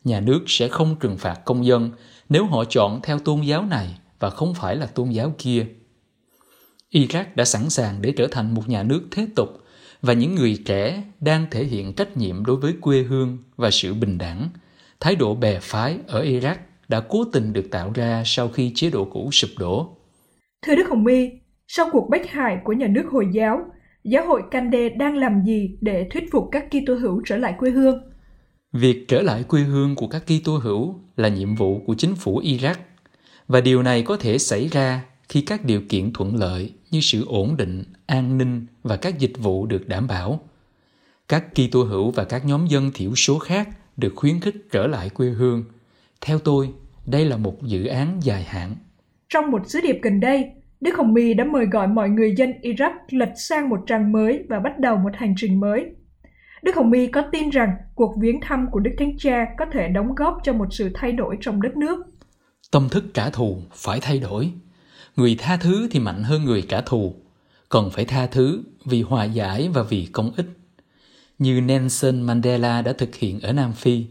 Nhà 0.03 0.19
nước 0.19 0.43
sẽ 0.47 0.67
không 0.67 0.95
trừng 0.99 1.17
phạt 1.17 1.45
công 1.45 1.65
dân 1.65 1.91
nếu 2.29 2.45
họ 2.45 2.63
chọn 2.65 2.99
theo 3.03 3.19
tôn 3.19 3.41
giáo 3.41 3.65
này 3.65 3.99
và 4.19 4.29
không 4.29 4.53
phải 4.53 4.75
là 4.75 4.85
tôn 4.85 5.09
giáo 5.09 5.33
kia. 5.37 5.65
Iraq 6.91 7.25
đã 7.35 7.45
sẵn 7.45 7.69
sàng 7.69 8.01
để 8.01 8.13
trở 8.17 8.27
thành 8.31 8.53
một 8.53 8.69
nhà 8.69 8.83
nước 8.83 9.01
thế 9.11 9.27
tục 9.35 9.49
và 10.01 10.13
những 10.13 10.35
người 10.35 10.57
trẻ 10.65 11.03
đang 11.21 11.45
thể 11.51 11.63
hiện 11.63 11.93
trách 11.93 12.17
nhiệm 12.17 12.45
đối 12.45 12.55
với 12.55 12.73
quê 12.81 13.01
hương 13.01 13.37
và 13.57 13.71
sự 13.71 13.93
bình 13.93 14.17
đẳng. 14.17 14.49
Thái 14.99 15.15
độ 15.15 15.35
bè 15.35 15.59
phái 15.61 15.97
ở 16.07 16.23
Iraq 16.23 16.55
đã 16.87 16.99
cố 17.09 17.23
tình 17.33 17.53
được 17.53 17.71
tạo 17.71 17.91
ra 17.95 18.23
sau 18.25 18.49
khi 18.49 18.71
chế 18.75 18.89
độ 18.89 19.05
cũ 19.05 19.29
sụp 19.31 19.49
đổ. 19.57 19.97
Thưa 20.61 20.75
Đức 20.75 20.89
Hồng 20.89 21.03
My, 21.03 21.29
sau 21.67 21.89
cuộc 21.91 22.09
bách 22.09 22.29
hại 22.29 22.57
của 22.63 22.73
nhà 22.73 22.87
nước 22.87 23.05
Hồi 23.11 23.27
giáo, 23.31 23.59
giáo 24.03 24.27
hội 24.27 24.41
Cande 24.51 24.89
đang 24.89 25.17
làm 25.17 25.43
gì 25.45 25.77
để 25.81 26.07
thuyết 26.11 26.31
phục 26.31 26.49
các 26.51 26.65
Kitô 26.71 26.95
hữu 26.95 27.21
trở 27.25 27.37
lại 27.37 27.55
quê 27.59 27.71
hương? 27.71 27.99
Việc 28.73 29.05
trở 29.07 29.21
lại 29.21 29.43
quê 29.43 29.61
hương 29.61 29.95
của 29.95 30.07
các 30.07 30.23
Kitô 30.25 30.57
hữu 30.57 30.95
là 31.17 31.29
nhiệm 31.29 31.55
vụ 31.55 31.81
của 31.85 31.95
chính 31.97 32.15
phủ 32.15 32.41
Iraq 32.41 32.75
và 33.47 33.61
điều 33.61 33.83
này 33.83 34.03
có 34.03 34.17
thể 34.17 34.37
xảy 34.37 34.67
ra 34.67 35.01
khi 35.29 35.41
các 35.41 35.65
điều 35.65 35.81
kiện 35.89 36.13
thuận 36.13 36.35
lợi 36.35 36.73
như 36.91 36.99
sự 37.01 37.25
ổn 37.27 37.57
định, 37.57 37.83
an 38.05 38.37
ninh 38.37 38.65
và 38.83 38.97
các 38.97 39.19
dịch 39.19 39.33
vụ 39.37 39.65
được 39.65 39.87
đảm 39.87 40.07
bảo. 40.07 40.39
Các 41.27 41.43
Kitô 41.53 41.83
hữu 41.83 42.11
và 42.11 42.23
các 42.23 42.45
nhóm 42.45 42.67
dân 42.67 42.91
thiểu 42.93 43.15
số 43.15 43.39
khác 43.39 43.69
được 43.97 44.13
khuyến 44.15 44.39
khích 44.39 44.55
trở 44.71 44.87
lại 44.87 45.09
quê 45.09 45.29
hương. 45.29 45.63
Theo 46.21 46.39
tôi, 46.39 46.69
đây 47.05 47.25
là 47.25 47.37
một 47.37 47.63
dự 47.63 47.85
án 47.85 48.19
dài 48.21 48.43
hạn. 48.43 48.75
Trong 49.29 49.51
một 49.51 49.61
sứ 49.67 49.79
điệp 49.81 49.99
gần 50.01 50.19
đây, 50.19 50.51
Đức 50.81 50.97
Hồng 50.97 51.13
My 51.13 51.33
đã 51.33 51.43
mời 51.43 51.65
gọi 51.65 51.87
mọi 51.87 52.09
người 52.09 52.35
dân 52.37 52.51
Iraq 52.61 52.91
lật 53.09 53.29
sang 53.35 53.69
một 53.69 53.79
trang 53.87 54.11
mới 54.11 54.43
và 54.49 54.59
bắt 54.59 54.79
đầu 54.79 54.97
một 54.97 55.11
hành 55.13 55.33
trình 55.37 55.59
mới. 55.59 55.85
Đức 56.63 56.75
Hồng 56.75 56.89
My 56.89 57.07
có 57.07 57.23
tin 57.31 57.49
rằng 57.49 57.69
cuộc 57.95 58.15
viếng 58.21 58.41
thăm 58.41 58.67
của 58.71 58.79
Đức 58.79 58.91
Thánh 58.97 59.17
Cha 59.17 59.45
có 59.57 59.65
thể 59.73 59.87
đóng 59.87 60.15
góp 60.15 60.37
cho 60.43 60.53
một 60.53 60.67
sự 60.71 60.89
thay 60.93 61.11
đổi 61.11 61.37
trong 61.41 61.61
đất 61.61 61.77
nước. 61.77 62.05
Tâm 62.71 62.89
thức 62.89 63.03
trả 63.13 63.29
thù 63.29 63.57
phải 63.71 63.99
thay 64.01 64.19
đổi. 64.19 64.51
Người 65.19 65.35
tha 65.39 65.57
thứ 65.57 65.87
thì 65.91 65.99
mạnh 65.99 66.23
hơn 66.23 66.45
người 66.45 66.61
trả 66.61 66.81
thù. 66.81 67.15
Cần 67.69 67.89
phải 67.91 68.05
tha 68.05 68.27
thứ 68.27 68.63
vì 68.85 69.01
hòa 69.01 69.23
giải 69.23 69.69
và 69.69 69.83
vì 69.83 70.05
công 70.05 70.31
ích. 70.35 70.45
Như 71.39 71.61
Nelson 71.61 72.21
Mandela 72.21 72.81
đã 72.81 72.93
thực 72.93 73.15
hiện 73.15 73.39
ở 73.39 73.53
Nam 73.53 73.73
Phi. 73.73 74.05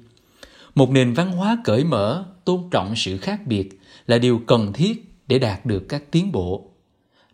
Một 0.75 0.90
nền 0.90 1.12
văn 1.12 1.33
hóa 1.33 1.59
cởi 1.64 1.85
mở, 1.85 2.25
tôn 2.44 2.62
trọng 2.71 2.97
sự 2.97 3.18
khác 3.18 3.40
biệt 3.47 3.81
là 4.07 4.18
điều 4.18 4.40
cần 4.47 4.73
thiết 4.73 5.14
để 5.27 5.38
đạt 5.38 5.66
được 5.66 5.88
các 5.88 6.03
tiến 6.11 6.33
bộ. 6.33 6.71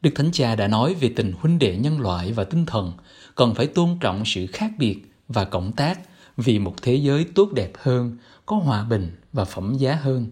Đức 0.03 0.11
Thánh 0.15 0.33
Cha 0.33 0.55
đã 0.55 0.69
nói 0.69 0.95
về 0.95 1.13
tình 1.17 1.33
huynh 1.41 1.59
đệ 1.59 1.77
nhân 1.77 2.01
loại 2.01 2.33
và 2.33 2.45
tinh 2.45 2.67
thần 2.67 2.93
cần 3.35 3.55
phải 3.55 3.67
tôn 3.67 3.89
trọng 4.01 4.23
sự 4.25 4.47
khác 4.47 4.71
biệt 4.79 5.03
và 5.29 5.45
cộng 5.45 5.73
tác 5.73 6.01
vì 6.37 6.59
một 6.59 6.75
thế 6.83 6.95
giới 6.95 7.27
tốt 7.35 7.53
đẹp 7.53 7.73
hơn, 7.79 8.17
có 8.47 8.57
hòa 8.57 8.85
bình 8.85 9.11
và 9.33 9.45
phẩm 9.45 9.75
giá 9.79 9.95
hơn. 9.95 10.27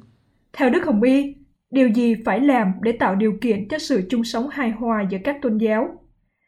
Theo 0.53 0.71
Đức 0.71 0.81
Hồng 0.87 1.03
Y, 1.03 1.35
điều 1.73 1.89
gì 1.89 2.15
phải 2.25 2.41
làm 2.41 2.73
để 2.83 2.93
tạo 2.93 3.15
điều 3.15 3.33
kiện 3.41 3.69
cho 3.69 3.79
sự 3.79 4.03
chung 4.11 4.25
sống 4.25 4.49
hài 4.49 4.71
hòa 4.71 5.05
giữa 5.11 5.19
các 5.25 5.37
tôn 5.43 5.59
giáo? 5.59 5.89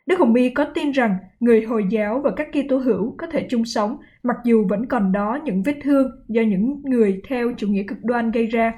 Đức 0.07 0.19
Hồng 0.19 0.35
Y 0.35 0.51
có 0.51 0.65
tin 0.75 0.91
rằng 0.91 1.17
người 1.41 1.63
Hồi 1.63 1.85
giáo 1.91 2.21
và 2.25 2.31
các 2.37 2.49
Kitô 2.53 2.79
hữu 2.79 3.15
có 3.19 3.27
thể 3.33 3.47
chung 3.51 3.65
sống 3.65 3.97
mặc 4.23 4.37
dù 4.45 4.67
vẫn 4.69 4.87
còn 4.87 5.13
đó 5.13 5.39
những 5.45 5.63
vết 5.63 5.75
thương 5.83 6.11
do 6.29 6.43
những 6.43 6.83
người 6.85 7.21
theo 7.29 7.53
chủ 7.57 7.69
nghĩa 7.69 7.85
cực 7.89 7.99
đoan 8.03 8.31
gây 8.31 8.47
ra. 8.47 8.73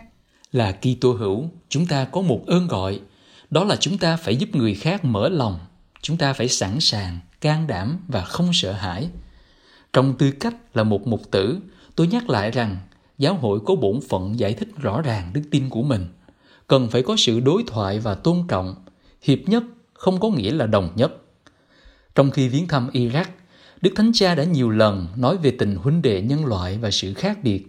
Là 0.53 0.73
Kitô 0.73 1.13
hữu, 1.13 1.45
chúng 1.69 1.87
ta 1.87 2.05
có 2.05 2.21
một 2.21 2.47
ơn 2.47 2.67
gọi, 2.69 3.01
đó 3.51 3.65
là 3.65 3.77
chúng 3.77 3.99
ta 3.99 4.17
phải 4.17 4.37
giúp 4.37 4.49
người 4.55 4.75
khác 4.75 5.05
mở 5.05 5.29
lòng, 5.29 5.59
chúng 6.01 6.17
ta 6.17 6.33
phải 6.33 6.49
sẵn 6.49 6.81
sàng 6.81 7.19
can 7.41 7.67
đảm 7.67 7.99
và 8.09 8.25
không 8.25 8.51
sợ 8.53 8.73
hãi. 8.73 9.09
Trong 9.93 10.15
tư 10.19 10.31
cách 10.41 10.55
là 10.75 10.83
một 10.83 11.07
mục 11.07 11.31
tử, 11.31 11.59
tôi 11.97 12.07
nhắc 12.07 12.31
lại 12.31 12.51
rằng 12.51 12.77
giáo 13.19 13.35
hội 13.35 13.61
có 13.67 13.77
bổn 13.77 14.01
phận 14.09 14.39
giải 14.39 14.55
thích 14.55 14.69
rõ 14.83 15.03
ràng 15.03 15.31
đức 15.35 15.43
tin 15.51 15.71
của 15.71 15.83
mình. 15.83 16.07
Cần 16.67 16.89
phải 16.89 17.03
có 17.03 17.17
sự 17.19 17.41
đối 17.41 17.63
thoại 17.67 17.99
và 17.99 18.15
tôn 18.15 18.45
trọng. 18.49 18.75
Hiệp 19.23 19.39
nhất 19.47 19.63
không 19.95 20.21
có 20.21 20.31
nghĩa 20.31 20.53
là 20.53 20.67
đồng 20.67 20.91
nhất. 20.97 21.13
Trong 22.15 22.31
khi 22.31 22.49
viếng 22.49 22.69
thăm 22.69 22.91
Iraq, 22.93 23.25
Đức 23.81 23.93
Thánh 23.97 24.11
Cha 24.15 24.35
đã 24.35 24.45
nhiều 24.45 24.71
lần 24.71 25.07
nói 25.17 25.37
về 25.37 25.51
tình 25.51 25.77
huynh 25.77 26.03
đệ 26.03 26.23
nhân 26.23 26.47
loại 26.47 26.79
và 26.79 26.91
sự 26.91 27.15
khác 27.15 27.39
biệt. 27.43 27.67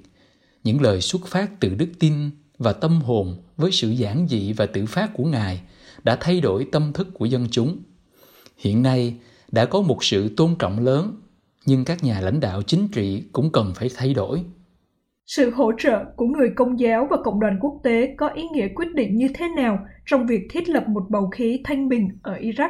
Những 0.64 0.82
lời 0.82 1.02
xuất 1.02 1.28
phát 1.28 1.60
từ 1.60 1.70
đức 1.70 1.90
tin 2.00 2.30
và 2.58 2.74
tâm 2.74 3.02
hồn 3.02 3.38
với 3.58 3.72
sự 3.72 3.90
giản 3.90 4.28
dị 4.30 4.54
và 4.54 4.66
tự 4.66 4.86
phát 4.86 5.12
của 5.14 5.26
Ngài 5.26 5.62
đã 6.04 6.18
thay 6.20 6.42
đổi 6.42 6.68
tâm 6.72 6.94
thức 6.94 7.08
của 7.14 7.26
dân 7.26 7.48
chúng. 7.52 7.78
Hiện 8.58 8.84
nay, 8.84 9.16
đã 9.52 9.66
có 9.66 9.82
một 9.82 10.04
sự 10.04 10.30
tôn 10.38 10.56
trọng 10.60 10.86
lớn 10.86 11.22
nhưng 11.66 11.86
các 11.86 12.04
nhà 12.04 12.20
lãnh 12.20 12.40
đạo 12.40 12.62
chính 12.62 12.88
trị 12.88 13.24
cũng 13.32 13.52
cần 13.52 13.74
phải 13.76 13.90
thay 13.96 14.14
đổi 14.14 14.44
sự 15.28 15.52
hỗ 15.52 15.72
trợ 15.80 16.06
của 16.16 16.26
người 16.26 16.50
công 16.56 16.80
giáo 16.80 17.08
và 17.10 17.18
cộng 17.24 17.40
đoàn 17.40 17.60
quốc 17.62 17.80
tế 17.84 18.16
có 18.18 18.28
ý 18.28 18.44
nghĩa 18.54 18.68
quyết 18.76 18.94
định 18.94 19.18
như 19.18 19.28
thế 19.34 19.48
nào 19.56 19.80
trong 20.06 20.28
việc 20.28 20.48
thiết 20.50 20.70
lập 20.70 20.84
một 20.88 21.04
bầu 21.10 21.30
khí 21.30 21.62
thanh 21.64 21.90
bình 21.90 22.10
ở 22.22 22.38
Iraq? 22.38 22.70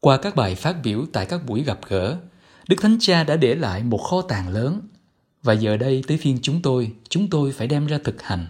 Qua 0.00 0.16
các 0.16 0.36
bài 0.36 0.54
phát 0.54 0.76
biểu 0.84 1.04
tại 1.12 1.26
các 1.26 1.40
buổi 1.46 1.62
gặp 1.62 1.78
gỡ, 1.88 2.18
Đức 2.68 2.76
Thánh 2.82 2.96
Cha 3.00 3.24
đã 3.24 3.36
để 3.36 3.54
lại 3.54 3.82
một 3.82 3.98
kho 3.98 4.22
tàng 4.22 4.48
lớn 4.48 4.80
và 5.42 5.52
giờ 5.52 5.76
đây 5.76 6.04
tới 6.06 6.16
phiên 6.16 6.38
chúng 6.42 6.60
tôi, 6.62 6.92
chúng 7.08 7.30
tôi 7.30 7.52
phải 7.52 7.66
đem 7.66 7.86
ra 7.86 7.98
thực 8.04 8.22
hành. 8.22 8.46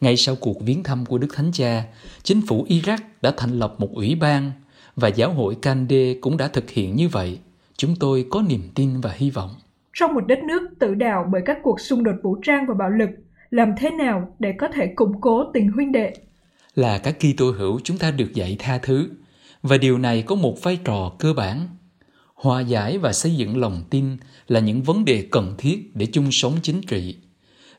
Ngay 0.00 0.16
sau 0.16 0.36
cuộc 0.40 0.62
viếng 0.62 0.82
thăm 0.82 1.06
của 1.06 1.18
Đức 1.18 1.28
Thánh 1.34 1.52
Cha, 1.52 1.84
chính 2.22 2.42
phủ 2.46 2.66
Iraq 2.68 2.98
đã 3.22 3.32
thành 3.36 3.58
lập 3.58 3.74
một 3.78 3.88
ủy 3.94 4.14
ban 4.14 4.52
và 4.96 5.08
giáo 5.08 5.32
hội 5.32 5.56
Kande 5.62 6.14
cũng 6.20 6.36
đã 6.36 6.48
thực 6.48 6.70
hiện 6.70 6.96
như 6.96 7.08
vậy. 7.08 7.38
Chúng 7.76 7.96
tôi 7.96 8.26
có 8.30 8.42
niềm 8.42 8.62
tin 8.74 9.00
và 9.00 9.12
hy 9.16 9.30
vọng. 9.30 9.50
Trong 9.94 10.14
một 10.14 10.26
đất 10.26 10.38
nước 10.42 10.68
tự 10.78 10.94
đào 10.94 11.28
bởi 11.32 11.42
các 11.46 11.58
cuộc 11.62 11.80
xung 11.80 12.04
đột 12.04 12.16
vũ 12.22 12.36
trang 12.42 12.66
và 12.66 12.74
bạo 12.74 12.90
lực, 12.90 13.10
làm 13.50 13.72
thế 13.78 13.90
nào 13.90 14.36
để 14.38 14.54
có 14.58 14.68
thể 14.68 14.86
củng 14.96 15.20
cố 15.20 15.44
tình 15.54 15.72
huynh 15.72 15.92
đệ? 15.92 16.12
Là 16.74 16.98
các 16.98 17.16
Kitô 17.18 17.50
hữu 17.50 17.80
chúng 17.84 17.98
ta 17.98 18.10
được 18.10 18.34
dạy 18.34 18.56
tha 18.58 18.78
thứ 18.78 19.10
và 19.62 19.78
điều 19.78 19.98
này 19.98 20.22
có 20.22 20.34
một 20.34 20.62
vai 20.62 20.78
trò 20.84 21.12
cơ 21.18 21.32
bản. 21.32 21.68
Hòa 22.34 22.60
giải 22.60 22.98
và 22.98 23.12
xây 23.12 23.36
dựng 23.36 23.56
lòng 23.56 23.82
tin 23.90 24.16
là 24.48 24.60
những 24.60 24.82
vấn 24.82 25.04
đề 25.04 25.26
cần 25.30 25.54
thiết 25.58 25.96
để 25.96 26.06
chung 26.06 26.30
sống 26.30 26.54
chính 26.62 26.80
trị. 26.82 27.16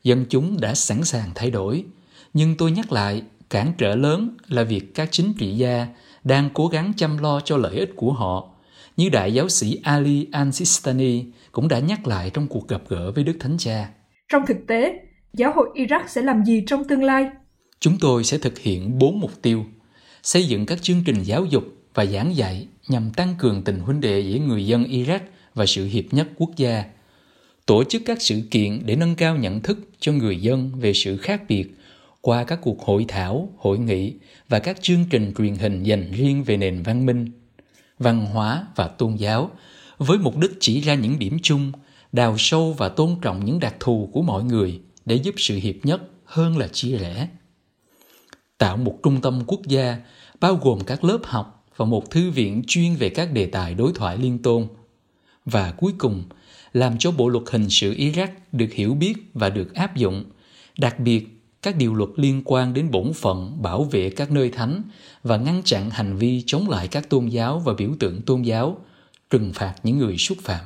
Dân 0.03 0.25
chúng 0.29 0.57
đã 0.61 0.73
sẵn 0.73 1.03
sàng 1.03 1.29
thay 1.35 1.51
đổi, 1.51 1.85
nhưng 2.33 2.57
tôi 2.57 2.71
nhắc 2.71 2.91
lại, 2.91 3.23
cản 3.49 3.73
trở 3.77 3.95
lớn 3.95 4.37
là 4.47 4.63
việc 4.63 4.95
các 4.95 5.11
chính 5.11 5.33
trị 5.33 5.51
gia 5.51 5.87
đang 6.23 6.49
cố 6.53 6.67
gắng 6.67 6.93
chăm 6.97 7.17
lo 7.17 7.39
cho 7.39 7.57
lợi 7.57 7.75
ích 7.75 7.91
của 7.95 8.13
họ, 8.13 8.50
như 8.97 9.09
đại 9.09 9.33
giáo 9.33 9.49
sĩ 9.49 9.79
Ali 9.83 10.27
Al-Sistani 10.31 11.23
cũng 11.51 11.67
đã 11.67 11.79
nhắc 11.79 12.07
lại 12.07 12.29
trong 12.33 12.47
cuộc 12.47 12.67
gặp 12.67 12.81
gỡ 12.87 13.11
với 13.11 13.23
Đức 13.23 13.37
Thánh 13.39 13.57
Cha. 13.57 13.89
Trong 14.31 14.45
thực 14.47 14.57
tế, 14.67 14.99
giáo 15.33 15.53
hội 15.55 15.69
Iraq 15.75 16.07
sẽ 16.07 16.21
làm 16.21 16.45
gì 16.45 16.63
trong 16.67 16.83
tương 16.83 17.03
lai? 17.03 17.29
Chúng 17.79 17.97
tôi 17.99 18.23
sẽ 18.23 18.37
thực 18.37 18.59
hiện 18.59 18.99
bốn 18.99 19.19
mục 19.19 19.41
tiêu, 19.41 19.65
xây 20.23 20.47
dựng 20.47 20.65
các 20.65 20.81
chương 20.81 21.03
trình 21.05 21.23
giáo 21.23 21.45
dục 21.45 21.63
và 21.93 22.05
giảng 22.05 22.35
dạy 22.35 22.67
nhằm 22.87 23.11
tăng 23.15 23.35
cường 23.37 23.63
tình 23.63 23.79
huynh 23.79 24.01
đệ 24.01 24.19
giữa 24.19 24.39
người 24.39 24.67
dân 24.67 24.83
Iraq 24.83 25.19
và 25.55 25.65
sự 25.65 25.85
hiệp 25.85 26.05
nhất 26.11 26.27
quốc 26.37 26.49
gia, 26.55 26.83
tổ 27.65 27.83
chức 27.83 28.01
các 28.05 28.21
sự 28.21 28.41
kiện 28.51 28.81
để 28.85 28.95
nâng 28.95 29.15
cao 29.15 29.35
nhận 29.35 29.61
thức 29.61 29.79
cho 29.99 30.11
người 30.11 30.37
dân 30.37 30.71
về 30.79 30.93
sự 30.93 31.17
khác 31.17 31.41
biệt 31.47 31.65
qua 32.21 32.43
các 32.43 32.59
cuộc 32.61 32.81
hội 32.81 33.05
thảo, 33.07 33.49
hội 33.57 33.79
nghị 33.79 34.13
và 34.49 34.59
các 34.59 34.81
chương 34.81 35.05
trình 35.09 35.33
truyền 35.37 35.55
hình 35.55 35.83
dành 35.83 36.11
riêng 36.11 36.43
về 36.43 36.57
nền 36.57 36.83
văn 36.83 37.05
minh, 37.05 37.31
văn 38.01 38.25
hóa 38.25 38.67
và 38.75 38.87
tôn 38.87 39.15
giáo 39.15 39.51
với 39.97 40.17
mục 40.17 40.37
đích 40.37 40.51
chỉ 40.59 40.81
ra 40.81 40.95
những 40.95 41.19
điểm 41.19 41.37
chung, 41.43 41.71
đào 42.11 42.35
sâu 42.37 42.73
và 42.73 42.89
tôn 42.89 43.15
trọng 43.21 43.45
những 43.45 43.59
đặc 43.59 43.75
thù 43.79 44.09
của 44.13 44.21
mọi 44.21 44.43
người 44.43 44.81
để 45.05 45.15
giúp 45.15 45.35
sự 45.37 45.55
hiệp 45.55 45.75
nhất 45.83 46.01
hơn 46.25 46.57
là 46.57 46.67
chia 46.67 46.97
rẽ. 46.97 47.27
Tạo 48.57 48.77
một 48.77 48.97
trung 49.03 49.21
tâm 49.21 49.41
quốc 49.47 49.61
gia 49.67 49.97
bao 50.39 50.55
gồm 50.55 50.79
các 50.83 51.03
lớp 51.03 51.19
học 51.23 51.65
và 51.75 51.85
một 51.85 52.11
thư 52.11 52.31
viện 52.31 52.63
chuyên 52.67 52.95
về 52.95 53.09
các 53.09 53.31
đề 53.33 53.45
tài 53.45 53.73
đối 53.73 53.91
thoại 53.95 54.17
liên 54.17 54.39
tôn. 54.39 54.67
Và 55.45 55.71
cuối 55.71 55.93
cùng, 55.97 56.23
làm 56.73 56.97
cho 56.97 57.11
bộ 57.11 57.29
luật 57.29 57.43
hình 57.51 57.69
sự 57.69 57.93
Iraq 57.93 58.27
được 58.51 58.73
hiểu 58.73 58.93
biết 58.93 59.13
và 59.33 59.49
được 59.49 59.73
áp 59.73 59.95
dụng, 59.95 60.23
đặc 60.77 60.99
biệt 60.99 61.30
các 61.61 61.75
điều 61.75 61.95
luật 61.95 62.09
liên 62.15 62.41
quan 62.45 62.73
đến 62.73 62.91
bổn 62.91 63.13
phận 63.13 63.61
bảo 63.61 63.83
vệ 63.83 64.09
các 64.09 64.31
nơi 64.31 64.49
thánh 64.49 64.81
và 65.23 65.37
ngăn 65.37 65.61
chặn 65.65 65.89
hành 65.89 66.17
vi 66.17 66.43
chống 66.45 66.69
lại 66.69 66.87
các 66.87 67.09
tôn 67.09 67.27
giáo 67.27 67.59
và 67.59 67.73
biểu 67.73 67.89
tượng 67.99 68.21
tôn 68.21 68.41
giáo, 68.41 68.77
trừng 69.29 69.51
phạt 69.53 69.75
những 69.83 69.97
người 69.97 70.17
xúc 70.17 70.37
phạm. 70.41 70.65